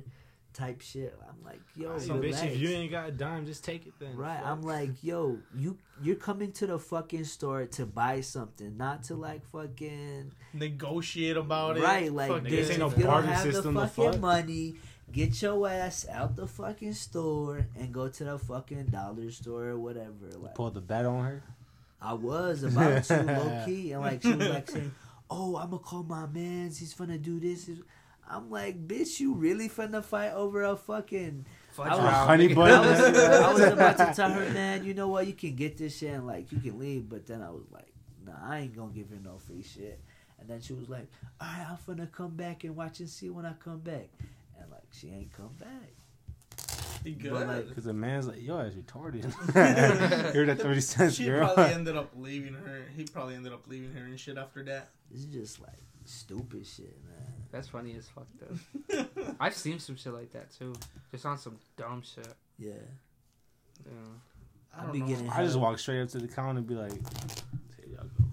[0.53, 2.41] type shit i'm like yo So relax.
[2.41, 4.15] bitch, if you ain't got a dime, just take it then.
[4.15, 4.47] right Fuck.
[4.47, 9.15] i'm like yo you you're coming to the fucking store to buy something not to
[9.15, 11.83] like fucking Negotiate about it.
[11.83, 14.21] right like this, ain't no if you don't have system the fucking fuck.
[14.21, 14.75] money
[15.11, 19.77] get your ass out the fucking store and go to the fucking dollar store or
[19.79, 21.43] whatever like Pull the bet on her.
[22.01, 24.91] I was about to low key, and like she was like saying,
[25.29, 26.79] "Oh, I'm gonna call my man's.
[26.79, 27.69] He's finna do this."
[28.29, 32.53] I'm like, "Bitch, you really finna fight over a fucking?" Fudge I was- round, Honey
[32.53, 32.71] bun.
[32.71, 35.27] I was, I was about to tell her, "Man, you know what?
[35.27, 37.91] You can get this shit, and like you can leave." But then I was like,
[38.25, 39.99] "Nah, I ain't gonna give her no free shit."
[40.39, 41.07] And then she was like,
[41.39, 44.09] "All right, I'm finna come back and watch and see when I come back."
[44.59, 45.93] And like she ain't come back.
[47.03, 47.31] Be good.
[47.31, 49.23] But, like, Because the man's like, yo, that's retarded.
[50.33, 51.51] Here's that 30 cents, she girl.
[51.51, 52.83] probably ended up leaving her.
[52.95, 54.89] He probably ended up leaving her and shit after that.
[55.09, 57.40] This is just like stupid shit, man.
[57.51, 59.05] That's funny as fuck though.
[59.39, 60.73] I've seen some shit like that too,
[61.11, 62.27] just on some dumb shit.
[62.57, 62.71] Yeah,
[63.85, 63.91] Yeah.
[64.75, 65.07] I I don't be know.
[65.07, 65.29] getting.
[65.29, 66.99] I just walk straight up to the counter and be like, here
[67.93, 68.23] y'all go.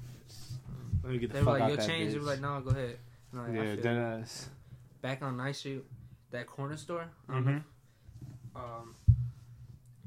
[1.03, 2.40] Let me get the They were fuck like, out "Yo, that change." They were like,
[2.40, 2.99] "No, go ahead."
[3.32, 4.49] And like, yeah, feel dead ass.
[5.03, 5.85] Back on Night Street,
[6.31, 7.07] that corner store.
[7.28, 7.51] I don't know.
[7.53, 7.57] Mhm.
[7.59, 8.95] if- Um,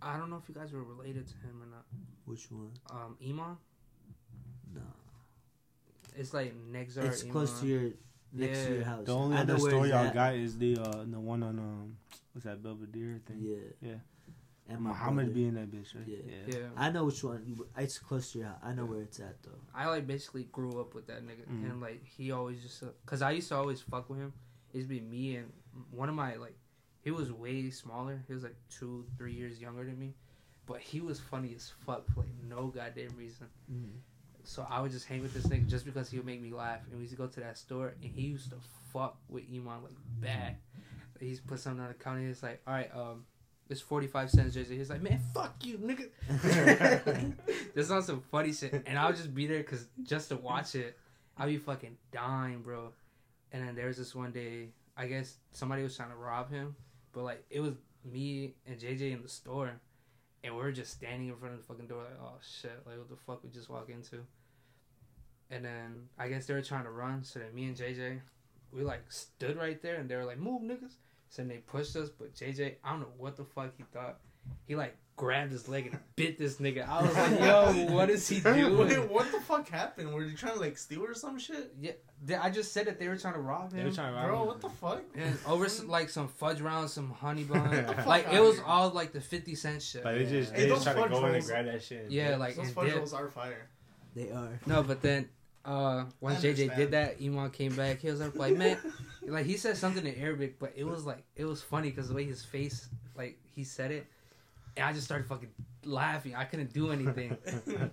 [0.02, 1.86] I don't know if you guys were related to him or not.
[2.26, 2.72] Which one?
[2.90, 3.58] Um, Iman.
[4.74, 4.82] No.
[6.16, 7.04] It's like Nexar.
[7.06, 7.92] It's close to your
[8.34, 8.84] next to your Yeah.
[8.86, 9.06] house.
[9.06, 10.14] The only other story where store it's y'all at.
[10.14, 11.98] got is the uh, the one on um
[12.34, 13.40] what's that Belvidere thing?
[13.40, 13.90] Yeah.
[13.90, 13.95] Yeah.
[14.70, 15.34] And my Muhammad brother.
[15.34, 16.08] be in that bitch, right?
[16.08, 16.18] Yeah.
[16.48, 16.68] Yeah.
[16.78, 17.58] I know which one.
[17.78, 18.60] It's close to your house.
[18.64, 19.60] I know where it's at though.
[19.76, 21.70] I like basically grew up with that nigga, Mhm.
[21.70, 24.34] and like he always just, uh, cause I used to always fuck with him.
[24.74, 25.52] It'd be me and
[25.90, 26.56] one of my like,
[27.02, 28.24] he was way smaller.
[28.28, 30.14] He was like two, three years younger than me,
[30.68, 33.48] but he was funny as fuck for like no goddamn reason.
[34.44, 36.80] So I would just hang with this nigga just because he would make me laugh.
[36.90, 38.58] And we used to go to that store, and he used to
[38.92, 40.58] fuck with Iman like bad.
[41.20, 42.26] He's put something on the counter.
[42.28, 43.26] He's like, "All right, um,
[43.70, 46.10] it's forty five cents, JJ." He's like, "Man, fuck you, nigga."
[47.74, 50.98] This on some funny shit, and I'll just be there because just to watch it,
[51.38, 52.92] I'll be fucking dying, bro.
[53.54, 56.76] And then there was this one day, I guess somebody was trying to rob him,
[57.14, 57.74] but like it was
[58.04, 59.72] me and JJ in the store,
[60.44, 62.98] and we are just standing in front of the fucking door, like, oh shit, like
[62.98, 64.18] what the fuck we just walk into.
[65.50, 68.20] And then I guess they were trying to run, so then me and JJ,
[68.72, 70.94] we like stood right there, and they were like, move, niggas.
[71.30, 74.20] So then they pushed us, but JJ, I don't know what the fuck he thought.
[74.68, 76.88] He like grabbed his leg and bit this nigga.
[76.89, 78.76] I was like, yo, what is he doing?
[78.76, 80.11] Wait, what the fuck happened?
[80.11, 81.76] Were you trying to like steal or some shit?
[81.80, 81.91] Yeah,
[82.41, 83.85] I just said that they were trying to rob They him.
[83.85, 84.48] were trying to rob Bro, him.
[84.48, 85.03] what the fuck?
[85.15, 87.95] and over some, like some fudge rounds, some honey bun.
[88.07, 90.03] Like it was all like the fifty cent shit.
[90.03, 91.84] Like they just Hey, they those just try to fudge go in and grab that
[91.84, 92.07] shit.
[92.10, 93.68] Yeah, like Those fudge rolls are fire.
[94.15, 94.60] They are.
[94.65, 95.30] No, but then
[95.64, 97.99] uh once I JJ did that, Iman came back.
[97.99, 98.80] He was like, man,
[99.27, 102.15] like he said something in Arabic, but it was like it was funny because the
[102.15, 104.07] way his face, like he said it,
[104.77, 105.49] and I just started fucking
[105.85, 106.35] laughing.
[106.35, 107.38] I couldn't do anything.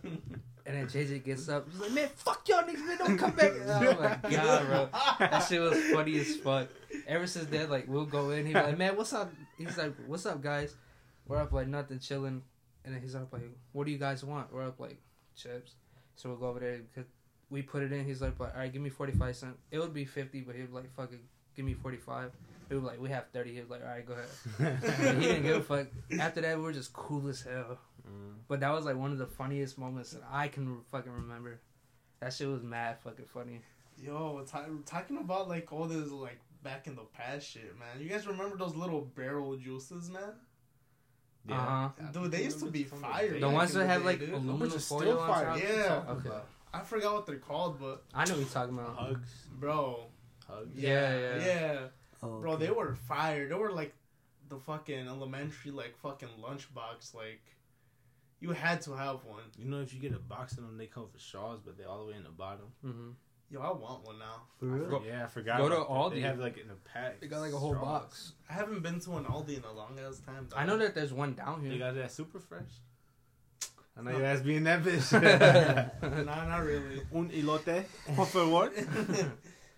[0.69, 1.67] And then JJ gets up.
[1.71, 3.53] He's like, man, fuck y'all niggas, man, don't come back.
[3.67, 4.89] Oh my god, bro.
[5.19, 6.69] That shit was funny as fuck.
[7.07, 8.45] Ever since then, like, we'll go in.
[8.45, 9.33] He's like, man, what's up?
[9.57, 10.77] He's like, what's up, guys?
[11.27, 12.43] We're up, like, nothing, chilling.
[12.85, 14.53] And then he's up, like, what do you guys want?
[14.53, 14.99] We're up, like,
[15.35, 15.73] chips.
[16.17, 16.81] So we'll go over there.
[16.95, 17.07] Cause
[17.49, 18.05] we put it in.
[18.05, 19.59] He's like, all right, give me 45 cents.
[19.71, 21.13] It would be 50, but he'd like, fuck
[21.57, 22.31] give me 45.
[22.69, 23.55] We were like, we have 30.
[23.55, 25.15] He was like, all right, go ahead.
[25.21, 25.87] He didn't give a fuck.
[26.21, 27.79] After that, we were just cool as hell.
[28.07, 28.35] Mm.
[28.47, 31.61] But that was like one of the funniest moments that I can fucking remember.
[32.21, 33.61] That shit was mad fucking funny.
[34.03, 38.03] Yo, ta- talking about like all this like back in the past shit, man.
[38.03, 40.23] You guys remember those little barrel juices, man?
[41.49, 41.89] Uh huh.
[42.13, 43.39] Dude, they used to be fire.
[43.41, 44.31] The ones that had like dude.
[44.31, 45.45] aluminum Which foil still on fire.
[45.47, 45.59] top.
[45.59, 46.03] Yeah.
[46.11, 46.37] Okay.
[46.73, 48.97] I forgot what they're called, but I know what you're talking about.
[48.97, 49.47] Hugs.
[49.59, 50.07] bro,
[50.47, 50.77] Hugs.
[50.77, 51.37] Yeah, yeah.
[51.47, 51.79] yeah,
[52.23, 53.49] Oh, bro, they were fire.
[53.49, 53.95] They were like
[54.49, 57.15] the fucking elementary like fucking lunchbox.
[57.15, 57.41] Like
[58.41, 59.43] you had to have one.
[59.57, 61.89] You know, if you get a box of them, they come for straws, but they're
[61.89, 62.67] all the way in the bottom.
[62.83, 63.11] hmm
[63.51, 64.43] Yo, I want one now.
[64.61, 65.01] For I real?
[65.01, 65.57] for- yeah, I forgot.
[65.59, 66.17] Go to about that.
[66.17, 67.19] They have like in a pack.
[67.21, 67.85] They got like a whole straws.
[68.03, 68.33] box.
[68.51, 70.49] I haven't been to an Aldi in a long ass time.
[70.55, 71.71] I know that there's one down here.
[71.71, 72.69] They got that super fresh.
[73.97, 74.19] I know No.
[74.19, 75.13] your ass being that bitch.
[76.27, 77.01] nah, not really.
[77.15, 77.85] Un elote,
[78.15, 78.71] por favor.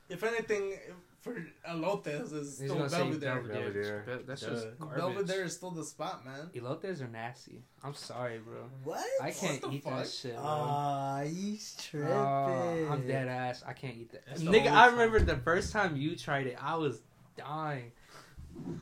[0.08, 0.72] if anything,
[1.20, 1.34] for
[1.68, 3.42] elotes is He's still gonna Belvidere.
[3.42, 3.72] Belvidere.
[3.72, 4.06] Belvidere.
[4.18, 4.48] Be- That's Yeah.
[4.50, 4.98] just garbage.
[5.28, 6.50] Belvidere is still the spot, man.
[6.54, 7.62] Elotes are nasty.
[7.84, 8.68] I'm sorry, bro.
[8.84, 9.04] What?
[9.22, 9.96] I can't the eat fuck?
[9.98, 10.42] that shit, bro.
[10.44, 12.10] Ah, he's tripping.
[12.10, 13.62] Oh, I'm dead ass.
[13.66, 14.24] I can't eat that.
[14.26, 14.92] That's Nigga, old I time.
[14.92, 17.00] remember the first time you tried it, I was
[17.36, 17.92] dying.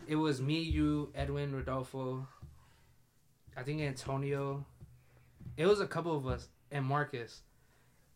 [0.07, 2.27] It was me, you, Edwin, Rodolfo,
[3.57, 4.65] I think Antonio.
[5.57, 7.43] It was a couple of us, and Marcus.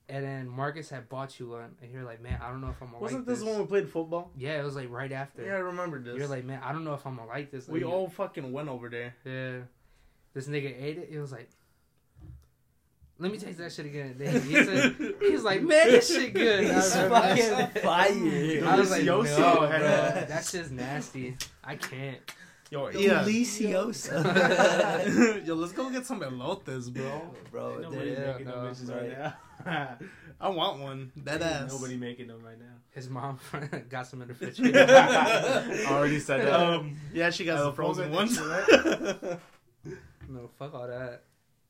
[0.09, 2.83] And then Marcus had bought you one, and you're like, man, I don't know if
[2.83, 4.31] I'm gonna Wasn't like this one we played football?
[4.37, 5.45] Yeah, it was like right after.
[5.45, 6.17] Yeah, I remember this.
[6.17, 7.69] You're like, man, I don't know if I'm gonna like this.
[7.69, 9.15] we all fucking went over there.
[9.25, 9.61] yeah.
[10.35, 11.09] This nigga ate it.
[11.13, 11.49] It was like,
[13.19, 14.15] let me taste that shit again.
[14.19, 16.65] Then he, said, he was like, man, this shit good.
[16.71, 18.65] I He's fucking fire.
[18.67, 20.29] I was like, no, Delicioso bro, that.
[20.29, 21.37] that shit's nasty.
[21.63, 22.19] I can't.
[22.73, 24.17] Yo, Delicioso.
[25.47, 27.31] Yo, let's go get some elotes, bro.
[27.51, 29.19] Bro, Ain't nobody Yeah, making no, no bitches right.
[29.19, 29.97] right now.
[30.41, 31.13] I want one.
[31.23, 31.73] Dead Ain't ass.
[31.73, 32.73] Nobody making them right now.
[32.93, 33.39] His mom
[33.91, 34.87] got some in the refrigerator.
[35.87, 36.55] Already said that.
[36.55, 38.39] Um, yeah, she got some frozen ones.
[38.39, 39.39] frozen
[40.31, 41.25] no, fuck all that.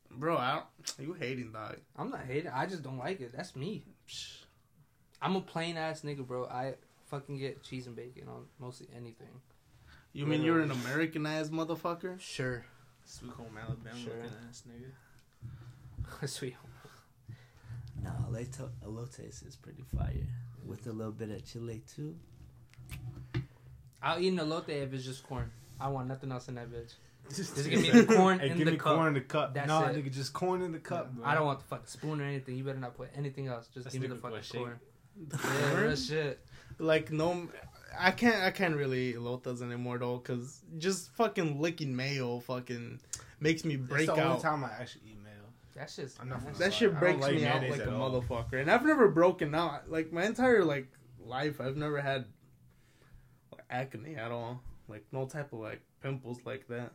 [0.09, 0.67] Bro, I don't,
[1.05, 1.79] you hating dog?
[1.97, 2.53] I'm not hating.
[2.55, 3.33] I just don't like it.
[3.37, 3.83] That's me.
[5.21, 6.45] I'm a plain ass nigga, bro.
[6.47, 6.75] I
[7.11, 9.41] fucking get cheese and bacon on mostly anything.
[10.13, 12.21] You mean you're an American ass motherfucker?
[12.21, 12.65] Sure.
[13.05, 14.13] Sweet home Alabama Sure.
[14.15, 16.29] looking ass nigga.
[16.29, 16.55] Sweet.
[16.55, 17.37] Home.
[18.03, 20.27] No, elote- elotes is pretty fire.
[20.67, 22.15] With a little bit of chile too.
[24.03, 25.51] I'll eat an elote if it's just corn.
[25.81, 26.95] I want nothing else in that bitch.
[27.35, 28.97] Just, Just give me the corn hey, in give the me cup.
[28.97, 29.55] corn in the cup.
[29.55, 29.97] That's no, it.
[29.97, 31.25] nigga, just corn in the cup, bro.
[31.25, 32.57] I don't want the fucking spoon or anything.
[32.57, 33.69] You better not put anything else.
[33.73, 34.61] Just That's give me the nigga for fucking shake.
[34.61, 34.81] corn.
[35.73, 36.41] Yeah, real shit.
[36.79, 37.49] Like no,
[37.99, 38.43] I can't.
[38.43, 43.01] I can't really eat elotes anymore though, cause just fucking licking mayo fucking
[43.41, 44.17] makes me break out.
[44.17, 44.43] It's the only out.
[44.43, 45.33] time I actually eat mayo.
[45.75, 46.55] That shit's I'm not.
[46.55, 48.11] That shit breaks like me out like a all.
[48.11, 49.91] motherfucker, and I've never broken out.
[49.91, 50.89] Like my entire like
[51.19, 52.27] life, I've never had
[53.53, 54.63] like, acne at all.
[54.89, 56.93] Like no type of like pimples like that.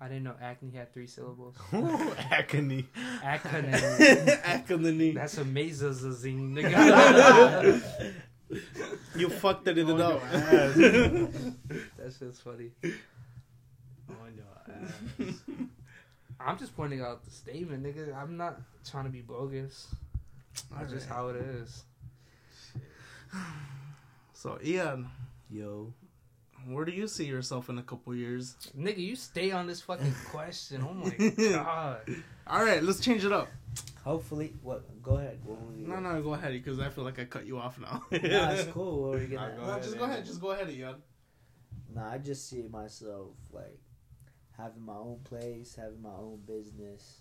[0.00, 1.56] I didn't know acne had three syllables.
[1.72, 2.86] Acne.
[3.22, 3.68] Acne.
[4.44, 5.10] acne.
[5.10, 7.82] That's amazing, nigga.
[9.16, 10.20] you fucked it On it up.
[10.32, 10.74] your ass.
[12.20, 12.70] That's funny.
[14.08, 15.34] On your ass.
[16.40, 18.14] I'm just pointing out the statement, nigga.
[18.16, 19.88] I'm not trying to be bogus.
[20.76, 21.84] That's just how it is.
[24.32, 25.08] So Ian,
[25.50, 25.92] Yo,
[26.68, 28.54] where do you see yourself in a couple years?
[28.78, 30.86] Nigga, you stay on this fucking question.
[30.88, 31.10] Oh my
[31.50, 32.02] god.
[32.46, 33.48] All right, let's change it up.
[34.08, 34.80] Hopefully, what?
[35.02, 35.38] Go ahead.
[35.44, 38.02] What No, no, go ahead because I feel like I cut you off now.
[38.10, 39.02] Nah, it's cool.
[39.02, 39.54] What were you gonna?
[39.56, 40.24] go No, ahead, just go ahead.
[40.24, 40.96] Just go ahead, Ian.
[41.94, 43.80] Nah, I just see myself like
[44.56, 47.20] having my own place, having my own business.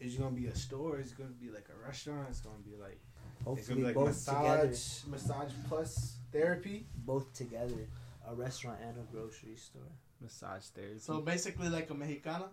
[0.00, 0.98] Is it gonna be a store?
[0.98, 2.26] Is it gonna be like a restaurant?
[2.30, 5.10] It's gonna be like it's gonna Hopefully, be like both massage, together.
[5.12, 7.88] massage plus therapy, Both together.
[8.28, 9.92] A restaurant and a grocery store.
[10.20, 10.98] massage therapy.
[10.98, 12.46] So basically, like a Mexicana,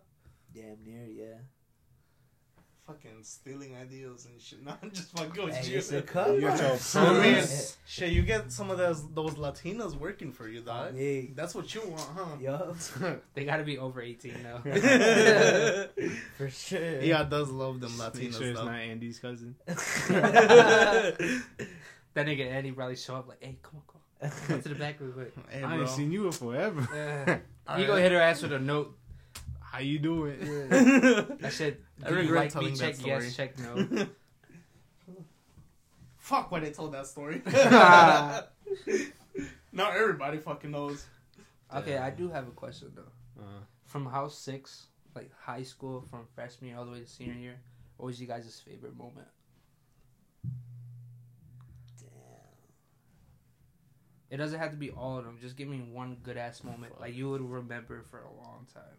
[0.53, 1.37] Damn near, yeah.
[2.89, 4.59] Fucking stealing ideas and shit.
[4.65, 5.77] No, I'm just fucking with Hey, you.
[5.77, 6.75] it's a come You got your on.
[7.23, 7.45] I
[7.85, 10.95] shit, you get some of those those Latinas working for you, dog.
[10.95, 11.35] Big.
[11.35, 12.35] That's what you want, huh?
[12.41, 12.75] Yo,
[13.35, 14.57] They gotta be over 18 now.
[16.37, 17.01] for sure.
[17.01, 18.65] yeah, I does love them Make Latinas sure it's though.
[18.65, 19.55] not Andy's cousin.
[22.15, 24.31] That nigga Andy probably show up like, hey, come on, come on.
[24.47, 25.33] Come to the back real quick.
[25.49, 26.87] Hey, I ain't seen you in forever.
[26.93, 27.37] Yeah.
[27.67, 27.87] All he right.
[27.87, 28.97] gonna hit her ass with a note.
[29.71, 30.39] How you doing?
[30.69, 31.83] That shit.
[32.03, 32.77] I do you regret like telling me?
[32.79, 34.07] that Check yes, check no.
[36.17, 37.43] Fuck why they told that story.
[39.71, 41.05] Not everybody fucking knows.
[41.75, 43.11] Okay, I do have a question though.
[43.39, 47.35] Uh, From house six, like high school, from freshman year all the way to senior
[47.35, 47.59] year,
[47.97, 49.27] what was you guys' favorite moment?
[51.99, 52.09] Damn.
[54.31, 55.37] It doesn't have to be all of them.
[55.39, 58.97] Just give me one good ass moment, like you would remember for a long time.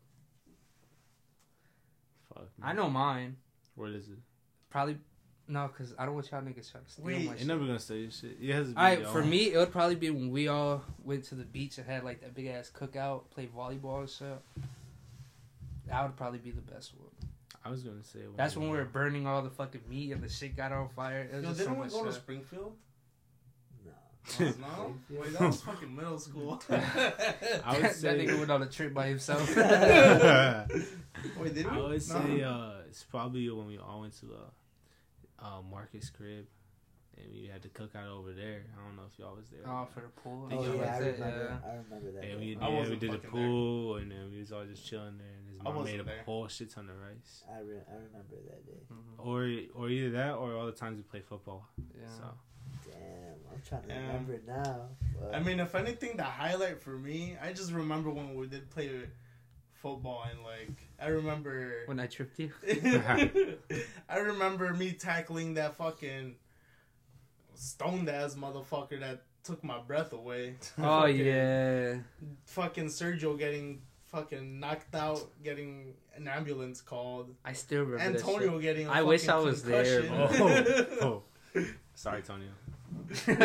[2.40, 2.68] Fuck.
[2.68, 3.36] I know mine.
[3.74, 4.18] What is it?
[4.70, 4.98] Probably
[5.48, 7.46] no, cause I don't want y'all niggas trying to steal Wait, my You're shit.
[7.48, 8.36] never gonna say this shit.
[8.40, 10.82] It has to be All right, for me, it would probably be when we all
[11.02, 14.38] went to the beach and had like that big ass cookout, played volleyball and shit.
[15.88, 17.08] That would probably be the best one.
[17.64, 18.20] I was gonna say.
[18.36, 21.28] That's when we were burning all the fucking meat and the shit got on fire.
[21.32, 22.22] It was Yo, just so didn't we much go to shit.
[22.22, 22.76] Springfield?
[24.38, 24.46] No.
[24.60, 24.94] no?
[25.10, 26.62] Wait, that was fucking middle school.
[26.70, 28.24] I would that say.
[28.24, 29.48] nigga went on a trip by himself.
[31.38, 31.76] I Wait, did we?
[31.82, 31.98] would No.
[31.98, 36.46] say uh, it's probably when we all went to uh, uh, Marcus crib,
[37.16, 38.64] and we had to cook out over there.
[38.78, 39.60] I don't know if y'all was there.
[39.66, 40.48] oh, for the pool.
[40.50, 41.58] Oh y'all yeah, I That's it, remember.
[41.66, 42.24] I remember that.
[42.24, 43.48] And we, I yeah, we did the fucking there.
[43.48, 46.04] pool, and then we was all just chilling there, and his I mom made a
[46.04, 46.22] there.
[46.24, 47.44] whole shit ton of rice.
[47.50, 48.80] I, re- I remember that day.
[48.92, 49.26] Mhm.
[49.26, 51.66] Or, or either that, or all the times we play football.
[51.98, 52.06] Yeah.
[52.08, 52.24] So
[52.86, 54.06] Damn, I'm trying to Yeah.
[54.06, 54.88] remember now.
[55.20, 55.34] Fuck.
[55.34, 58.88] I mean, if anything, the highlight for me, I just remember when we did play
[59.80, 61.82] football and like I remember.
[61.86, 62.50] When I tripped you.
[64.08, 66.36] I remember me tackling that fucking
[67.54, 70.56] stoned ass motherfucker that took my breath away.
[70.78, 71.94] Oh Fucking- yeah.
[72.44, 77.34] Fucking Sergio getting fucking knocked out, getting an ambulance called.
[77.44, 78.86] I still remember that Antonio getting.
[78.88, 80.86] A I wish fucking I was there, concussion.
[81.00, 81.22] Oh.
[81.94, 82.48] sorry, Tonio.
[83.14, 83.40] shit.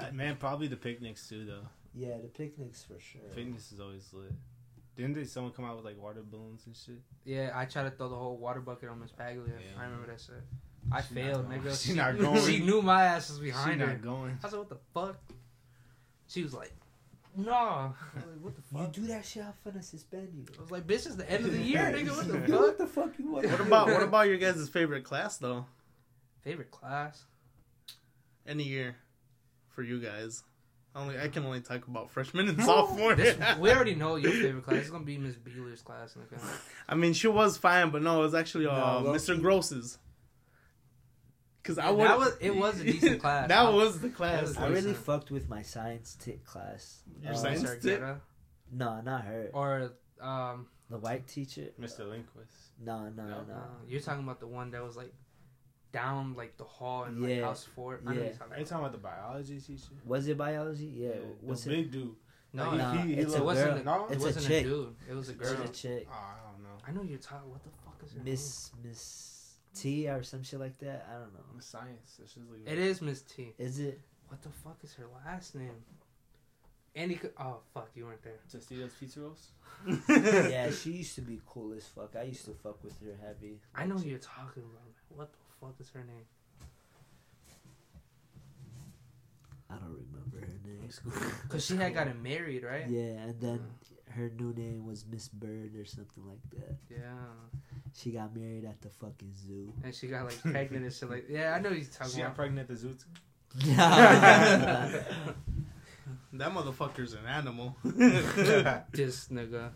[0.00, 1.66] Uh, man, probably the picnics too, though.
[1.94, 3.20] Yeah, the picnics for sure.
[3.34, 4.32] Picnics is always lit.
[4.96, 7.00] Didn't they someone come out with like water balloons and shit?
[7.24, 9.46] yeah, I tried to throw the whole water bucket on Miss Paglia.
[9.48, 9.80] Yeah.
[9.80, 10.42] I remember that shit.
[10.90, 11.84] I She failed, not nigga.
[11.86, 12.44] She not going.
[12.44, 13.86] She knew my ass was She behind her.
[13.88, 14.38] not going.
[14.42, 15.16] I was like, what the fuck?
[16.26, 16.72] She was like,
[17.36, 17.52] no.
[17.52, 18.96] I was like, what the fuck?
[18.96, 20.44] You do that shit, I'm finna suspend you.
[20.58, 22.16] I was like, bitch, it's the end of the year, nigga.
[22.16, 22.78] What the what fuck?
[22.78, 23.46] the fuck you want?
[23.46, 25.64] What about what about your guys' favorite class though?
[26.42, 27.24] Favorite class?
[28.46, 28.96] Any year,
[29.68, 30.42] for you guys.
[30.98, 33.14] Only I can only talk about freshman and sophomore.
[33.14, 34.78] This, we already know your favorite class.
[34.80, 36.14] It's gonna be Miss Beeler's class.
[36.18, 36.40] Nigga.
[36.88, 39.40] I mean, she was fine, but no, it was actually uh, No, Mr.
[39.40, 39.98] Gross's.
[41.64, 43.48] Cause I that was it was a decent class.
[43.48, 44.42] that I- was the class.
[44.42, 44.96] was I really Decent.
[44.96, 47.02] fucked with my science tit class.
[47.22, 48.00] Your Uh, science Miss tip?
[48.00, 48.20] Argueta.
[48.72, 49.50] No, not her.
[49.52, 51.68] or um, The white teacher.
[51.80, 52.08] Mr.
[52.08, 52.52] Lindquist.
[52.80, 53.44] No, no, No.
[53.46, 53.62] no.
[53.86, 55.12] you're talking about the one that was like
[55.92, 57.42] down like the hall in like Yeah.
[57.44, 58.00] house four.
[58.00, 58.24] I know Yeah.
[58.26, 58.68] you're talking Are you about.
[58.68, 59.84] talking about the biology teacher?
[60.04, 60.86] Was it biology?
[60.86, 61.08] Yeah.
[61.10, 61.70] the What's it?
[61.70, 62.14] big dude.
[62.52, 63.84] No, Like, Nah, he- he it's it a wasn't.
[63.84, 63.94] girl.
[63.94, 64.06] A, No?
[64.06, 64.64] it It's a wasn't a, chick.
[64.64, 64.96] dude.
[65.10, 65.48] It was a girl.
[65.52, 65.68] It's girl.
[65.68, 66.08] a chick.
[66.10, 66.78] Oh, I don't know.
[66.86, 67.50] I know you're talking.
[67.50, 71.06] What the fuck is her Miss Miss T or some shit like that.
[71.10, 71.40] I don't know.
[71.56, 72.18] It's science.
[72.22, 72.66] It's just like?
[72.66, 73.54] It is Miss T.
[73.58, 74.00] Is it?
[74.28, 75.84] What the fuck is her last name?
[76.94, 77.16] Andy.
[77.16, 78.40] Co- Oh fuck, you weren't there.
[78.50, 79.52] Tostitos pizza rolls.
[80.08, 82.16] yeah, she used to be cool as fuck.
[82.16, 83.60] I used to fuck with her heavy.
[83.74, 84.90] I know who you're talking about.
[85.16, 86.26] What the fuck is her name?
[89.70, 90.88] I don't remember her name.
[91.48, 92.88] Cause she had gotten married, right?
[92.88, 94.12] Yeah, and then mm.
[94.12, 96.76] her new name was Miss Bird or something like that.
[96.90, 97.06] Yeah.
[97.94, 99.72] She got married at the fucking zoo.
[99.84, 101.10] And she got like pregnant and shit.
[101.10, 103.06] Like, yeah, I know who you're talking She got pregnant at the zoo too.
[103.76, 105.04] that
[106.32, 107.76] motherfucker's an animal.
[107.82, 109.72] This nigga.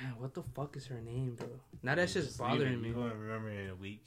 [0.00, 1.48] Man, what the fuck is her name, bro?
[1.82, 2.52] Now that's just leave it.
[2.52, 2.88] bothering me.
[2.88, 4.04] You're gonna remember in a week.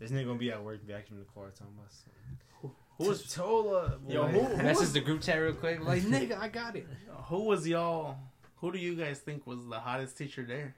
[0.00, 2.74] This nigga gonna be at work vacuuming the car talking about something.
[2.98, 3.98] Who was Tola?
[4.08, 4.32] Yo, boy.
[4.32, 5.80] who- who Message was- the group chat real quick.
[5.84, 6.86] Like, nigga, I got it.
[7.28, 8.16] who was y'all?
[8.56, 10.74] Who do you guys think was the hottest teacher there?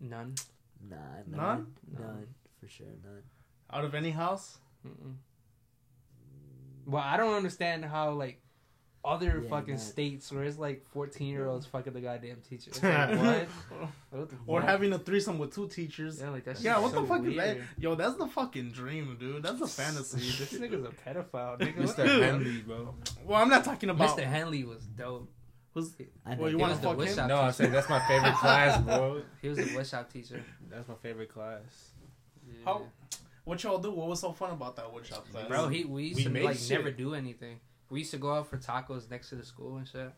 [0.00, 0.34] None.
[0.90, 0.96] Nah,
[1.28, 1.38] None?
[1.38, 1.66] none,
[1.98, 2.26] none
[2.60, 3.22] for sure, none.
[3.70, 4.58] Out of any house?
[4.86, 5.14] Mm-mm.
[6.86, 8.41] Well, I don't understand how like
[9.04, 9.78] other Yeah, fucking man.
[9.82, 12.70] states where it's like fourteen year olds fucking the goddamn teacher.
[12.82, 13.48] Like, what?
[14.10, 14.68] What the Or fuck?
[14.70, 16.20] having a threesome with two teachers?
[16.20, 17.32] yeah, like that's Yeah, what the fuck weird.
[17.32, 17.56] is that?
[17.78, 19.42] Yo, that's the fucking dream, dude.
[19.42, 20.18] That's a fantasy.
[20.38, 21.58] This nigga's a pedophile.
[21.58, 21.76] Nigga.
[21.78, 21.96] Mr.
[21.96, 22.24] the?
[22.26, 22.94] Henley, bro.
[23.24, 24.16] well, I'm not talking about.
[24.16, 24.22] Mr.
[24.24, 25.28] Henley was dope.
[25.74, 25.94] Who's,
[26.38, 27.28] Well, you wanna He was the fuck him?
[27.28, 27.52] No, I teacher.
[27.54, 29.22] said that's my favorite class, bro.
[29.40, 30.44] He was the woodshop teacher.
[30.70, 31.62] That's my favorite class.
[32.64, 32.82] How-
[33.44, 33.90] what y'all do?
[33.90, 35.48] What was so fun about that woodshop class?
[35.48, 36.78] Bro, he we used We to like shit.
[36.78, 37.58] never do anything.
[37.92, 40.10] We used to go out for tacos next to the school and shit.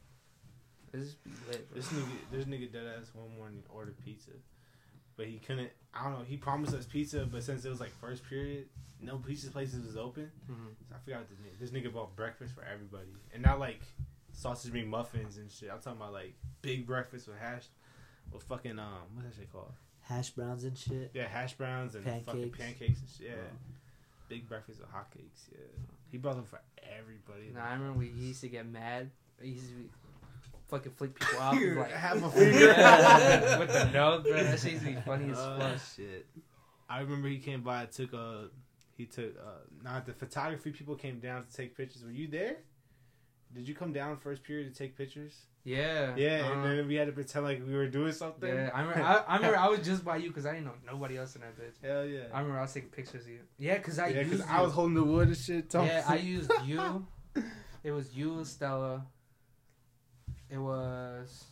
[0.93, 1.81] This is be lit, bro.
[1.81, 4.31] This nigga, this nigga dead ass one morning ordered pizza,
[5.17, 5.71] but he couldn't.
[5.93, 6.25] I don't know.
[6.25, 8.67] He promised us pizza, but since it was like first period,
[9.01, 10.31] no pizza places was open.
[10.49, 10.77] Mhm.
[10.89, 11.59] So I forgot what this nigga.
[11.59, 13.81] This nigga bought breakfast for everybody, and not like
[14.33, 15.69] sausage meat muffins and shit.
[15.73, 17.65] I'm talking about like big breakfast with hash,
[18.33, 19.73] with fucking um, what's that shit called?
[20.03, 21.11] hash browns and shit.
[21.15, 22.59] Yeah, hash browns and fucking Pancakes.
[22.59, 23.27] pancakes and shit.
[23.31, 23.57] Yeah, Oh.
[24.29, 25.49] big breakfast with hotcakes.
[25.51, 25.59] Yeah,
[26.15, 26.61] he brought them for
[26.97, 27.51] everybody.
[27.53, 29.11] Nah, I remember we he used to get mad.
[29.43, 29.89] He used to be,
[30.69, 32.59] fucking flick people off and like have a finger.
[32.67, 34.33] Yeah, with the nose, bro.
[34.45, 35.81] That shit used to be funny as Oh, fuck.
[35.97, 36.27] shit.
[36.89, 37.87] I remember he came by.
[37.87, 38.49] Took a.
[38.97, 39.35] He took.
[39.37, 42.05] Uh, not the photography people came down to take pictures.
[42.05, 42.59] Were you there?
[43.55, 45.33] Did you come down first period to take pictures?
[45.63, 48.49] Yeah, Yeah, uh, and then we had to pretend like we were doing something.
[48.53, 48.71] yeah.
[48.75, 49.03] I remember.
[49.03, 49.57] I, I remember.
[49.59, 51.75] I was just by you because I didn't know nobody else in that bitch.
[51.83, 52.25] Hell yeah.
[52.35, 53.41] I remember I was taking pictures of you.
[53.59, 54.53] Yeah, because I yeah, used because you.
[54.57, 55.71] I was holding the wood and shit.
[55.71, 57.07] talking- yeah, I used you.
[57.83, 59.07] It was you, Stella.
[60.51, 61.45] It was.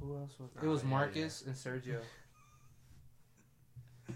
[0.00, 0.50] Who else was?
[0.62, 2.00] It Oh, was yeah, Marcus and Sergio.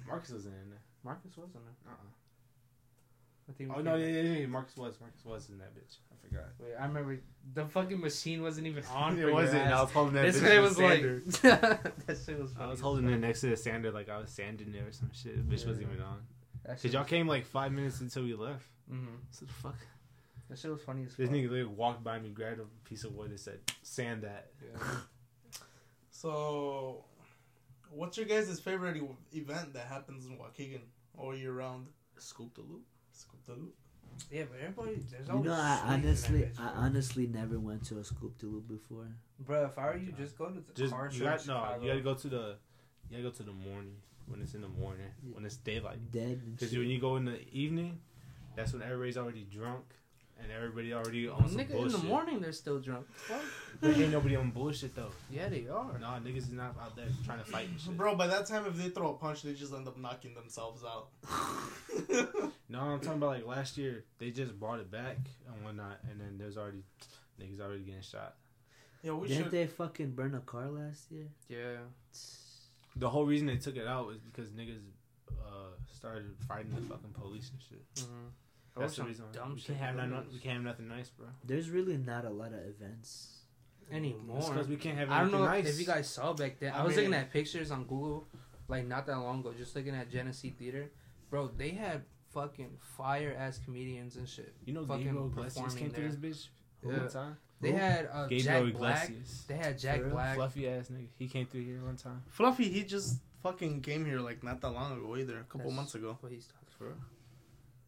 [0.07, 0.83] Marcus wasn't in there.
[1.05, 1.93] Marcus wasn't there.
[1.93, 2.11] Uh-uh.
[3.49, 3.73] I think.
[3.77, 4.47] Oh no, yeah, yeah, yeah.
[4.47, 4.99] Marcus was.
[5.01, 5.97] Marcus was in that bitch.
[6.11, 6.45] I forgot.
[6.59, 7.19] Wait, I remember
[7.53, 9.19] the fucking machine wasn't even on.
[9.21, 9.67] it wasn't.
[9.67, 10.33] I was holding that.
[10.33, 12.53] This bitch guy with was like, that shit was.
[12.53, 12.65] Funny.
[12.65, 15.11] I was holding it next to the sander like I was sanding it or some
[15.13, 15.37] shit.
[15.37, 16.23] The bitch wasn't even on.
[16.65, 18.67] That Cause y'all came like five minutes until we left.
[18.91, 19.07] Mhm.
[19.31, 19.77] So the fuck.
[20.49, 21.19] That shit was funny as fuck.
[21.19, 24.51] This nigga literally walked by me, grabbed a piece of wood, and said, "Sand that."
[24.63, 24.79] Yeah.
[26.11, 27.05] So,
[27.91, 29.03] what's your guys' favorite
[29.33, 30.81] event that happens in Waukegan
[31.19, 31.89] all year round?
[32.19, 32.85] Scoop the loop.
[33.15, 33.75] Scoop the loop.
[34.31, 35.45] Yeah, but everybody, there's always.
[35.45, 38.47] You know, I sweet in that honestly, I honestly never went to a scoop de
[38.47, 39.09] loop before.
[39.41, 41.25] Bro, if I were you, just go to the Just car you show.
[41.25, 41.77] got in no.
[41.83, 42.57] You gotta go to the.
[43.11, 43.97] You gotta go to the morning
[44.27, 46.11] when it's in the morning when it's daylight.
[46.11, 48.01] Dead Because when you go in the evening,
[48.57, 49.85] that's when everybody's already drunk
[50.43, 53.07] and everybody already on some Nigga, in the morning they're still drunk.
[53.15, 53.41] Fuck.
[53.81, 55.11] But ain't nobody on bullshit though.
[55.31, 55.99] Yeah, they are.
[55.99, 57.97] Nah, niggas is not out there trying to fight and shit.
[57.97, 60.83] Bro, by that time, if they throw a punch, they just end up knocking themselves
[60.85, 61.09] out.
[62.67, 64.05] No, I'm talking about like last year.
[64.19, 66.83] They just brought it back and whatnot, and then there's already
[67.41, 68.35] niggas already getting shot.
[69.03, 69.53] yeah, we Didn't should.
[69.53, 71.27] they fucking burn a car last year?
[71.49, 71.77] Yeah.
[72.97, 74.81] The whole reason they took it out was because niggas
[75.31, 77.95] uh, started fighting the fucking police and shit.
[78.07, 78.29] Mm-hmm.
[78.77, 79.27] That's the reason.
[79.33, 79.67] Dumb we shit.
[79.69, 80.33] can't have like nothing.
[80.33, 81.27] We can't have nothing nice, bro.
[81.45, 83.39] There's really not a lot of events.
[83.91, 84.41] anymore.
[84.41, 85.11] because we can't have.
[85.11, 85.69] I don't know nice.
[85.69, 86.73] if you guys saw back then.
[86.73, 88.27] I, I was looking at pictures on Google,
[88.69, 90.91] like not that long ago, just looking at Genesee Theater.
[91.31, 92.03] Bro, they had
[92.33, 94.55] fucking fire ass comedians and shit.
[94.65, 96.31] You know, fucking Gabriel Iglesias performing came through there.
[96.31, 96.49] this
[96.85, 96.99] bitch Yeah.
[96.99, 97.37] one time.
[97.61, 97.77] They Who?
[97.79, 99.05] had uh, Gabriel Jack Black.
[99.05, 100.35] Iglesias, They had Jack Black.
[100.37, 101.07] fluffy ass nigga.
[101.17, 102.23] He came through here one time.
[102.29, 105.77] Fluffy, he just fucking came here like not that long ago either, a couple That's
[105.77, 106.19] months ago.
[106.21, 106.97] What he's talking For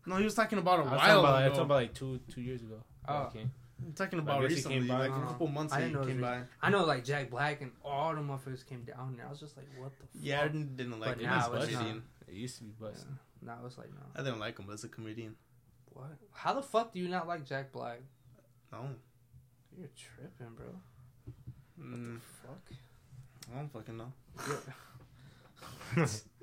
[0.06, 1.48] No, he was talking about a I was while talking about, I was ago.
[1.50, 2.76] talking about like two two years ago.
[3.08, 3.30] Oh.
[3.32, 3.40] He.
[3.84, 4.98] I'm talking about guess he recently, came by.
[5.08, 6.38] like a couple months I didn't know came it by.
[6.38, 9.26] was I know like Jack Black and all the motherfuckers came down there.
[9.26, 10.08] I was just like, what the fuck?
[10.14, 11.78] Yeah, I didn't, didn't like But him now as a it's not.
[11.80, 12.02] comedian.
[12.26, 12.88] It used to be Yeah.
[12.88, 13.18] busting.
[13.42, 14.00] Now it's like no.
[14.14, 15.36] I didn't like him as a comedian.
[15.92, 16.06] What?
[16.32, 18.00] How the fuck do you not like Jack Black?
[18.72, 18.78] No,
[19.78, 20.66] You're tripping, bro.
[21.78, 22.72] mm, Fuck.
[23.52, 24.12] I don't fucking know.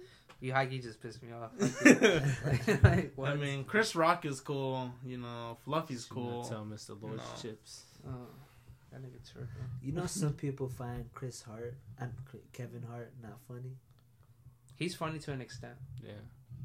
[0.43, 1.51] You hikey just pissed me off.
[1.85, 2.83] like,
[3.17, 3.29] like.
[3.29, 4.91] I mean, Chris Rock is cool.
[5.05, 6.43] You know, Fluffy's cool.
[6.43, 7.01] Tell Mr.
[7.01, 7.41] Lord's No.
[7.41, 7.83] chips.
[8.05, 8.11] Oh,
[8.91, 9.47] that nigga tripping.
[9.81, 12.11] You know, some people find Chris Hart and
[12.51, 13.77] Kevin Hart not funny.
[14.75, 15.75] He's funny to an extent.
[16.03, 16.11] Yeah.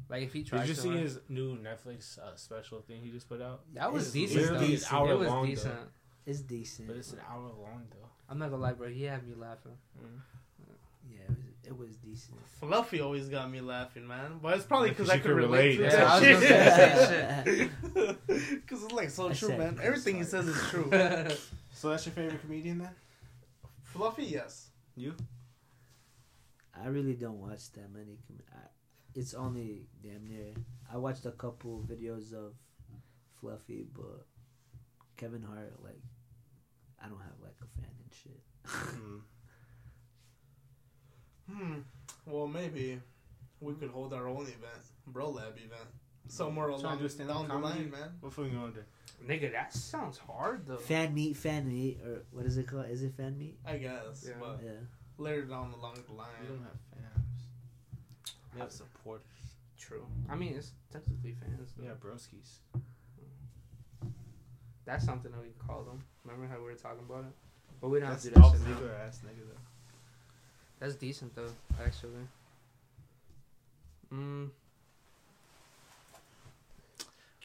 [0.09, 3.01] Like if he tries Did you to see learn- his new Netflix uh, special thing
[3.01, 3.61] he just put out?
[3.75, 4.41] that was It's decent.
[4.41, 4.87] literally though.
[4.89, 5.49] an hour it was long, though.
[5.51, 5.79] decent.
[6.25, 6.87] It's decent.
[6.89, 8.09] But it's an hour long though.
[8.29, 8.89] I'm not gonna lie, bro.
[8.89, 9.77] He had me laughing.
[9.97, 10.19] Mm.
[11.11, 11.35] Yeah,
[11.69, 12.37] it was, decent.
[12.59, 14.39] Fluffy always got me laughing, man.
[14.41, 15.93] But it's probably because Because I could could relate to relate.
[15.93, 18.27] Yeah, I that shit.
[18.27, 19.75] Because it's like so I true, man.
[19.75, 20.89] Chris Everything he says is true.
[21.71, 22.89] So that's your favorite comedian then?
[23.83, 24.67] Fluffy, yes.
[24.97, 25.15] You?
[26.77, 28.17] I really don't watch that many.
[28.27, 28.67] Com- I,
[29.15, 30.53] it's only damn near.
[30.91, 32.51] I watched a couple videos of
[33.39, 34.25] Fluffy, but
[35.15, 36.01] Kevin Hart, like,
[37.01, 38.41] I don't have like a fan and shit.
[38.99, 39.21] Mm.
[41.51, 41.79] Hmm.
[42.25, 42.99] Well, maybe
[43.59, 45.89] we could hold our own event, Bro Lab event,
[46.27, 47.79] somewhere Trying to along stand-up down the comedy?
[47.81, 48.09] line, man.
[48.21, 48.85] What fucking going there?
[49.25, 50.77] Nigga, that sounds hard though.
[50.77, 52.85] fan meet, fan meet, or what is it called?
[52.89, 53.57] Is it fan meet?
[53.65, 54.35] I guess, Yeah.
[54.39, 54.71] but Yeah.
[55.17, 56.29] later down along the line.
[56.41, 57.45] We don't have fans.
[58.53, 59.25] We have supporters.
[59.77, 60.05] True.
[60.29, 61.73] I mean, it's technically fans.
[61.77, 61.89] We though.
[61.89, 62.59] have broskies.
[64.85, 66.03] That's something that we could call them.
[66.23, 67.33] Remember how we were talking about it?
[67.81, 68.93] But we don't That's have to do that shit now.
[69.05, 69.61] ass nigga though.
[70.79, 71.51] That's decent though,
[71.83, 72.25] actually.
[74.13, 74.49] Mm,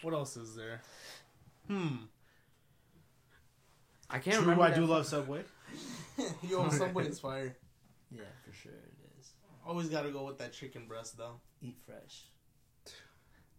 [0.02, 0.80] What else is there?
[1.68, 1.96] Hmm.
[4.10, 4.62] I can't True, remember.
[4.64, 5.42] I do fu- love Subway.
[6.48, 7.56] Yo, Subway's fire.
[8.10, 9.32] Yeah, for sure it is.
[9.66, 11.40] Always gotta go with that chicken breast though.
[11.62, 12.24] Eat fresh.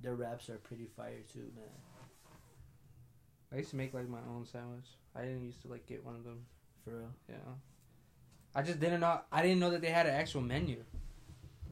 [0.02, 1.66] Their wraps are pretty fire too, man.
[3.54, 4.86] I used to make like my own sandwich.
[5.16, 6.46] I didn't used to like get one of them.
[6.84, 7.10] For real.
[7.30, 7.36] Yeah.
[8.56, 9.19] I just didn't know.
[9.32, 10.84] I didn't know that they had an actual menu.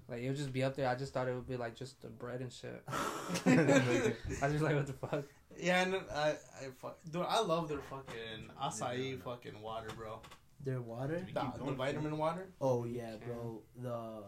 [0.10, 0.88] Like it would just be up there.
[0.88, 2.84] I just thought it would be like just the bread and shit.
[2.90, 5.24] I was just like, what the fuck?
[5.58, 10.20] Yeah, and I, I fuck, dude, I love their fucking acai fucking water, bro.
[10.64, 11.26] Their water?
[11.34, 11.76] The, the going.
[11.76, 12.48] vitamin water.
[12.60, 13.62] Oh yeah, bro.
[13.82, 14.24] The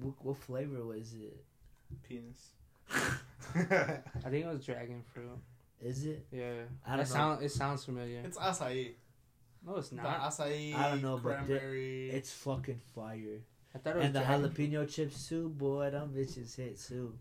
[0.00, 1.44] what, what flavor was it?
[2.02, 2.50] Penis.
[2.90, 5.38] I think it was dragon fruit.
[5.80, 6.26] Is it?
[6.30, 6.62] Yeah.
[6.86, 7.14] I don't it know.
[7.14, 8.22] sound it sounds familiar.
[8.24, 8.92] It's acai.
[9.66, 10.20] No, it's The not.
[10.22, 10.74] acai.
[10.74, 13.40] I don't know, but the- It's fucking fire.
[13.74, 14.70] I thought it was And the dragon fruit.
[14.70, 15.90] jalapeno chips too, boy.
[15.90, 17.18] Them bitches hit too.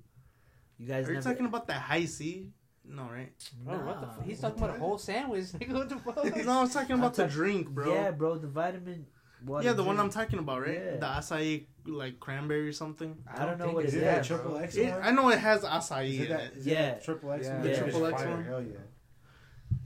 [0.77, 2.51] You guys Are you talking about the high C?
[2.84, 3.31] No, right?
[3.63, 4.26] Bro, what the fuck?
[4.26, 5.43] He's talking about a whole sandwich.
[5.53, 6.35] Nigga, what the fuck?
[6.45, 7.93] no, I was talking I'm about the talk- drink, bro.
[7.93, 8.38] Yeah, bro.
[8.38, 9.05] The vitamin.
[9.45, 10.73] Water yeah, the one I'm talking about, right?
[10.84, 10.97] Yeah.
[10.97, 13.18] The acai like cranberry or something.
[13.27, 14.59] I don't know think what it's it Is it is, that that, triple bro.
[14.59, 15.01] X It, one?
[15.01, 16.53] I know it has acai Is it that, it.
[16.57, 16.89] is Yeah.
[16.89, 17.53] it triple X Yeah.
[17.53, 17.61] one?
[17.63, 18.30] The That triple X fire.
[18.31, 18.43] one?
[18.43, 18.77] Hell yeah.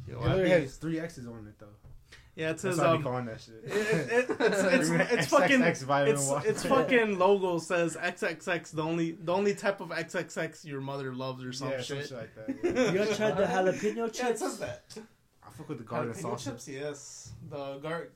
[0.07, 1.67] Yo, It I literally has three X's on it though.
[2.35, 3.61] Yeah, it That's says why we um, calling that shit.
[3.63, 5.81] it, it, it, it's it's, it's fucking it's
[6.45, 8.71] its fucking logo says XXX.
[8.71, 11.85] The only the only type of XXX your mother loves or some yeah, shit.
[11.87, 12.63] some shit like that.
[12.75, 12.91] Yeah.
[12.91, 14.83] You ever tried the jalapeno Yeah, it says that.
[15.43, 16.43] I fuck with the garden Jalapeno sauce.
[16.43, 17.31] chips, yes.
[17.49, 18.11] The guard.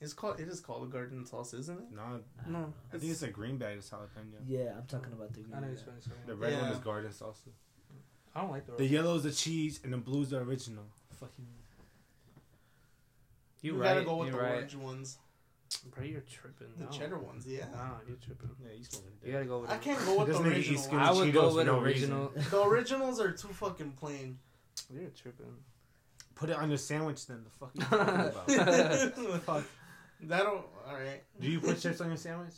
[0.00, 0.40] It's called.
[0.40, 1.84] It is called a garden sauce, isn't it?
[1.94, 2.74] No, I No, don't.
[2.94, 3.76] I think it's a green bag.
[3.76, 4.40] It's jalapeno.
[4.46, 5.52] Yeah, I'm talking about the green.
[5.54, 5.74] I know one.
[5.76, 6.10] he's trying to say.
[6.26, 7.42] The red one is garden sauce.
[8.34, 8.76] I don't like the.
[8.76, 10.84] The yellow is the cheese, and the blue is the original.
[11.18, 11.44] Fucking.
[13.62, 13.94] You You right.
[13.94, 14.54] gotta go with you're the right.
[14.56, 15.18] orange ones,
[15.94, 16.66] Bro, you're tripping.
[16.78, 16.90] the no.
[16.90, 17.46] cheddar ones.
[17.46, 17.64] Yeah.
[17.72, 18.50] Nah, you're tripping.
[18.64, 19.10] Yeah, you smoking.
[19.24, 19.70] You gotta go with.
[19.70, 19.80] I it.
[19.82, 20.98] can't go with the nigga original.
[21.00, 21.18] I ones.
[21.18, 22.32] would Cheetos go with no original.
[22.50, 24.38] The originals are too fucking plain.
[24.92, 25.54] You're tripping.
[26.34, 27.44] Put it on your sandwich then.
[27.44, 29.42] The fuck you talking about?
[29.42, 29.64] Fuck.
[30.22, 30.64] That don't.
[30.88, 31.22] All right.
[31.40, 32.54] Do you put chips on your sandwich?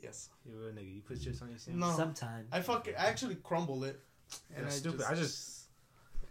[0.00, 0.30] Yes.
[0.46, 0.94] You a real nigga.
[0.94, 1.80] You put chips on your sandwich?
[1.84, 1.94] No.
[1.96, 2.48] Sometimes.
[2.52, 2.88] I fuck.
[2.98, 4.00] I actually crumble it.
[4.56, 4.98] And That's I stupid.
[5.00, 5.56] Just, I just-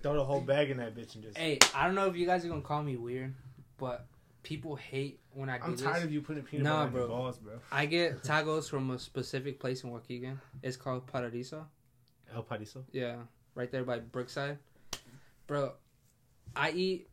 [0.01, 1.37] Throw the whole bag in that bitch and just.
[1.37, 3.35] Hey, I don't know if you guys are gonna call me weird,
[3.79, 4.05] but
[4.43, 5.81] people hate when I do I'm this.
[5.81, 7.53] tired of you putting peanut Nah, butter on your balls, bro.
[7.71, 10.37] I get tacos from a specific place in Waukegan.
[10.61, 11.65] It's called Paradiso.
[12.35, 12.83] El Pariso.
[12.91, 13.15] Yeah,
[13.55, 14.57] right there by Brookside.
[15.47, 15.73] Bro,
[16.55, 17.07] I eat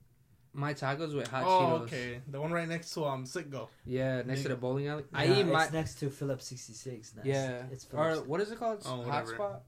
[0.53, 1.83] my tacos with hot Oh, Cheetos.
[1.85, 2.21] okay.
[2.29, 3.69] The one right next to um Citgo.
[3.85, 5.05] Yeah, next to the bowling alley.
[5.15, 7.11] I Nah, eat my next to Phillips 66.
[7.13, 7.63] That's, yeah.
[7.73, 8.83] It's or what is it called?
[8.85, 9.33] Oh, whatever.
[9.33, 9.61] Hotspot.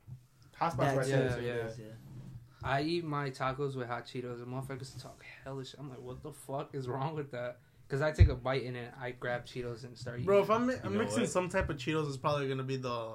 [0.60, 1.42] Hotspot's right yeah, there.
[1.42, 1.68] yeah.
[1.68, 1.88] too, yeah.
[2.62, 5.74] I eat my tacos with hot Cheetos, and motherfuckers talk hellish.
[5.78, 7.58] I'm like, what the fuck is wrong with that?
[7.86, 10.26] Because I take a bite in it, I grab Cheetos and start eating.
[10.26, 11.30] Bro, if I'm, I'm mixing what?
[11.30, 13.10] some type of Cheetos, it's probably gonna be the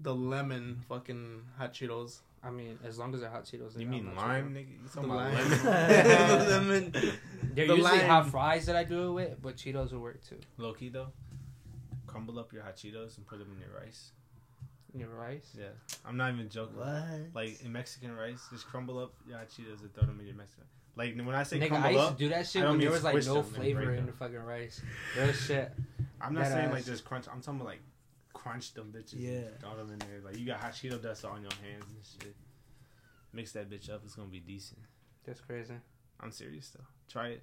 [0.00, 2.20] the lemon fucking hot Cheetos.
[2.42, 3.78] I mean, as long as they're hot Cheetos.
[3.78, 4.68] You mean lime, nigga?
[4.70, 5.34] You The talking about lime.
[5.34, 5.60] lemon?
[6.38, 6.92] the lemon.
[7.54, 8.06] They're The usually lime.
[8.06, 10.38] hot fries that I do it with, but Cheetos will work too.
[10.58, 11.08] Low key though.
[12.06, 14.10] Crumble up your hot Cheetos and put them in your rice.
[14.98, 15.54] Your rice.
[15.58, 15.66] Yeah,
[16.04, 16.76] I'm not even joking.
[16.78, 17.34] What?
[17.34, 20.36] Like in Mexican rice, just crumble up your hot Cheetos and throw them in your
[20.36, 20.64] Mexican.
[20.96, 22.80] Like when I say Nigga, I crumble used up, to do that shit I when
[22.80, 24.80] there was like no flavor in the fucking rice.
[25.18, 25.72] Real shit.
[26.20, 26.72] I'm not That saying ass.
[26.72, 27.26] like just crunch.
[27.30, 27.82] I'm talking about like
[28.32, 29.14] crunch them bitches.
[29.18, 29.30] Yeah.
[29.30, 30.20] and throw them in there.
[30.24, 32.34] Like you got hot Cheeto dust on your hands and shit.
[33.32, 34.00] Mix that bitch up.
[34.04, 34.80] It's gonna be decent.
[35.26, 35.74] That's crazy.
[36.20, 36.84] I'm serious though.
[37.10, 37.42] Try it.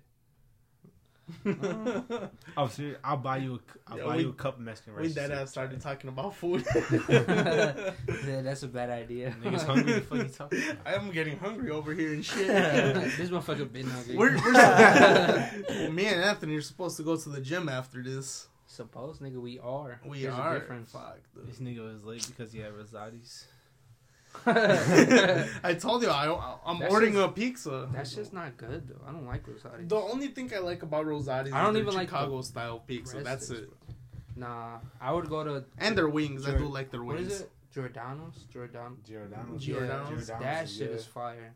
[1.45, 2.97] Oh, I'm serious.
[3.03, 3.55] I'll buy you.
[3.55, 5.01] A, I'll Yeah, buy we- you a cup of Mexican rice.
[5.01, 6.65] we Just dead ass started talking about food.
[7.09, 9.35] Yeah, that's a bad idea.
[9.41, 9.93] Niggas hungry.
[9.93, 10.77] The fuck you talking about?
[10.85, 12.47] I am getting hungry over here and shit.
[13.17, 14.15] this motherfucker been hungry.
[14.15, 18.47] we're, we're well, me and Anthony are supposed to go to the gym after this.
[18.67, 19.99] Suppose, nigga, we are.
[20.05, 20.55] We There's are.
[20.55, 20.91] A difference.
[20.91, 21.19] Fuck.
[21.35, 21.47] dude.
[21.47, 23.45] This nigga was late because he had Rosati's.
[24.45, 26.25] That I told you I,
[26.65, 27.89] I'm That ordering shit's- a pizza.
[27.93, 29.01] That shit's not good though.
[29.07, 29.87] I don't like Rosati.
[29.87, 32.79] The only thing I like about Rosati's I don't is their even like Chicago style
[32.79, 33.21] pizza.
[33.21, 33.69] That's it.
[33.69, 34.47] bro.
[34.47, 36.47] Nah, I would go to And their wings.
[36.47, 37.31] I do like their wings.
[37.31, 37.51] is it?
[37.73, 38.45] Giordano's.
[38.51, 38.97] Giordano.
[39.07, 39.67] Giordano's.
[39.67, 40.27] Yeah, Giordano's?
[40.27, 41.53] that shit is fire.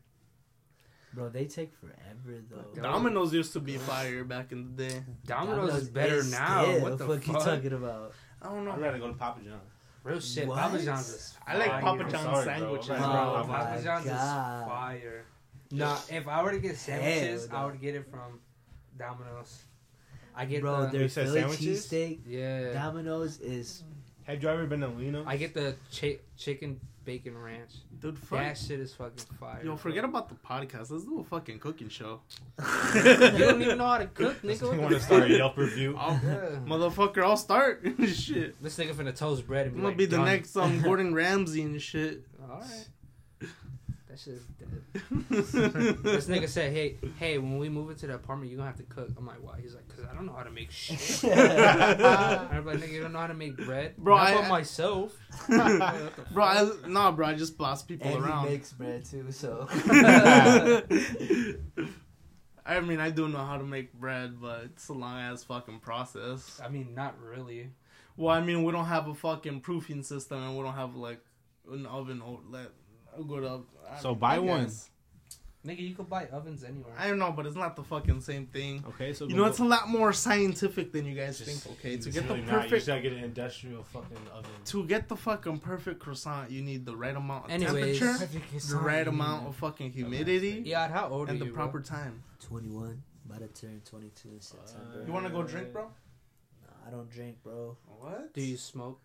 [1.14, 2.64] Bro, they take forever though.
[2.74, 5.02] Dom- Domino's used to be fire back in the day.
[5.26, 6.62] Domino's, is better now.
[6.64, 7.26] still- what the fuck fuck?
[7.26, 8.12] you talking about?
[8.42, 8.72] I don't know.
[8.72, 9.62] I'd rather go to Papa John's.
[10.08, 10.48] Real shit.
[10.48, 10.58] What?
[10.58, 11.80] Papa John's is I like fire.
[11.82, 12.44] Papa John's sorry, bro.
[12.44, 12.96] sandwiches, bro.
[12.98, 14.62] Oh I'm Papa John's God.
[14.62, 15.24] is fire.
[15.70, 18.40] Nah, if I were to get sandwiches, Hell I would get it from
[18.98, 19.62] Domino's.
[20.34, 21.86] I get Bro, the their Philly sandwiches?
[21.86, 22.72] cheesesteak, yeah.
[22.72, 23.82] Domino's is
[24.28, 25.24] Have you ever been to Lino?
[25.26, 27.70] I get the chi- chicken bacon ranch.
[27.98, 28.40] Dude, fuck.
[28.40, 29.62] That shit is fucking fire.
[29.64, 30.90] Yo, forget about the podcast.
[30.90, 32.20] Let's do a fucking cooking show.
[32.94, 33.02] you
[33.38, 34.74] don't even know how to cook, nigga.
[34.74, 35.30] You want to start a?
[35.30, 35.96] Yelp review?
[35.98, 36.58] I'll, Yeah.
[36.66, 37.82] motherfucker, I'll start.
[38.06, 38.62] shit.
[38.62, 40.82] This nigga finna toast bread and I'm be gonna like, be the "Done." next um
[40.82, 42.22] Gordon Ramsay and shit.
[42.42, 42.88] All right.
[44.18, 44.82] That shit is dead.
[46.02, 48.82] This nigga said, "Hey, hey, when we move into the apartment, you gonna have to
[48.84, 52.64] cook." I'm like, "Why?" He's like, "Cause I don't know how to make shit." I'm
[52.66, 55.16] like, "Nigga, you don't know how to make bread, Bro, Not I- for myself."
[56.32, 58.46] bro, I, nah, bro, I just boss people and he around.
[58.46, 59.30] makes bread too.
[59.30, 59.68] So
[62.66, 65.80] I mean, I do know how to make bread, but it's a long ass fucking
[65.80, 66.60] process.
[66.64, 67.70] I mean, not really.
[68.16, 71.20] Well, I mean, we don't have a fucking proofing system, and we don't have like
[71.70, 72.68] an oven or let
[73.20, 73.66] a good oven.
[73.90, 74.64] I- So buy I one.
[74.64, 74.90] guess.
[75.66, 76.94] Nigga, you could buy ovens anywhere.
[76.96, 78.82] I don't know, but it's not the fucking same thing.
[78.90, 81.66] Okay, so You know, it's a lot more scientific than you guys think.
[81.78, 82.46] Okay, to It's get the really not.
[82.46, 84.50] You perfect just gotta get an industrial fucking oven.
[84.66, 87.98] to get the fucking perfect croissant, you need the right amount of Anyways.
[87.98, 88.26] temperature,
[88.68, 91.52] the right amount of fucking humidity, yeah, how old are and the you?
[91.52, 91.82] proper bro?
[91.82, 92.22] time.
[92.40, 95.04] 21, about to turn 22 in September.
[95.06, 95.82] You want to go drink, bro?
[96.62, 97.76] Nah, I don't drink, bro.
[97.98, 98.32] What?
[98.32, 99.00] Do you smoke,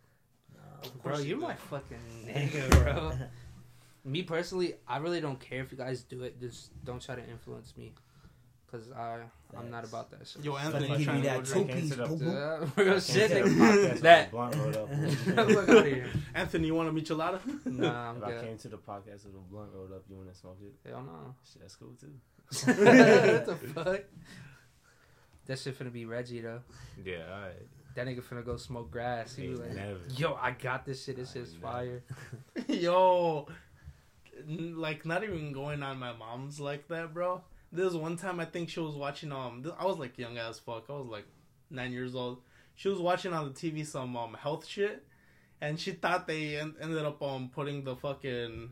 [0.55, 0.89] Nah.
[1.01, 1.17] bro?
[1.17, 1.43] you You're do.
[1.47, 3.11] my fucking nigga, bro.
[4.05, 6.39] Me personally, I really don't care if you guys do it.
[6.39, 7.93] Just don't try to influence me,
[8.69, 9.19] cause I
[9.57, 10.43] I'm not about that shit.
[10.43, 11.71] Yo, Anthony, Fuck you give trying me to go that drink?
[11.71, 11.95] two piece.
[11.95, 12.71] Can't boom, boom.
[12.85, 13.31] Real shit.
[13.31, 13.47] Can't nigga.
[13.47, 14.89] say the podcast with That- blunt rolled up.
[15.55, 16.07] Fuck outta here.
[16.35, 17.39] Anthony, you want a michelada?
[17.65, 18.43] Nah, I'm If I good.
[18.43, 20.89] came to the podcast with a blunt rolled up, you wanna smoke it?
[20.89, 21.35] Hell no.
[21.49, 22.11] Shit, that's cool too.
[22.65, 24.01] what the fuck?
[25.45, 26.61] That shit finna be Reggie though.
[27.05, 27.67] Yeah, alright.
[27.95, 29.35] That nigga finna go smoke grass.
[29.35, 29.99] He Ain't was like, never.
[30.17, 31.15] "Yo, I got this shit.
[31.15, 31.59] This I shit's know.
[31.61, 32.03] fire."
[32.67, 33.55] Yo, n-
[34.47, 37.41] like not even going on my mom's like that, bro.
[37.71, 40.85] Was one time I think she was watching um I was like young as fuck.
[40.89, 41.25] I was like
[41.69, 42.41] nine years old.
[42.75, 45.03] She was watching on the TV some um health shit,
[45.61, 48.71] and she thought they en- ended up um putting the fucking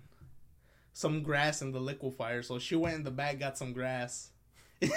[0.94, 2.44] some grass in the liquefier.
[2.44, 4.30] So she went in the back, got some grass.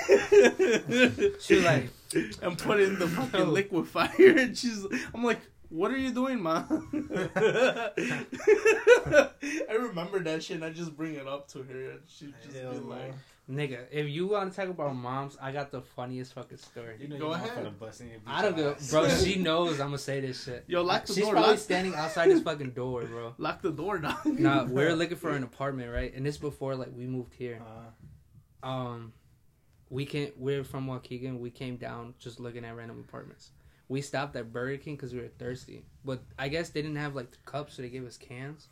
[1.40, 1.90] She like,
[2.42, 4.86] and put in the fucking liquefier, and she's.
[5.14, 5.40] I'm like,
[5.74, 6.88] what are you doing, mom?
[7.36, 9.30] I
[9.76, 12.72] remember that shit, and I just bring it up to her, and she just Hell
[12.72, 12.84] be no.
[12.86, 13.14] like,
[13.51, 17.09] "Nigga, if you want to talk about moms, I got the funniest fucking story." You
[17.09, 17.78] know Go ahead.
[17.80, 18.90] bust in I don't bitch give, ass.
[18.90, 19.09] bro.
[19.09, 20.64] She knows I'm gonna say this shit.
[20.68, 23.34] "Yo, lock the She's door, probably lock, standing outside this fucking door, bro.
[23.38, 26.14] lock the door, dog." Nah, we're looking for an apartment, right?
[26.14, 27.60] And this before like we moved here.
[28.62, 29.12] Uh, um
[29.90, 31.40] we came we're from Waukegan.
[31.40, 33.51] We came down just looking at random apartments.
[33.89, 37.15] We stopped at Burger King because we were thirsty, but I guess they didn't have
[37.15, 38.69] like the cups, so they gave us cans.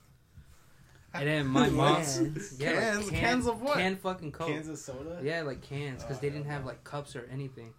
[1.15, 2.57] And then my mom, Cans?
[2.59, 3.77] yeah, like, can- Cans of what?
[3.77, 4.49] Can fucking coke.
[4.49, 5.21] Kansas soda?
[5.23, 7.75] Yeah, like cans because Oh, they didn't hell have like cups or anything.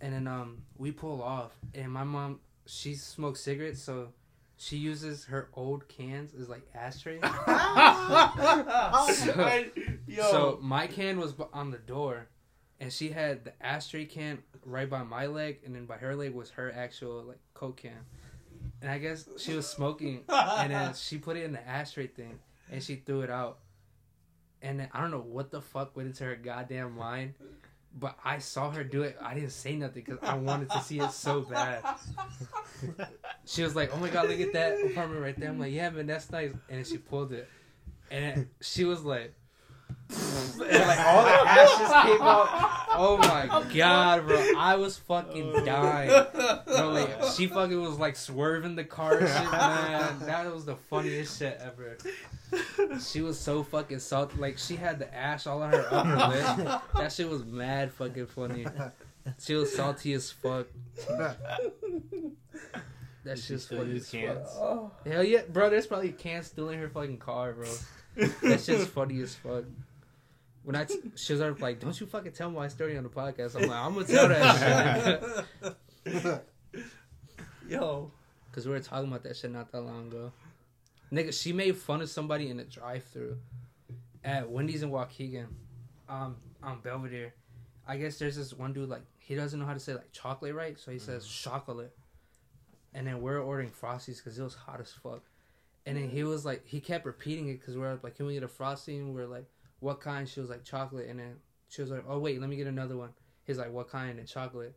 [0.00, 4.10] And then um we pull off, and my mom she smokes cigarettes, so
[4.56, 7.20] she uses her old cans as like ashtrays.
[8.22, 9.70] I-
[10.06, 12.28] Yo, So my can was on the door,
[12.80, 16.32] and she had the ashtray can right by my leg, and then by her leg
[16.32, 18.06] was her actual like coke can.
[18.80, 22.38] And I guess she was smoking, and then she put it in the ashtray thing,
[22.70, 23.58] and she threw it out.
[24.62, 27.34] And then I don't know what the fuck went into her goddamn mind,
[27.96, 29.16] but I saw her do it.
[29.20, 31.82] I didn't say nothing because I wanted to see it so bad.
[33.44, 35.90] She was like, "Oh my god, look at that apartment right there." I'm like, "Yeah,
[35.90, 37.48] man, that's nice." And then she pulled it,
[38.10, 39.34] and she was like,
[40.58, 42.48] like all the ashes came out.
[42.90, 44.52] Oh my god, bro!
[44.56, 46.08] I was fucking dying.
[46.66, 50.18] Bro, like she fucking was like swerving the car and shit, man.
[50.20, 51.98] That was the funniest shit ever.
[53.00, 54.38] She was so fucking salty.
[54.38, 56.80] Like she had the ash all on her upper lip.
[56.96, 58.66] That shit was mad fucking funny.
[59.38, 60.66] She was salty as fuck.
[63.24, 65.06] That shit's funny as fuck.
[65.06, 65.68] Hell yeah, bro.
[65.68, 67.68] There's probably cans can still in her fucking car, bro.
[68.18, 69.64] That shit's funny as fuck.
[70.64, 73.68] When I t- she like, "Don't you fucking tell my story on the podcast." I'm
[73.68, 75.46] like, "I'm gonna tell that
[76.04, 76.44] shit,"
[77.68, 78.10] Yo,
[78.50, 80.32] because we were talking about that shit not that long ago.
[81.12, 83.38] Nigga, she made fun of somebody in the drive-through
[84.24, 85.46] at Wendy's in Waukegan,
[86.08, 87.32] um, on Belvidere.
[87.86, 90.54] I guess there's this one dude like he doesn't know how to say like chocolate
[90.54, 91.94] right, so he says chocolate.
[92.94, 95.22] And then we're ordering frosties because it was hot as fuck.
[95.88, 98.42] And then he was like, he kept repeating it because we're like, can we get
[98.42, 98.98] a frosty?
[98.98, 99.46] And we're like,
[99.80, 100.28] what kind?
[100.28, 101.08] She was like, chocolate.
[101.08, 101.36] And then
[101.70, 103.08] she was like, oh wait, let me get another one.
[103.46, 104.18] He's like, what kind?
[104.18, 104.76] And chocolate.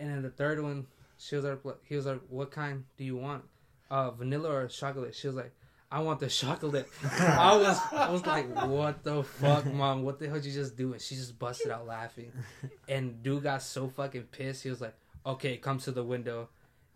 [0.00, 3.16] And then the third one, she was like, he was like, what kind do you
[3.16, 3.44] want?
[3.92, 5.14] Uh, vanilla or chocolate?
[5.14, 5.52] She was like,
[5.88, 6.88] I want the chocolate.
[7.20, 10.02] I was, I was like, what the fuck, mom?
[10.02, 10.94] What the hell did you just do?
[10.94, 12.32] And she just busted out laughing.
[12.88, 14.64] And dude got so fucking pissed.
[14.64, 14.94] He was like,
[15.24, 16.48] okay, come to the window.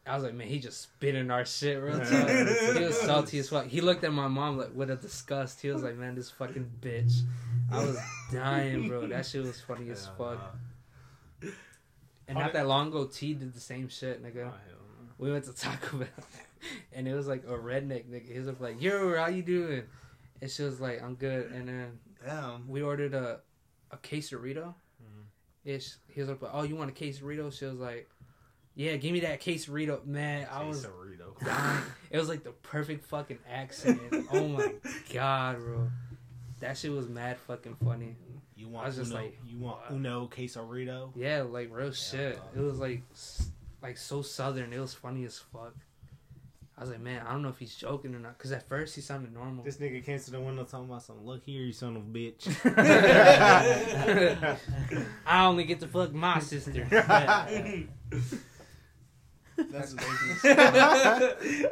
[0.06, 2.46] I was like, man, he just spitting our shit real time.
[2.76, 3.66] he was salty as fuck.
[3.66, 5.62] He looked at my mom like with a disgust.
[5.62, 7.20] He was like, man, this fucking bitch.
[7.72, 7.98] I was
[8.30, 9.06] dying, bro.
[9.06, 10.56] That shit was funny as fuck.
[12.26, 14.52] And not that long ago, T did the same shit, Oh, nigga.
[15.18, 16.08] We went to Taco Bell,
[16.92, 18.32] and it was like a redneck nigga.
[18.32, 19.84] He was like, "Yo, how you doing?"
[20.42, 22.66] And she was like, "I'm good." And then Damn.
[22.68, 23.40] we ordered a
[23.90, 24.74] a quesarito.
[25.02, 25.24] Mhm.
[25.64, 25.94] Ish.
[26.08, 28.08] He was like, "Oh, you want a quesarito?" She was like,
[28.74, 31.44] "Yeah, give me that quesarito." Man, I was Quesarito.
[31.44, 31.82] dying.
[32.10, 34.00] It was like the perfect fucking accent.
[34.32, 34.74] oh my
[35.12, 35.88] god, bro.
[36.60, 38.16] That shit was mad fucking funny.
[38.56, 41.10] You want I was just uno, like, you want uno quesarito?
[41.16, 42.38] Yeah, like real shit.
[42.56, 43.02] It was like
[43.82, 44.72] like so southern.
[44.72, 45.74] It was funny as fuck.
[46.76, 48.36] I was like, man, I don't know if he's joking or not.
[48.36, 49.62] Cause at first he sounded normal.
[49.62, 51.24] This nigga came to the window talking about something.
[51.24, 52.48] Look here, you son of a bitch.
[55.26, 56.84] I only get to fuck my sister.
[59.56, 60.44] That's ridiculous.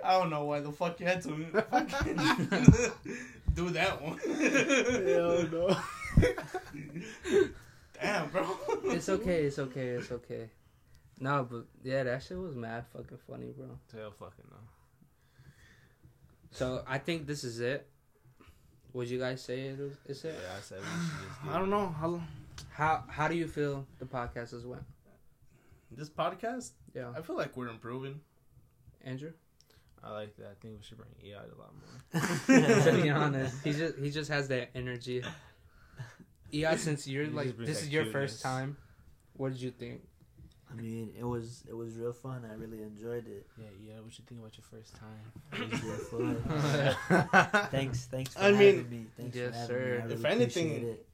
[0.04, 1.30] I don't know why the fuck you had to
[1.70, 2.16] fucking
[3.54, 4.18] do that one.
[4.18, 5.76] Hell no.
[8.00, 8.46] Damn, bro.
[8.84, 9.44] it's okay.
[9.44, 9.88] It's okay.
[9.88, 10.50] It's okay.
[11.18, 13.66] No, but yeah, that shit was mad fucking funny, bro.
[13.94, 14.56] Hell fucking no.
[16.50, 17.86] So I think this is it.
[18.92, 19.96] Would you guys say it is?
[20.06, 20.36] Is Yeah, it?
[20.56, 22.20] I said we just do I don't know how
[22.70, 24.82] How How do you feel the podcast has went?
[25.90, 26.70] this podcast.
[26.94, 28.20] Yeah, I feel like we're improving.
[29.04, 29.32] Andrew.
[30.04, 30.46] I like that.
[30.46, 32.82] I think we should bring EI a lot more.
[32.96, 35.22] to be honest, he just he just has that energy.
[36.50, 38.32] Yeah, since you're He like this is your cuteness.
[38.32, 38.76] first time,
[39.34, 40.02] what did you think?
[40.70, 42.44] I mean, it was it was real fun.
[42.50, 43.46] I really enjoyed it.
[43.58, 43.94] Yeah, yeah.
[44.00, 45.32] What you think about your first time?
[45.52, 47.68] It was real fun.
[47.70, 49.06] thanks, thanks for I mean- me.
[49.16, 50.04] Thanks Yes, for having sir.
[50.08, 50.14] me.
[50.14, 51.06] I If anything, it.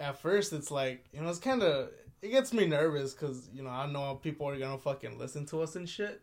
[0.00, 1.90] At first, it's like you know, it's kind of
[2.22, 5.62] it gets me nervous because you know I know people are gonna fucking listen to
[5.62, 6.22] us and shit.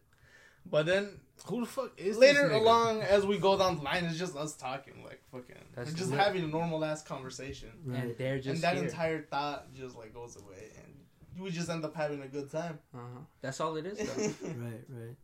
[0.65, 4.05] But then Who the fuck is later this along, as we go down the line,
[4.05, 6.19] it's just us talking, like fucking, That's just lit.
[6.21, 8.01] having a normal ass conversation, right.
[8.01, 8.85] And they're just and that here.
[8.85, 12.79] entire thought just like goes away, and we just end up having a good time.
[12.95, 13.19] uh-huh.
[13.41, 14.23] That's all it is, though.
[14.47, 15.15] right, right.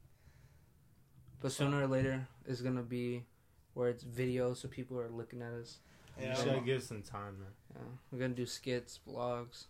[1.41, 3.23] but sooner or later, it's gonna be
[3.75, 5.77] where it's video, so people are looking at us.
[6.19, 7.49] You Yeah, should I'm- give some time, man.
[7.75, 7.81] Yeah,
[8.11, 9.67] we're gonna do skits, vlogs,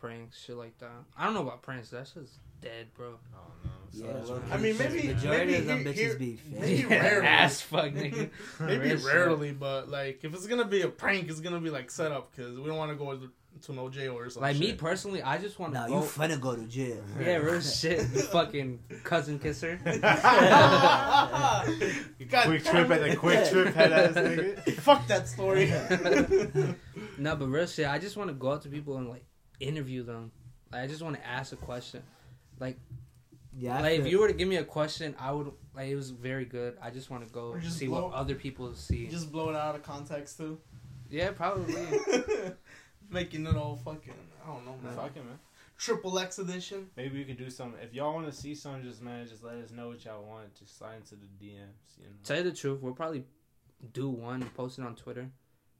[0.00, 0.90] pranks, shit like that.
[1.16, 1.90] I don't know about pranks.
[1.90, 3.14] That's just dead, bro.
[3.34, 3.70] Oh no.
[3.92, 4.46] So Yeah, that's low right.
[4.46, 7.26] key, I mean, maybe- majority maybe of them here- bitches here- be maybe rarely.
[7.40, 8.30] ass fuck nigga.
[8.60, 12.12] Maybe rarely, but like if it's gonna be a prank, it's gonna be like set
[12.12, 13.18] up because we don't want to go
[13.62, 14.42] to no jail or something.
[14.42, 15.96] Like me personally, I just want to Now go.
[15.96, 17.02] you finna go to jail.
[17.20, 18.00] yeah, real shit.
[18.14, 19.78] You fucking cousin kisser.
[19.84, 20.00] quick
[22.64, 24.72] trip at the quick trip head ass nigga.
[24.80, 25.70] Fuck that story.
[27.18, 27.86] No, but real shit.
[27.88, 29.24] I just want to go out to people and like
[29.60, 30.32] interview them.
[30.72, 32.02] Like, I just want to ask a question.
[32.58, 32.78] Like
[33.56, 36.10] yeah, like if you were to give me a question, I would like it was
[36.10, 36.76] very good.
[36.80, 39.06] I just want to go just see blow- what other people see.
[39.08, 40.58] Just blow it out of context too.
[41.10, 41.74] yeah, probably.
[43.10, 44.14] Making it all fucking.
[44.44, 44.94] I don't know, man.
[44.94, 45.38] Fuck it, man.
[45.76, 46.86] Triple X edition.
[46.96, 47.80] Maybe we could do something.
[47.82, 50.54] If y'all want to see something, just man, just let us know what y'all want.
[50.54, 51.98] Just slide into the DMs.
[51.98, 52.16] You know.
[52.22, 53.24] Tell you the truth, we'll probably
[53.92, 55.30] do one, post it on Twitter,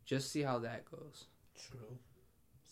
[0.05, 1.27] just see how that goes.
[1.71, 1.99] True.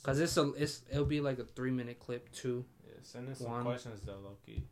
[0.03, 2.65] Cause it's a it's it'll be like a three minute clip too.
[2.87, 4.63] Yeah, send us some questions though, Loki.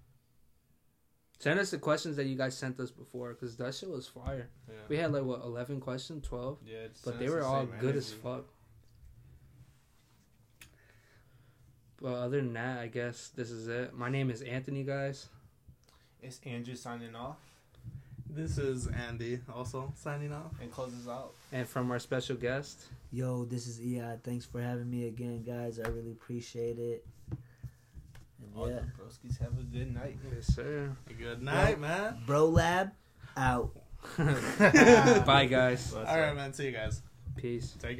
[1.38, 4.48] Send us the questions that you guys sent us before, cause that shit was fire.
[4.68, 4.74] Yeah.
[4.88, 7.74] We had like what eleven questions, twelve, yeah, just but they were the all same
[7.80, 8.44] good as fuck.
[12.00, 13.94] But other than that, I guess this is it.
[13.94, 15.26] My name is Anthony, guys.
[16.22, 17.36] It's Andrew signing off
[18.28, 20.52] This is Andy also signing off.
[20.60, 21.32] and closes out.
[21.52, 24.02] And from our special guest, Yo, this is Ei.
[24.22, 25.78] Thanks for having me again, guys.
[25.78, 27.06] I really appreciate it.
[27.30, 27.38] And
[28.56, 30.16] All yeah, the broskies have a good night.
[30.34, 30.90] yes sir.
[31.18, 32.18] Good night, man.
[32.26, 32.90] Bro Lab
[33.36, 33.70] out.
[34.18, 35.92] Bye guys.
[35.92, 36.36] What's All right, up?
[36.36, 36.52] man.
[36.52, 37.02] See you guys.
[37.36, 37.74] Peace.
[37.80, 37.94] Take it.